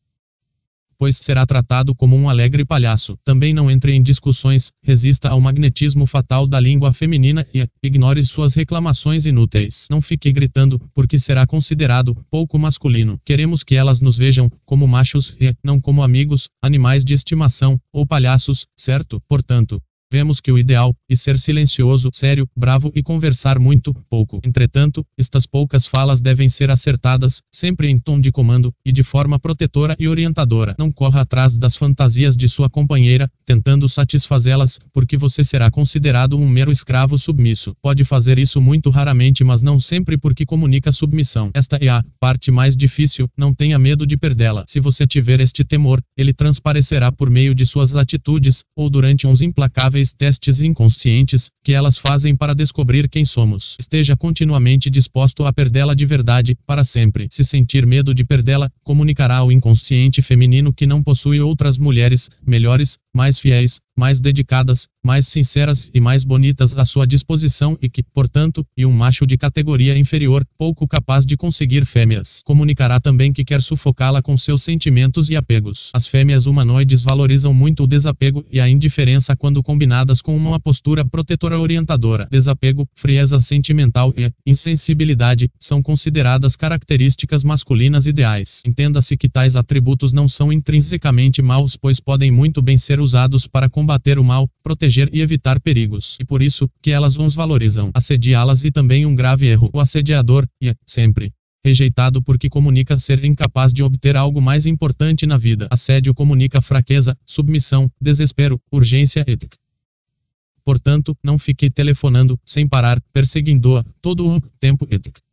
[0.98, 3.16] pois será tratado como um alegre palhaço.
[3.24, 8.54] Também não entre em discussões, resista ao magnetismo fatal da língua feminina e ignore suas
[8.54, 9.86] reclamações inúteis.
[9.90, 13.20] Não fique gritando, porque será considerado pouco masculino.
[13.24, 18.06] Queremos que elas nos vejam como machos e não como amigos, animais de estimação ou
[18.06, 19.20] palhaços, certo?
[19.28, 24.40] Portanto, Vemos que o ideal é ser silencioso, sério, bravo e conversar muito pouco.
[24.44, 29.36] Entretanto, estas poucas falas devem ser acertadas, sempre em tom de comando e de forma
[29.36, 30.76] protetora e orientadora.
[30.78, 36.48] Não corra atrás das fantasias de sua companheira, tentando satisfazê-las, porque você será considerado um
[36.48, 37.74] mero escravo submisso.
[37.82, 41.50] Pode fazer isso muito raramente, mas não sempre porque comunica submissão.
[41.52, 44.64] Esta é a parte mais difícil, não tenha medo de perdê-la.
[44.68, 49.42] Se você tiver este temor, ele transparecerá por meio de suas atitudes ou durante uns
[49.42, 53.76] implacáveis testes inconscientes que elas fazem para descobrir quem somos.
[53.78, 57.28] Esteja continuamente disposto a perdê-la de verdade, para sempre.
[57.30, 62.98] Se sentir medo de perdê-la, comunicará ao inconsciente feminino que não possui outras mulheres melhores,
[63.16, 68.64] mais fiéis, mais dedicadas, mais sinceras e mais bonitas à sua disposição e que, portanto,
[68.76, 72.42] e um macho de categoria inferior, pouco capaz de conseguir fêmeas.
[72.44, 75.90] Comunicará também que quer sufocá-la com seus sentimentos e apegos.
[75.94, 81.04] As fêmeas humanoides valorizam muito o desapego e a indiferença quando combinadas com uma postura
[81.04, 82.28] protetora orientadora.
[82.30, 88.60] Desapego, frieza sentimental e insensibilidade são consideradas características masculinas ideais.
[88.66, 93.70] Entenda-se que tais atributos não são intrinsecamente maus, pois podem muito bem ser usados para
[93.70, 96.16] combater o mal, proteger e evitar perigos.
[96.20, 97.90] E por isso, que elas os valorizam.
[97.94, 99.70] Assediá-las e também um grave erro.
[99.72, 101.32] O assediador, é, sempre,
[101.64, 105.66] rejeitado porque comunica ser incapaz de obter algo mais importante na vida.
[105.70, 109.54] Assédio comunica fraqueza, submissão, desespero, urgência etc.
[110.64, 115.25] Portanto, não fique telefonando, sem parar, perseguindo-a, todo o tempo etc.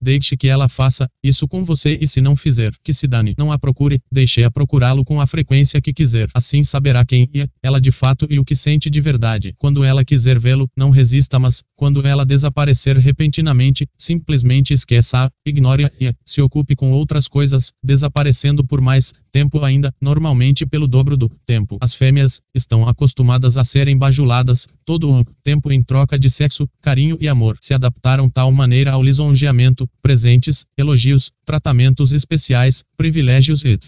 [0.00, 3.34] deixe que ela faça isso com você e se não fizer, que se dane.
[3.38, 6.28] Não a procure, deixe-a procurá-lo com a frequência que quiser.
[6.34, 9.54] Assim saberá quem é ela de fato e o que sente de verdade.
[9.58, 16.12] Quando ela quiser vê-lo, não resista, mas quando ela desaparecer repentinamente, simplesmente esqueça-a, ignore-a e
[16.24, 21.78] se ocupe com outras coisas, desaparecendo por mais tempo ainda, normalmente pelo dobro do tempo.
[21.80, 27.16] As fêmeas estão acostumadas a serem bajuladas todo o tempo em troca de sexo, carinho
[27.20, 27.56] e amor.
[27.60, 33.78] Se adaptaram tal maneira ao lisonjeamento, presentes, elogios, tratamentos especiais, privilégios e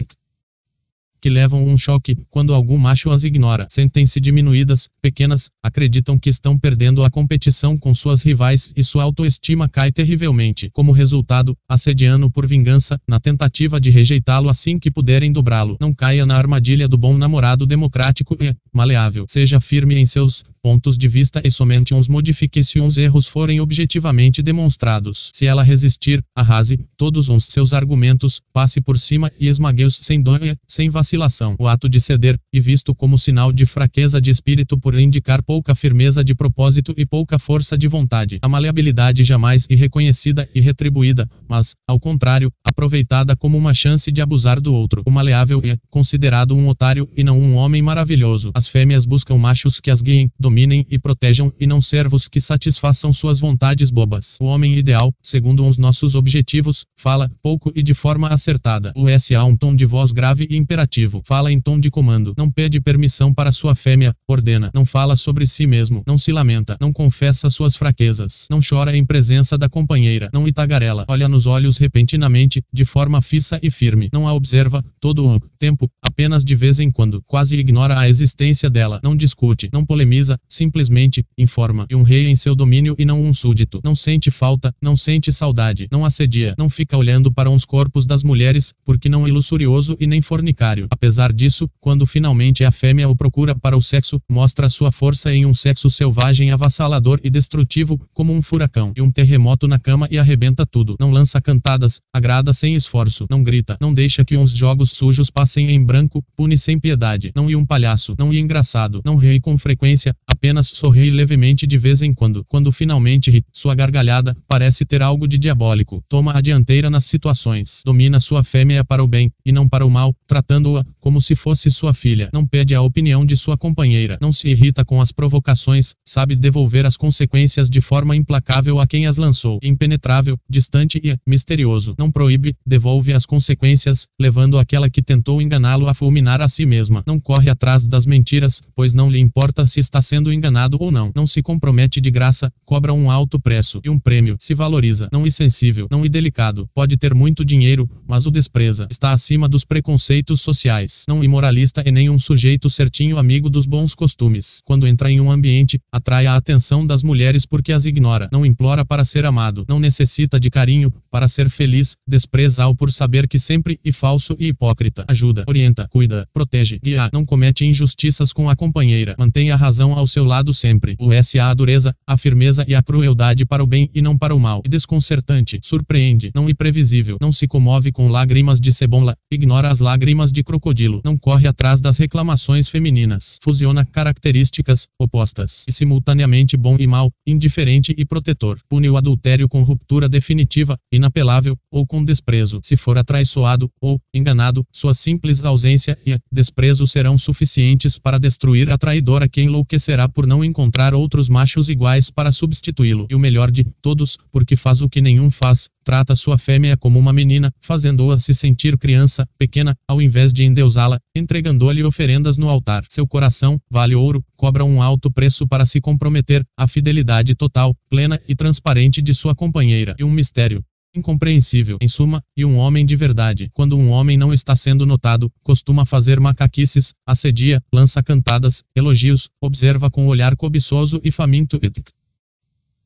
[1.21, 3.67] que levam um choque quando algum macho as ignora.
[3.69, 9.69] Sentem-se diminuídas, pequenas, acreditam que estão perdendo a competição com suas rivais e sua autoestima
[9.69, 10.71] cai terrivelmente.
[10.73, 15.77] Como resultado, assediando por vingança, na tentativa de rejeitá-lo assim que puderem dobrá-lo.
[15.81, 19.27] Não caia na armadilha do bom namorado democrático e maleável.
[19.29, 23.61] Seja firme em seus pontos de vista e somente uns modifique se uns erros forem
[23.61, 25.31] objetivamente demonstrados.
[25.33, 30.37] Se ela resistir, arrase todos os seus argumentos, passe por cima e esmague-os sem dó
[30.37, 31.57] e sem vacilação.
[31.59, 35.75] O ato de ceder, e visto como sinal de fraqueza de espírito por indicar pouca
[35.75, 38.39] firmeza de propósito e pouca força de vontade.
[38.43, 44.61] A maleabilidade jamais irreconhecida e retribuída, mas, ao contrário, aproveitada como uma chance de abusar
[44.61, 45.03] do outro.
[45.07, 48.51] O maleável é considerado um otário e não um homem maravilhoso.
[48.55, 53.13] As fêmeas buscam machos que as guiem, dominem e protejam, e não servos que satisfaçam
[53.13, 54.37] suas vontades bobas.
[54.41, 58.93] O homem ideal, segundo os nossos objetivos, fala pouco e de forma acertada.
[58.97, 61.23] O S há um tom de voz grave e imperativo.
[61.25, 62.35] Fala em tom de comando.
[62.37, 64.73] Não pede permissão para sua fêmea, ordena.
[64.75, 66.03] Não fala sobre si mesmo.
[66.05, 66.77] Não se lamenta.
[66.81, 68.49] Não confessa suas fraquezas.
[68.51, 70.31] Não chora em presença da companheira.
[70.33, 71.05] Não itagarela.
[71.07, 74.09] Olha nos olhos repentinamente, de forma fixa e firme.
[74.13, 77.23] Não a observa todo o tempo, apenas de vez em quando.
[77.27, 79.01] Quase ignora a existência dela.
[79.05, 79.71] Não discute.
[79.73, 81.87] Não polemiza simplesmente, informa.
[81.91, 83.81] E um rei em seu domínio e não um súdito.
[83.85, 88.23] Não sente falta, não sente saudade, não assedia, não fica olhando para uns corpos das
[88.23, 90.87] mulheres, porque não é luxurioso e nem fornicário.
[90.91, 95.47] Apesar disso, quando finalmente a fêmea o procura para o sexo, mostra sua força em
[95.47, 100.19] um sexo selvagem avassalador e destrutivo, como um furacão e um terremoto na cama e
[100.19, 100.97] arrebenta tudo.
[100.99, 105.71] Não lança cantadas, agrada sem esforço, não grita, não deixa que uns jogos sujos passem
[105.71, 109.57] em branco, pune sem piedade, não e um palhaço, não e engraçado, não ri com
[109.57, 112.47] frequência, apenas sorri levemente de vez em quando.
[112.49, 116.03] Quando finalmente ri, sua gargalhada parece ter algo de diabólico.
[116.09, 117.83] Toma a dianteira nas situações.
[117.85, 121.71] Domina sua fêmea para o bem, e não para o mal, tratando-a como se fosse
[121.71, 122.31] sua filha.
[122.33, 124.17] Não pede a opinião de sua companheira.
[124.19, 129.07] Não se irrita com as provocações, sabe devolver as consequências de forma implacável a quem
[129.07, 129.59] as lançou.
[129.63, 131.95] Impenetrável, distante e misterioso.
[131.99, 137.03] Não proíbe, devolve as consequências, levando aquela que tentou enganá-lo a fulminar a si mesma.
[137.07, 140.91] Não corre atrás das mentiras, pois não lhe importa se está sendo sendo enganado ou
[140.91, 141.13] não.
[141.15, 144.37] Não se compromete de graça, cobra um alto preço e um prêmio.
[144.39, 146.69] Se valoriza, não insensível, não delicado.
[146.75, 148.89] Pode ter muito dinheiro, mas o despreza.
[148.91, 151.05] Está acima dos preconceitos sociais.
[151.09, 154.61] Não imoralista e nem um sujeito certinho amigo dos bons costumes.
[154.65, 158.29] Quando entra em um ambiente, atrai a atenção das mulheres porque as ignora.
[158.33, 159.65] Não implora para ser amado.
[159.69, 161.97] Não necessita de carinho para ser feliz.
[162.07, 165.05] Despreza-o por saber que sempre e falso e hipócrita.
[165.09, 167.09] Ajuda, orienta, cuida, protege, guia.
[167.13, 169.15] Não comete injustiças com a companheira.
[169.17, 170.97] Mantém a razão ao seu lado sempre.
[170.99, 174.35] O S a dureza, a firmeza e a crueldade para o bem e não para
[174.35, 174.63] o mal.
[174.65, 180.33] E desconcertante, surpreende, não imprevisível, não se comove com lágrimas de cebola, ignora as lágrimas
[180.33, 183.39] de crocodilo, não corre atrás das reclamações femininas.
[183.43, 188.59] Fusiona características opostas e simultaneamente bom e mal, indiferente e protetor.
[188.69, 192.61] Pune o adultério com ruptura definitiva, inapelável ou com desprezo.
[192.63, 198.79] Se for atraiçoado ou enganado, sua simples ausência e desprezo serão suficientes para destruir a
[198.79, 203.07] traidora que enlouquecerá por não encontrar outros machos iguais para substituí-lo.
[203.11, 206.99] E o melhor de todos, porque faz o que nenhum faz, trata sua fêmea como
[206.99, 212.85] uma menina, fazendo-a se sentir criança, pequena, ao invés de endeusá-la, entregando-lhe oferendas no altar.
[212.89, 218.21] Seu coração, vale ouro, cobra um alto preço para se comprometer, a fidelidade total, plena
[218.29, 219.95] e transparente de sua companheira.
[219.99, 220.65] E um mistério,
[220.95, 223.51] incompreensível, em suma, e um homem de verdade.
[223.53, 229.91] Quando um homem não está sendo notado, costuma fazer macaquices, assedia, lança cantadas, elogios, observa
[229.91, 232.00] com olhar cobiçoso e faminto, etc.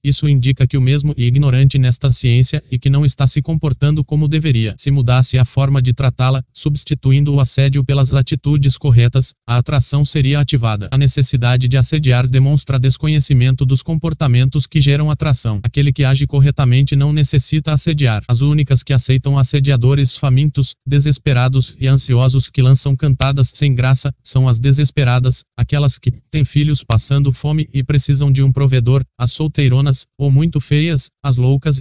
[0.04, 4.04] Isso indica que o mesmo é ignorante nesta ciência e que não está se comportando
[4.04, 4.74] como deveria.
[4.76, 10.40] Se mudasse a forma de tratá-la, substituindo o assédio pelas atitudes corretas, a atração seria
[10.40, 10.88] ativada.
[10.90, 15.60] A necessidade de assediar demonstra desconhecimento dos comportamentos que geram atração.
[15.62, 18.22] Aquele que age corretamente não necessita assediar.
[18.28, 24.46] As únicas que aceitam assediadores famintos, desesperados e ansiosos que lançam cantadas sem graça são
[24.46, 29.93] as desesperadas, aquelas que têm filhos passando fome e precisam de um provedor, as solteironas
[30.18, 31.78] ou muito feias, as loucas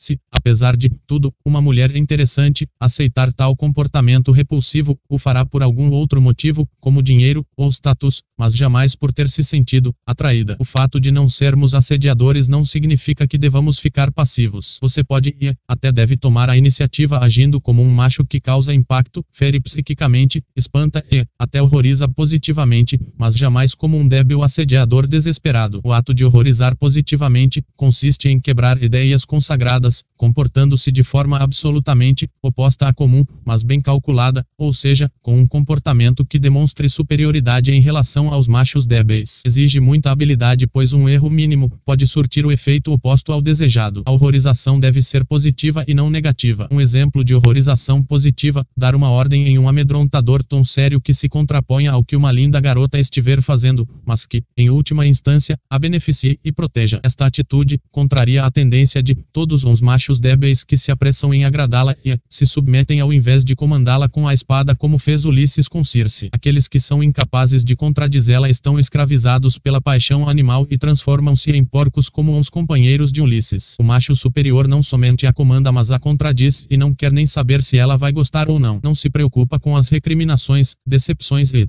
[0.00, 5.90] Se, apesar de tudo, uma mulher interessante aceitar tal comportamento repulsivo, o fará por algum
[5.90, 10.56] outro motivo, como dinheiro ou status, mas jamais por ter se sentido atraída.
[10.58, 14.78] O fato de não sermos assediadores não significa que devamos ficar passivos.
[14.80, 19.22] Você pode e até deve tomar a iniciativa agindo como um macho que causa impacto,
[19.30, 25.82] fere psiquicamente, espanta e até horroriza positivamente, mas jamais como um débil assediador desesperado.
[25.84, 32.86] O ato de horrorizar positivamente consiste em quebrar ideias consagradas comportando-se de forma absolutamente oposta
[32.86, 38.32] à comum, mas bem calculada, ou seja, com um comportamento que demonstre superioridade em relação
[38.32, 39.42] aos machos débeis.
[39.44, 44.02] Exige muita habilidade, pois um erro mínimo pode surtir o efeito oposto ao desejado.
[44.06, 46.68] A horrorização deve ser positiva e não negativa.
[46.70, 51.28] Um exemplo de horrorização positiva: dar uma ordem em um amedrontador tom sério que se
[51.28, 56.38] contraponha ao que uma linda garota estiver fazendo, mas que, em última instância, a beneficie
[56.44, 57.00] e proteja.
[57.02, 61.96] Esta atitude contraria a tendência de todos os machos débeis que se apressam em agradá-la
[62.04, 66.28] e se submetem ao invés de comandá-la com a espada como fez Ulisses com Circe.
[66.32, 72.08] Aqueles que são incapazes de contradizê-la estão escravizados pela paixão animal e transformam-se em porcos
[72.08, 73.76] como uns companheiros de Ulisses.
[73.78, 77.62] O macho superior não somente a comanda mas a contradiz e não quer nem saber
[77.62, 78.80] se ela vai gostar ou não.
[78.82, 81.66] Não se preocupa com as recriminações, decepções e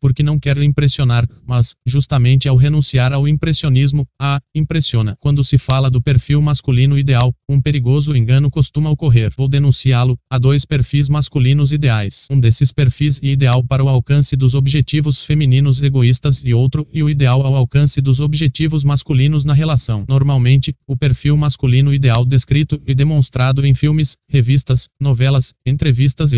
[0.00, 5.16] porque não quer impressionar, mas, justamente ao renunciar ao impressionismo, a impressiona.
[5.20, 9.32] Quando se fala do perfil masculino ideal, um perigoso engano costuma ocorrer.
[9.36, 10.18] Vou denunciá-lo.
[10.30, 12.26] Há dois perfis masculinos ideais.
[12.30, 17.02] Um desses perfis é ideal para o alcance dos objetivos femininos egoístas e outro e
[17.02, 20.04] o ideal ao alcance dos objetivos masculinos na relação.
[20.08, 26.36] Normalmente, o perfil masculino ideal descrito e demonstrado em filmes, revistas, novelas, entrevistas e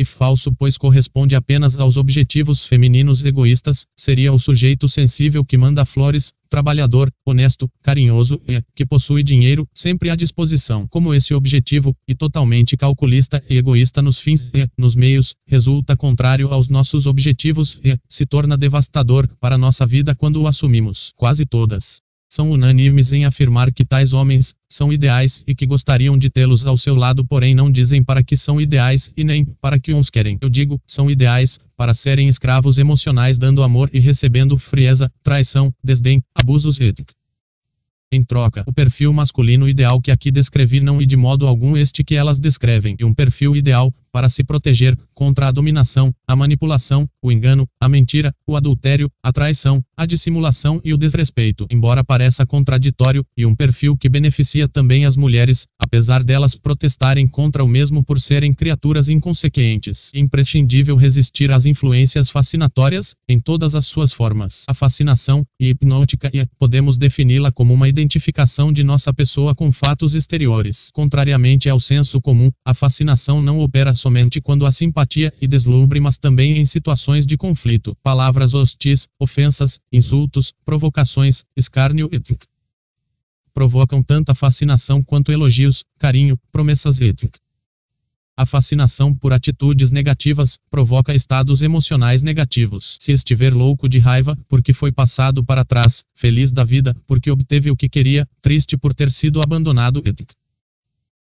[0.00, 5.84] e falso pois corresponde apenas aos objetivos femininos egoístas, seria o sujeito sensível que manda
[5.84, 10.86] flores, trabalhador, honesto, carinhoso e que possui dinheiro sempre à disposição.
[10.88, 16.48] Como esse objetivo, e totalmente calculista e egoísta nos fins e nos meios, resulta contrário
[16.48, 21.12] aos nossos objetivos e se torna devastador para nossa vida quando o assumimos.
[21.14, 22.00] Quase todas
[22.30, 26.76] são unânimes em afirmar que tais homens são ideais e que gostariam de tê-los ao
[26.76, 30.38] seu lado, porém não dizem para que são ideais e nem para que uns querem.
[30.40, 36.22] Eu digo, são ideais para serem escravos emocionais, dando amor e recebendo frieza, traição, desdém,
[36.40, 36.94] abusos e
[38.12, 42.02] em troca, o perfil masculino ideal que aqui descrevi não e de modo algum este
[42.02, 47.08] que elas descrevem, e um perfil ideal para se proteger contra a dominação, a manipulação,
[47.22, 51.66] o engano, a mentira, o adultério, a traição, a dissimulação e o desrespeito.
[51.70, 57.62] Embora pareça contraditório, e um perfil que beneficia também as mulheres, apesar delas protestarem contra
[57.62, 60.10] o mesmo por serem criaturas inconsequentes.
[60.14, 64.64] Imprescindível resistir às influências fascinatórias, em todas as suas formas.
[64.68, 70.14] A fascinação, e hipnótica e podemos defini-la como uma identificação de nossa pessoa com fatos
[70.14, 70.90] exteriores.
[70.92, 76.16] Contrariamente ao senso comum, a fascinação não opera somente quando há simpatia e deslumbre, mas
[76.16, 77.96] também em situações de conflito.
[78.02, 82.20] Palavras hostis, ofensas, insultos, provocações, escárnio e
[83.52, 87.14] provocam tanta fascinação quanto elogios, carinho, promessas e
[88.40, 92.96] a fascinação por atitudes negativas provoca estados emocionais negativos.
[92.98, 97.70] Se estiver louco de raiva, porque foi passado para trás, feliz da vida, porque obteve
[97.70, 100.39] o que queria, triste por ter sido abandonado, etc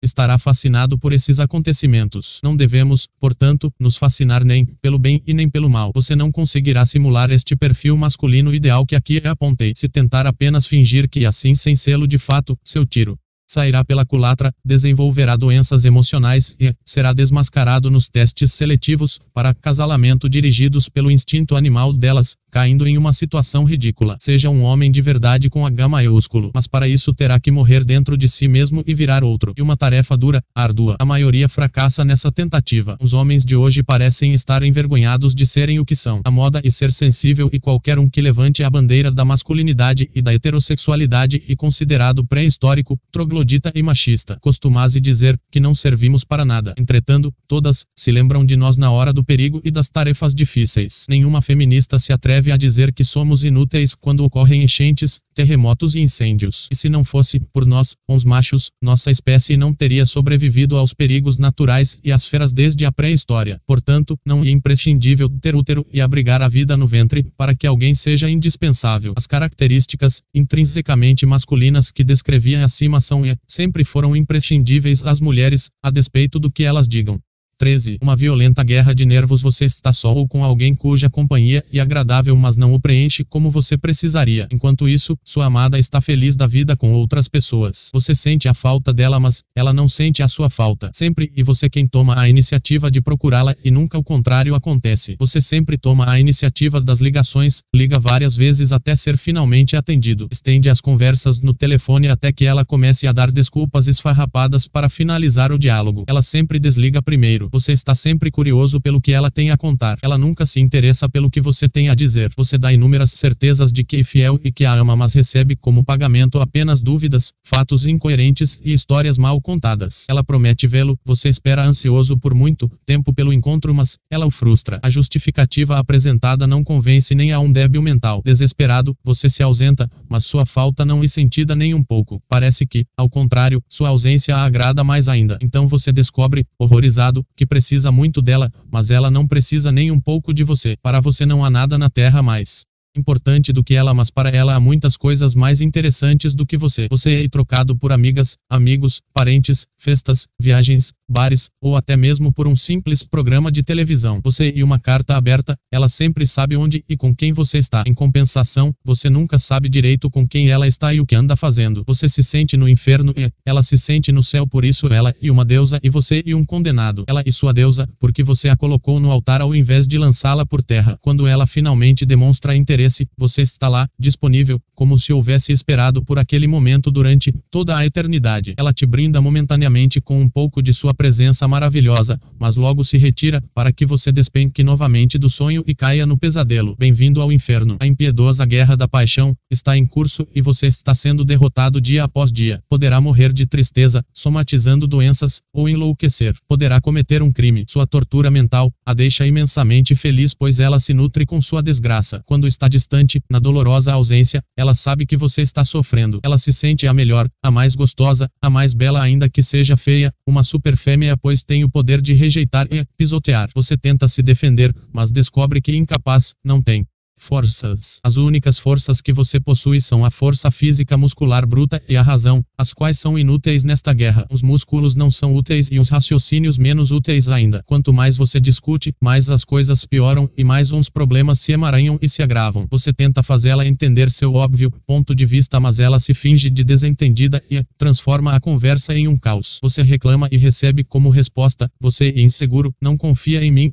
[0.02, 2.40] estará fascinado por esses acontecimentos.
[2.42, 5.92] Não devemos, portanto, nos fascinar nem pelo bem e nem pelo mal.
[5.94, 11.08] Você não conseguirá simular este perfil masculino ideal que aqui apontei se tentar apenas fingir
[11.08, 13.18] que assim sem selo de fato, seu tiro
[13.50, 20.88] sairá pela culatra, desenvolverá doenças emocionais e será desmascarado nos testes seletivos para acasalamento dirigidos
[20.88, 24.16] pelo instinto animal delas, caindo em uma situação ridícula.
[24.20, 28.16] Seja um homem de verdade com H maiúsculo, mas para isso terá que morrer dentro
[28.16, 29.52] de si mesmo e virar outro.
[29.56, 30.94] E uma tarefa dura, árdua.
[31.00, 32.96] A maioria fracassa nessa tentativa.
[33.00, 36.20] Os homens de hoje parecem estar envergonhados de serem o que são.
[36.24, 40.22] A moda e ser sensível e qualquer um que levante a bandeira da masculinidade e
[40.22, 43.39] da heterossexualidade e considerado pré-histórico, troglodita
[43.74, 44.38] e machista.
[44.40, 46.74] Costumase dizer que não servimos para nada.
[46.78, 51.06] Entretanto, todas se lembram de nós na hora do perigo e das tarefas difíceis.
[51.08, 56.68] Nenhuma feminista se atreve a dizer que somos inúteis quando ocorrem enchentes, terremotos e incêndios.
[56.70, 61.38] E se não fosse por nós, os machos, nossa espécie não teria sobrevivido aos perigos
[61.38, 63.60] naturais e às feras desde a pré-história.
[63.66, 67.94] Portanto, não é imprescindível ter útero e abrigar a vida no ventre para que alguém
[67.94, 69.14] seja indispensável.
[69.16, 76.38] As características intrinsecamente masculinas que descrevia acima são sempre foram imprescindíveis às mulheres, a despeito
[76.38, 77.20] do que elas digam.
[77.60, 77.98] 13.
[78.00, 82.34] Uma violenta guerra de nervos você está só ou com alguém cuja companhia é agradável
[82.34, 84.48] mas não o preenche como você precisaria.
[84.50, 87.90] Enquanto isso, sua amada está feliz da vida com outras pessoas.
[87.92, 90.90] Você sente a falta dela mas ela não sente a sua falta.
[90.94, 95.16] Sempre e você quem toma a iniciativa de procurá-la e nunca o contrário acontece.
[95.18, 100.28] Você sempre toma a iniciativa das ligações, liga várias vezes até ser finalmente atendido.
[100.30, 105.52] Estende as conversas no telefone até que ela comece a dar desculpas esfarrapadas para finalizar
[105.52, 106.04] o diálogo.
[106.08, 107.49] Ela sempre desliga primeiro.
[107.52, 109.98] Você está sempre curioso pelo que ela tem a contar.
[110.02, 112.32] Ela nunca se interessa pelo que você tem a dizer.
[112.36, 115.84] Você dá inúmeras certezas de que é fiel e que a ama, mas recebe como
[115.84, 120.06] pagamento apenas dúvidas, fatos incoerentes e histórias mal contadas.
[120.08, 124.78] Ela promete vê-lo, você espera ansioso por muito tempo pelo encontro, mas ela o frustra.
[124.82, 128.22] A justificativa apresentada não convence nem a um débil mental.
[128.24, 132.22] Desesperado, você se ausenta, mas sua falta não é sentida nem um pouco.
[132.28, 135.38] Parece que, ao contrário, sua ausência a agrada mais ainda.
[135.42, 140.34] Então você descobre, horrorizado, que precisa muito dela, mas ela não precisa nem um pouco
[140.34, 140.76] de você.
[140.82, 144.54] Para você não há nada na terra mais importante do que ela, mas para ela
[144.54, 146.86] há muitas coisas mais interessantes do que você.
[146.90, 152.54] Você é trocado por amigas, amigos, parentes, festas, viagens, bares, ou até mesmo por um
[152.54, 154.20] simples programa de televisão.
[154.22, 157.82] Você e uma carta aberta, ela sempre sabe onde e com quem você está.
[157.86, 161.82] Em compensação, você nunca sabe direito com quem ela está e o que anda fazendo.
[161.86, 165.30] Você se sente no inferno e ela se sente no céu, por isso ela e
[165.30, 167.04] uma deusa e você e um condenado.
[167.08, 170.62] Ela e sua deusa, porque você a colocou no altar ao invés de lançá-la por
[170.62, 170.96] terra.
[171.02, 176.46] Quando ela finalmente demonstra interesse, você está lá, disponível, como se houvesse esperado por aquele
[176.46, 178.54] momento durante toda a eternidade.
[178.56, 183.42] Ela te brinda momentaneamente com um pouco de sua presença maravilhosa, mas logo se retira,
[183.54, 186.76] para que você despenque novamente do sonho e caia no pesadelo.
[186.78, 187.78] Bem-vindo ao inferno.
[187.80, 192.30] A impiedosa guerra da paixão está em curso e você está sendo derrotado dia após
[192.30, 192.62] dia.
[192.68, 196.36] Poderá morrer de tristeza, somatizando doenças, ou enlouquecer.
[196.46, 197.64] Poderá cometer um crime.
[197.66, 202.22] Sua tortura mental a deixa imensamente feliz, pois ela se nutre com sua desgraça.
[202.26, 206.20] Quando está distante, na dolorosa ausência, ela sabe que você está sofrendo.
[206.22, 210.12] Ela se sente a melhor, a mais gostosa, a mais bela ainda que seja feia,
[210.26, 213.48] uma super fêmea pois tem o poder de rejeitar e pisotear.
[213.54, 216.84] Você tenta se defender, mas descobre que incapaz, não tem.
[217.20, 218.00] Forças.
[218.02, 222.42] As únicas forças que você possui são a força física muscular bruta e a razão,
[222.58, 224.26] as quais são inúteis nesta guerra.
[224.30, 227.62] Os músculos não são úteis e os raciocínios menos úteis ainda.
[227.66, 232.08] Quanto mais você discute, mais as coisas pioram e mais uns problemas se emaranham e
[232.08, 232.66] se agravam.
[232.70, 237.42] Você tenta fazê-la entender seu óbvio ponto de vista, mas ela se finge de desentendida
[237.50, 239.58] e transforma a conversa em um caos.
[239.62, 243.70] Você reclama e recebe como resposta: Você é inseguro, não confia em mim.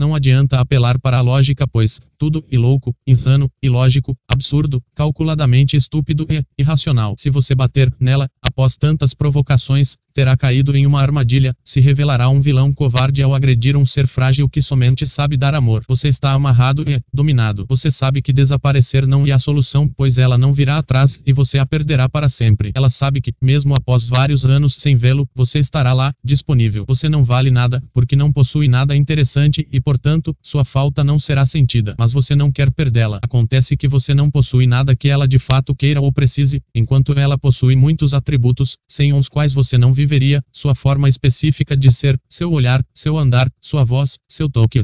[0.00, 6.26] Não adianta apelar para a lógica, pois tudo e louco, insano, ilógico, absurdo, calculadamente estúpido
[6.30, 7.14] e irracional.
[7.18, 12.40] Se você bater nela, após tantas provocações, terá caído em uma armadilha, se revelará um
[12.40, 15.84] vilão covarde ao agredir um ser frágil que somente sabe dar amor.
[15.88, 17.64] Você está amarrado e dominado.
[17.68, 21.58] Você sabe que desaparecer não é a solução, pois ela não virá atrás e você
[21.58, 22.72] a perderá para sempre.
[22.74, 26.84] Ela sabe que, mesmo após vários anos sem vê-lo, você estará lá, disponível.
[26.86, 31.44] Você não vale nada, porque não possui nada interessante e, portanto, sua falta não será
[31.44, 31.96] sentida.
[31.98, 33.18] Mas você não quer perdê-la.
[33.20, 37.36] Acontece que você não possui nada que ela de fato queira ou precise, enquanto ela
[37.36, 42.52] possui muitos atributos, sem os quais você não viveria, sua forma específica de ser, seu
[42.52, 44.78] olhar, seu andar, sua voz, seu toque.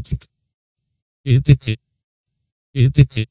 [1.24, 1.78] etc.
[2.74, 3.28] etc.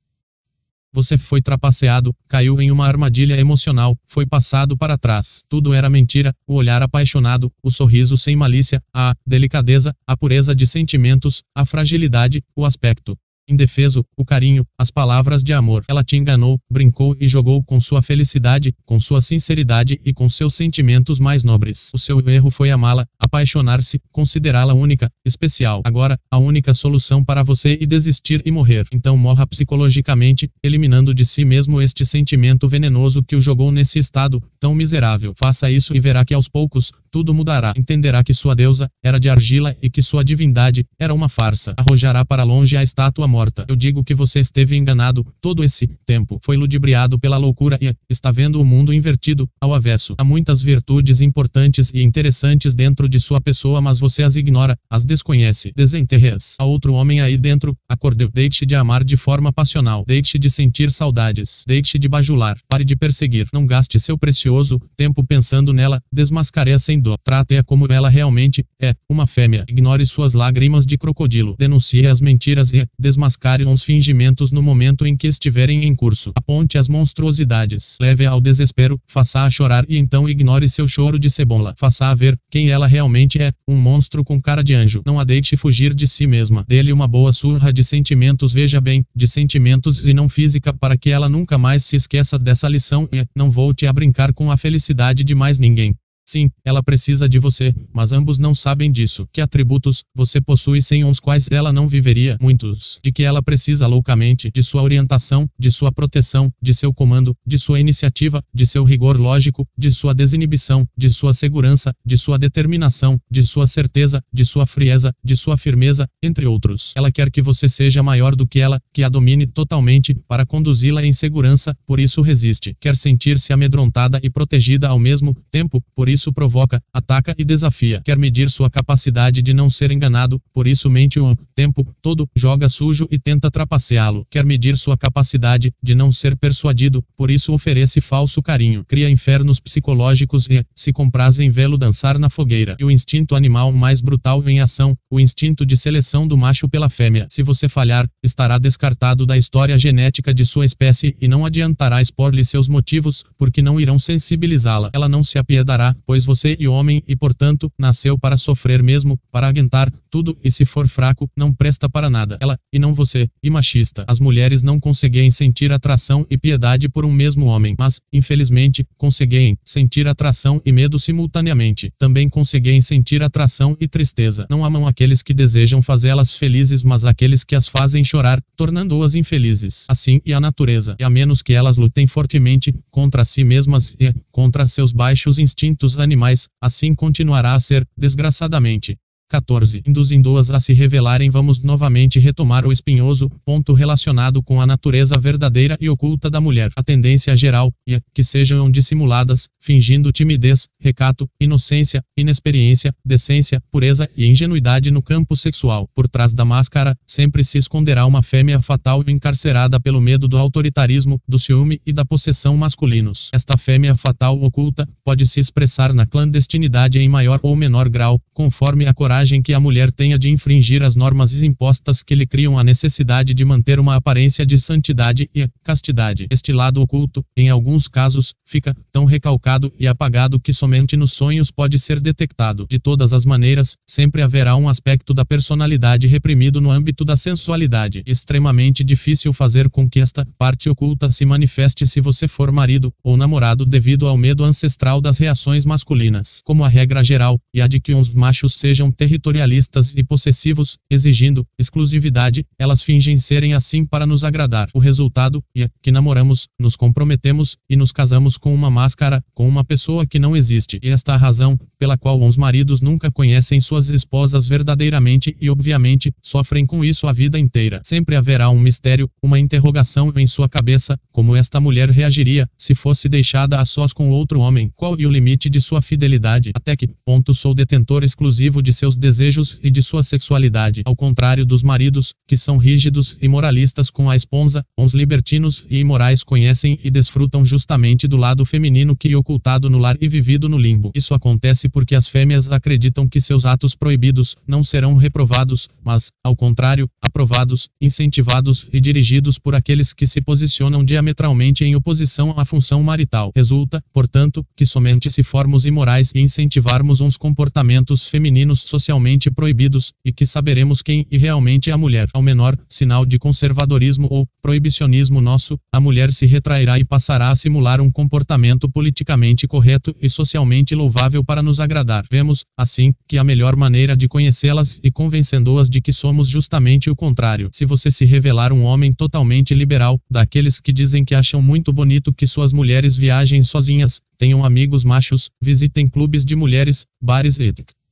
[0.95, 5.41] Você foi trapaceado, caiu em uma armadilha emocional, foi passado para trás.
[5.49, 10.65] Tudo era mentira, o olhar apaixonado, o sorriso sem malícia, a delicadeza, a pureza de
[10.65, 13.17] sentimentos, a fragilidade, o aspecto
[13.47, 15.83] indefeso, o carinho, as palavras de amor.
[15.87, 20.55] Ela te enganou, brincou e jogou com sua felicidade, com sua sinceridade e com seus
[20.55, 21.91] sentimentos mais nobres.
[21.93, 25.81] O seu erro foi amá-la, apaixonar-se, considerá-la única, especial.
[25.85, 28.85] Agora, a única solução para você é desistir e morrer.
[28.91, 34.41] Então morra psicologicamente, eliminando de si mesmo este sentimento venenoso que o jogou nesse estado
[34.59, 35.33] tão miserável.
[35.37, 37.73] Faça isso e verá que aos poucos, tudo mudará.
[37.77, 41.73] Entenderá que sua deusa era de argila e que sua divindade era uma farsa.
[41.77, 43.63] Arrojará para longe a estátua morta.
[43.69, 46.41] Eu digo que você esteve enganado todo esse tempo.
[46.43, 50.13] Foi ludibriado pela loucura e está vendo o mundo invertido ao avesso.
[50.17, 55.05] Há muitas virtudes importantes e interessantes dentro de sua pessoa, mas você as ignora, as
[55.05, 55.71] desconhece.
[55.73, 56.55] Desenterre-as.
[56.59, 57.77] Há outro homem aí dentro.
[57.87, 58.29] Acordeu.
[58.33, 60.03] Deixe de amar de forma passional.
[60.05, 61.63] Deixe de sentir saudades.
[61.65, 62.57] Deixe de bajular.
[62.67, 63.47] Pare de perseguir.
[63.53, 66.01] Não gaste seu precioso tempo pensando nela.
[66.11, 67.15] Desmascareia sem dó.
[67.23, 69.63] Trate-a como ela realmente é, uma fêmea.
[69.69, 71.55] Ignore suas lágrimas de crocodilo.
[71.57, 76.31] Denuncie as mentiras e desmascare os fingimentos no momento em que estiverem em curso.
[76.35, 77.97] Aponte as monstruosidades.
[78.01, 81.75] Leve-a ao desespero, faça-a chorar e então ignore seu choro de cebola.
[81.77, 85.01] Faça-a ver quem ela realmente é, um monstro com cara de anjo.
[85.05, 86.65] Não a deixe fugir de si mesma.
[86.67, 91.11] Dê-lhe uma boa surra de sentimentos, veja bem, de sentimentos e não física para que
[91.11, 95.23] ela nunca mais se esqueça dessa lição e não volte a brincar com a felicidade
[95.23, 95.95] de mais ninguém.
[96.25, 99.27] Sim, ela precisa de você, mas ambos não sabem disso.
[99.31, 102.35] Que atributos você possui sem os quais ela não viveria?
[102.41, 102.99] Muitos.
[103.03, 107.59] De que ela precisa loucamente de sua orientação, de sua proteção, de seu comando, de
[107.59, 113.19] sua iniciativa, de seu rigor lógico, de sua desinibição, de sua segurança, de sua determinação,
[113.29, 116.91] de sua certeza, de sua frieza, de sua firmeza, entre outros.
[116.95, 121.05] Ela quer que você seja maior do que ela, que a domine totalmente, para conduzi-la
[121.05, 122.75] em segurança, por isso resiste.
[122.79, 128.01] Quer sentir-se amedrontada e protegida ao mesmo tempo, por isso isso provoca, ataca e desafia.
[128.03, 132.67] Quer medir sua capacidade de não ser enganado, por isso mente o tempo todo, joga
[132.67, 134.25] sujo e tenta trapaceá-lo.
[134.29, 138.83] Quer medir sua capacidade de não ser persuadido, por isso oferece falso carinho.
[138.87, 142.75] Cria infernos psicológicos e se compraz em vê-lo dançar na fogueira.
[142.79, 146.89] E o instinto animal mais brutal em ação, o instinto de seleção do macho pela
[146.89, 147.27] fêmea.
[147.29, 152.43] Se você falhar, estará descartado da história genética de sua espécie e não adiantará expor-lhe
[152.43, 154.89] seus motivos, porque não irão sensibilizá-la.
[154.93, 159.47] Ela não se apiedará, pois você é homem e portanto, nasceu para sofrer mesmo, para
[159.47, 162.37] aguentar tudo e se for fraco, não presta para nada.
[162.39, 164.05] Ela, e não você, e machista.
[164.07, 169.57] As mulheres não conseguem sentir atração e piedade por um mesmo homem, mas, infelizmente, conseguem
[169.63, 171.91] sentir atração e medo simultaneamente.
[171.97, 174.45] Também conseguem sentir atração e tristeza.
[174.49, 179.85] Não amam aqueles que desejam fazê-las felizes, mas aqueles que as fazem chorar, tornando-as infelizes.
[179.89, 184.13] Assim e a natureza, e a menos que elas lutem fortemente contra si mesmas e
[184.31, 188.97] contra seus baixos instintos animais, assim continuará a ser, desgraçadamente.
[189.29, 189.81] 14.
[189.85, 195.77] Induzindo-as a se revelarem, vamos novamente retomar o espinhoso ponto relacionado com a natureza verdadeira
[195.81, 196.71] e oculta da mulher.
[196.75, 204.25] A tendência geral é que sejam dissimuladas, fingindo timidez, recato, inocência, inexperiência, decência, pureza e
[204.25, 205.87] ingenuidade no campo sexual.
[205.95, 211.19] Por trás da máscara, sempre se esconderá uma fêmea fatal encarcerada pelo medo do autoritarismo,
[211.27, 213.29] do ciúme e da possessão masculinos.
[213.33, 218.85] Esta fêmea fatal oculta pode se expressar na clandestinidade em maior ou menor grau, conforme
[218.85, 222.59] a coragem coragem que a mulher tenha de infringir as normas impostas que lhe criam
[222.59, 226.27] a necessidade de manter uma aparência de santidade e castidade.
[226.29, 231.49] Este lado oculto, em alguns casos, fica tão recalcado e apagado que somente nos sonhos
[231.49, 232.67] pode ser detectado.
[232.69, 238.03] De todas as maneiras, sempre haverá um aspecto da personalidade reprimido no âmbito da sensualidade.
[238.05, 243.15] Extremamente difícil fazer com que esta parte oculta se manifeste se você for marido ou
[243.15, 246.41] namorado devido ao medo ancestral das reações masculinas.
[246.43, 251.45] Como a regra geral, e a de que uns machos sejam territorialistas e possessivos, exigindo
[251.59, 254.67] exclusividade, elas fingem serem assim para nos agradar.
[254.73, 259.63] O resultado é que namoramos, nos comprometemos e nos casamos com uma máscara, com uma
[259.63, 260.79] pessoa que não existe.
[260.81, 265.49] E esta é a razão pela qual os maridos nunca conhecem suas esposas verdadeiramente e
[265.49, 267.81] obviamente sofrem com isso a vida inteira.
[267.83, 273.07] Sempre haverá um mistério, uma interrogação em sua cabeça, como esta mulher reagiria se fosse
[273.07, 274.71] deixada a sós com outro homem.
[274.75, 276.51] Qual é o limite de sua fidelidade?
[276.55, 280.95] Até que ponto sou detentor exclusivo de seus seus desejos e de sua sexualidade, ao
[280.95, 286.23] contrário dos maridos, que são rígidos e moralistas com a esposa, os libertinos e imorais
[286.23, 290.57] conhecem e desfrutam justamente do lado feminino que é ocultado no lar e vivido no
[290.57, 290.91] limbo.
[290.95, 296.35] Isso acontece porque as fêmeas acreditam que seus atos proibidos não serão reprovados, mas, ao
[296.35, 302.81] contrário, aprovados, incentivados e dirigidos por aqueles que se posicionam diametralmente em oposição à função
[302.81, 303.31] marital.
[303.35, 310.13] Resulta, portanto, que somente se formos imorais e incentivarmos uns comportamentos femininos socialmente proibidos, e
[310.13, 312.07] que saberemos quem e realmente é a mulher.
[312.13, 317.35] Ao menor sinal de conservadorismo ou proibicionismo nosso, a mulher se retrairá e passará a
[317.35, 322.05] simular um comportamento politicamente correto e socialmente louvável para nos agradar.
[322.11, 326.95] Vemos, assim, que a melhor maneira de conhecê-las e convencendo-as de que somos justamente o
[326.95, 327.49] contrário.
[327.51, 332.13] Se você se revelar um homem totalmente liberal, daqueles que dizem que acham muito bonito
[332.13, 337.84] que suas mulheres viajem sozinhas, tenham amigos machos, visitem clubes de mulheres, bares e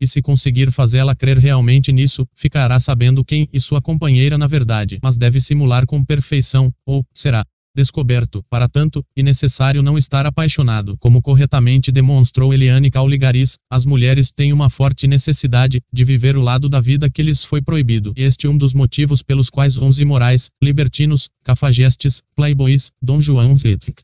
[0.00, 4.98] e se conseguir fazê-la crer realmente nisso, ficará sabendo quem e sua companheira na verdade,
[5.02, 7.44] mas deve simular com perfeição, ou, será,
[7.74, 10.96] descoberto, para tanto, e necessário não estar apaixonado.
[10.98, 16.68] Como corretamente demonstrou Eliane Cauligaris, as mulheres têm uma forte necessidade de viver o lado
[16.68, 18.12] da vida que lhes foi proibido.
[18.16, 24.02] Este é um dos motivos pelos quais os imorais, libertinos, cafajestes, playboys, Dom João Zetrick,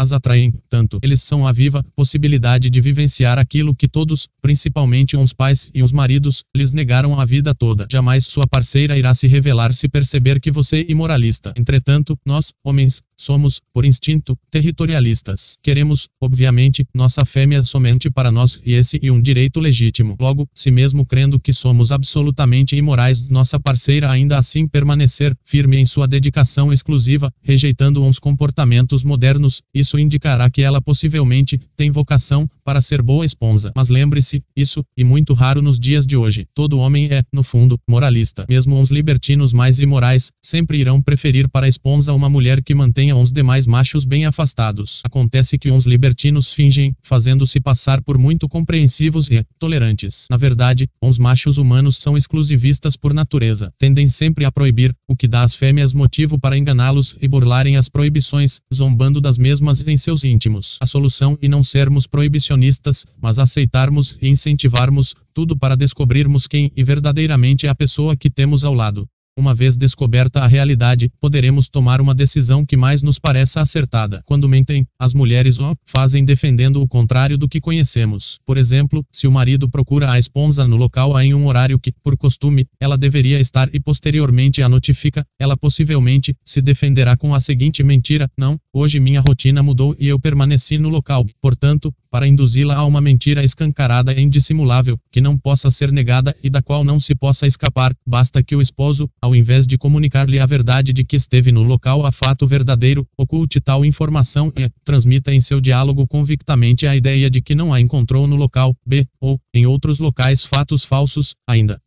[0.00, 0.98] as atraem tanto.
[1.02, 5.92] Eles são a viva possibilidade de vivenciar aquilo que todos, principalmente os pais e os
[5.92, 7.86] maridos, lhes negaram a vida toda.
[7.90, 11.52] Jamais sua parceira irá se revelar se perceber que você é imoralista.
[11.56, 15.58] Entretanto, nós, homens, Somos, por instinto, territorialistas.
[15.62, 20.16] Queremos, obviamente, nossa fêmea somente para nós e esse é um direito legítimo.
[20.18, 25.84] Logo, se mesmo crendo que somos absolutamente imorais, nossa parceira ainda assim permanecer firme em
[25.84, 32.80] sua dedicação exclusiva, rejeitando uns comportamentos modernos, isso indicará que ela possivelmente tem vocação para
[32.80, 33.70] ser boa esposa.
[33.76, 36.46] Mas lembre-se, isso, e muito raro nos dias de hoje.
[36.54, 38.46] Todo homem é, no fundo, moralista.
[38.48, 41.66] Mesmo uns libertinos mais imorais, sempre irão preferir para
[42.08, 45.00] a uma mulher que mantenha mantenha uns demais machos bem afastados.
[45.04, 50.26] Acontece que uns libertinos fingem, fazendo-se passar por muito compreensivos e tolerantes.
[50.30, 53.72] Na verdade, uns machos humanos são exclusivistas por natureza.
[53.78, 57.88] Tendem sempre a proibir, o que dá às fêmeas motivo para enganá-los e burlarem as
[57.88, 60.78] proibições, zombando das mesmas em seus íntimos.
[60.80, 66.84] A solução e não sermos proibicionistas, mas aceitarmos e incentivarmos tudo para descobrirmos quem e
[66.84, 69.08] verdadeiramente é a pessoa que temos ao lado.
[69.38, 74.22] Uma vez descoberta a realidade, poderemos tomar uma decisão que mais nos pareça acertada.
[74.26, 78.38] Quando mentem, as mulheres o fazem defendendo o contrário do que conhecemos.
[78.44, 82.16] Por exemplo, se o marido procura a esposa no local em um horário que, por
[82.16, 87.82] costume, ela deveria estar e posteriormente a notifica, ela possivelmente se defenderá com a seguinte
[87.82, 91.24] mentira: Não, hoje minha rotina mudou e eu permaneci no local.
[91.40, 96.50] Portanto, para induzi-la a uma mentira escancarada e indissimulável, que não possa ser negada e
[96.50, 100.46] da qual não se possa escapar, basta que o esposo, ao invés de comunicar-lhe a
[100.46, 105.40] verdade de que esteve no local a fato verdadeiro, oculte tal informação e transmita em
[105.40, 109.66] seu diálogo convictamente a ideia de que não a encontrou no local B, ou, em
[109.66, 111.80] outros locais fatos falsos, ainda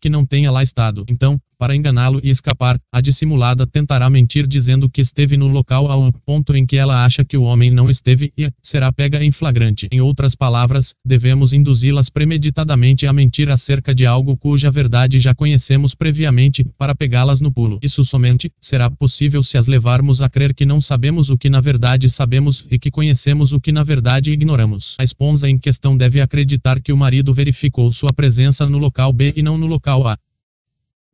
[0.00, 1.04] que não tenha lá estado.
[1.08, 6.12] Então, para enganá-lo e escapar, a dissimulada tentará mentir dizendo que esteve no local ao
[6.24, 9.88] ponto em que ela acha que o homem não esteve e será pega em flagrante.
[9.90, 15.94] Em outras palavras, devemos induzi-las premeditadamente a mentir acerca de algo cuja verdade já conhecemos
[15.94, 17.78] previamente, para pegá-las no pulo.
[17.82, 21.60] Isso somente será possível se as levarmos a crer que não sabemos o que na
[21.60, 24.96] verdade sabemos e que conhecemos o que na verdade ignoramos.
[24.98, 29.32] A esposa em questão deve acreditar que o marido verificou sua presença no local B
[29.36, 30.18] e não no local A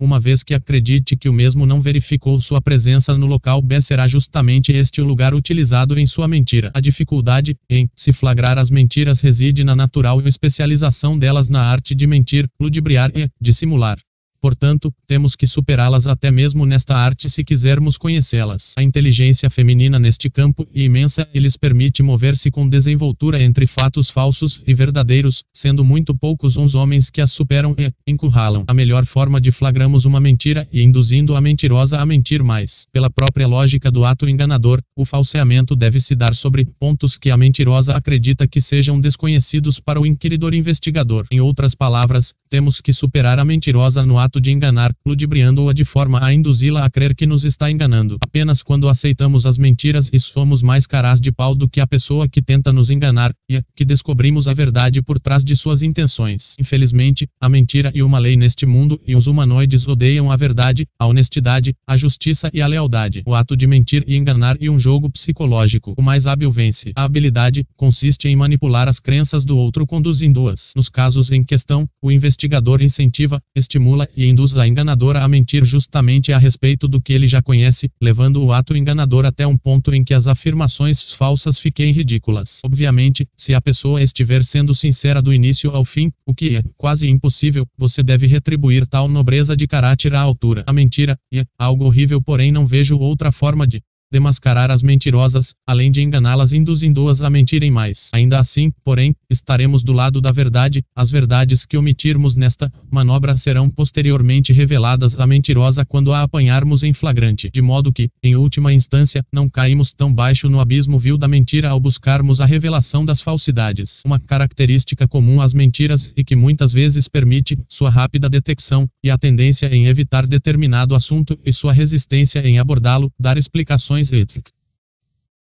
[0.03, 4.09] uma vez que acredite que o mesmo não verificou sua presença no local B será
[4.09, 6.73] justamente este o lugar utilizado em sua mentira.
[6.75, 12.07] A dificuldade em se flagrar as mentiras reside na natural especialização delas na arte de
[12.07, 13.97] mentir, ludibriar e dissimular.
[14.43, 18.75] Portanto, temos que superá-las até mesmo nesta arte se quisermos conhecê-las.
[18.77, 24.11] A inteligência feminina neste campo é imensa e lhes permite mover-se com desenvoltura entre fatos
[24.11, 28.65] falsos e verdadeiros, sendo muito poucos os homens que as superam e encurralam.
[28.67, 32.89] A melhor forma de flagramos uma mentira e induzindo a mentirosa a mentir mais.
[32.91, 37.37] Pela própria lógica do ato enganador, o falseamento deve se dar sobre pontos que a
[37.37, 41.27] mentirosa acredita que sejam desconhecidos para o inquiridor investigador.
[41.31, 45.85] Em outras palavras, temos que superar a mentirosa no ato ato de enganar, ludibriando-a de
[45.85, 48.17] forma a induzi-la a crer que nos está enganando.
[48.23, 52.27] Apenas quando aceitamos as mentiras e somos mais caras de pau do que a pessoa
[52.27, 56.57] que tenta nos enganar, e é que descobrimos a verdade por trás de suas intenções.
[56.59, 61.07] Infelizmente, a mentira e uma lei neste mundo e os humanoides odeiam a verdade, a
[61.07, 63.23] honestidade, a justiça e a lealdade.
[63.27, 65.93] O ato de mentir e enganar e um jogo psicológico.
[65.99, 66.93] O mais hábil vence.
[66.97, 70.73] A habilidade consiste em manipular as crenças do outro conduzindo-as.
[70.75, 75.65] Nos casos em questão, o investigador incentiva, estimula e e induz a enganadora a mentir
[75.65, 79.93] justamente a respeito do que ele já conhece, levando o ato enganador até um ponto
[79.93, 82.61] em que as afirmações falsas fiquem ridículas.
[82.65, 87.09] Obviamente, se a pessoa estiver sendo sincera do início ao fim, o que é quase
[87.09, 90.63] impossível, você deve retribuir tal nobreza de caráter à altura.
[90.67, 93.83] A mentira é algo horrível, porém não vejo outra forma de
[94.13, 98.11] demascarar as mentirosas, além de enganá-las induzindo-as a mentirem mais.
[98.13, 103.71] Ainda assim, porém, estaremos do lado da verdade, as verdades que omitirmos nesta manobra serão
[103.71, 109.25] posteriormente reveladas à mentirosa quando a apanharmos em flagrante, de modo que, em última instância,
[109.33, 114.03] não caímos tão baixo no abismo vil da mentira ao buscarmos a revelação das falsidades.
[114.05, 119.17] Uma característica comum às mentiras e que muitas vezes permite sua rápida detecção e a
[119.17, 124.02] tendência em evitar determinado assunto e sua resistência em abordá-lo, dar explicações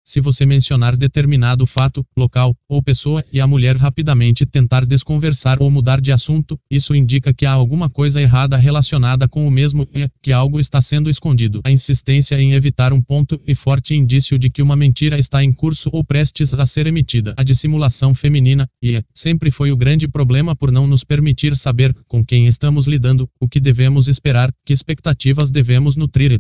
[0.09, 5.71] Se você mencionar determinado fato, local ou pessoa e a mulher rapidamente tentar desconversar ou
[5.71, 10.09] mudar de assunto, isso indica que há alguma coisa errada relacionada com o mesmo e
[10.23, 11.61] que algo está sendo escondido.
[11.63, 15.53] A insistência em evitar um ponto e forte indício de que uma mentira está em
[15.53, 17.35] curso ou prestes a ser emitida.
[17.37, 22.25] A dissimulação feminina e sempre foi o grande problema por não nos permitir saber com
[22.25, 26.33] quem estamos lidando, o que devemos esperar, que expectativas devemos nutrir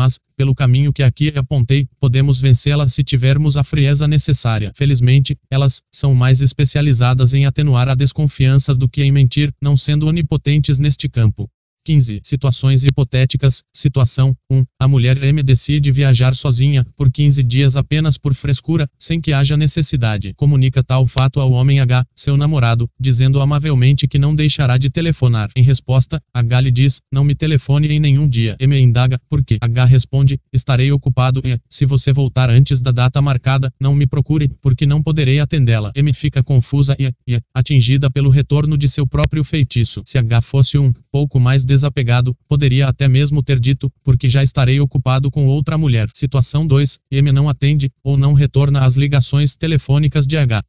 [0.00, 4.72] mas, pelo caminho que aqui apontei, podemos vencê-la se tivermos a frieza necessária.
[4.74, 10.06] Felizmente, elas são mais especializadas em atenuar a desconfiança do que em mentir, não sendo
[10.06, 11.50] onipotentes neste campo.
[11.90, 12.20] 15.
[12.22, 13.64] Situações hipotéticas.
[13.74, 14.64] Situação 1.
[14.78, 19.56] A mulher M decide viajar sozinha, por 15 dias apenas por frescura, sem que haja
[19.56, 20.32] necessidade.
[20.36, 25.50] Comunica tal fato ao homem H, seu namorado, dizendo amavelmente que não deixará de telefonar.
[25.56, 28.56] Em resposta, H lhe diz: Não me telefone em nenhum dia.
[28.60, 29.58] M indaga: Por quê?
[29.60, 34.48] H responde: Estarei ocupado e, se você voltar antes da data marcada, não me procure,
[34.62, 35.90] porque não poderei atendê-la.
[35.96, 40.02] M fica confusa e, e, atingida pelo retorno de seu próprio feitiço.
[40.06, 44.80] Se H fosse um pouco mais desapegado, poderia até mesmo ter dito, porque já estarei
[44.80, 46.08] ocupado com outra mulher.
[46.14, 50.62] Situação 2, M não atende, ou não retorna às ligações telefônicas de H.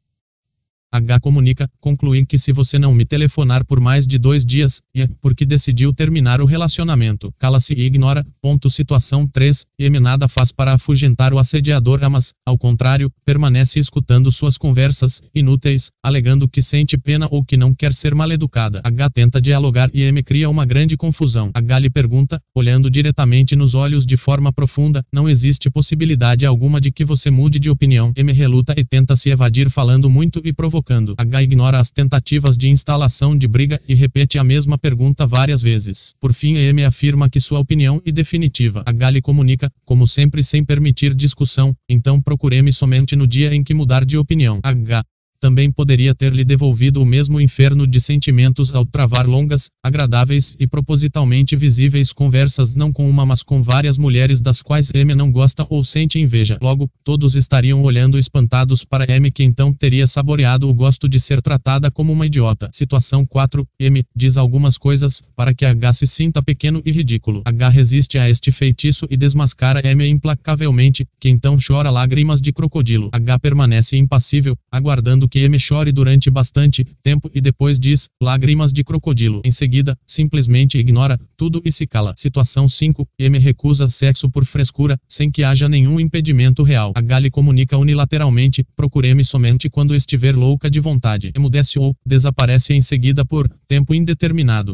[0.94, 5.08] H comunica, concluir que se você não me telefonar por mais de dois dias, é
[5.22, 7.32] porque decidiu terminar o relacionamento.
[7.38, 8.26] Cala-se e ignora.
[8.42, 9.64] Ponto situação 3.
[9.78, 15.90] M nada faz para afugentar o assediador, mas, ao contrário, permanece escutando suas conversas, inúteis,
[16.04, 18.82] alegando que sente pena ou que não quer ser maleducada.
[18.84, 21.50] H tenta dialogar e M cria uma grande confusão.
[21.54, 26.92] H lhe pergunta, olhando diretamente nos olhos de forma profunda, não existe possibilidade alguma de
[26.92, 28.12] que você mude de opinião.
[28.14, 30.81] M reluta e tenta se evadir falando muito e provocando
[31.16, 36.14] H ignora as tentativas de instalação de briga e repete a mesma pergunta várias vezes.
[36.20, 38.82] Por fim, M afirma que sua opinião é definitiva.
[38.84, 43.74] H lhe comunica, como sempre sem permitir discussão, então procure-me somente no dia em que
[43.74, 44.60] mudar de opinião.
[44.62, 45.04] H
[45.42, 50.68] também poderia ter lhe devolvido o mesmo inferno de sentimentos ao travar longas, agradáveis e
[50.68, 55.66] propositalmente visíveis conversas não com uma mas com várias mulheres das quais M não gosta
[55.68, 56.58] ou sente inveja.
[56.62, 61.42] Logo, todos estariam olhando espantados para M que então teria saboreado o gosto de ser
[61.42, 62.70] tratada como uma idiota.
[62.72, 63.66] Situação 4.
[63.80, 67.42] M diz algumas coisas para que H se sinta pequeno e ridículo.
[67.44, 73.10] H resiste a este feitiço e desmascara M implacavelmente, que então chora lágrimas de crocodilo.
[73.12, 78.84] H permanece impassível, aguardando que M chore durante bastante tempo e depois diz, lágrimas de
[78.84, 79.40] crocodilo.
[79.42, 82.12] Em seguida, simplesmente ignora tudo e se cala.
[82.18, 83.08] Situação 5.
[83.18, 86.92] M recusa sexo por frescura, sem que haja nenhum impedimento real.
[86.94, 91.32] H lhe comunica unilateralmente, procure-me somente quando estiver louca de vontade.
[91.34, 94.70] Emudece ou desaparece em seguida por tempo indeterminado.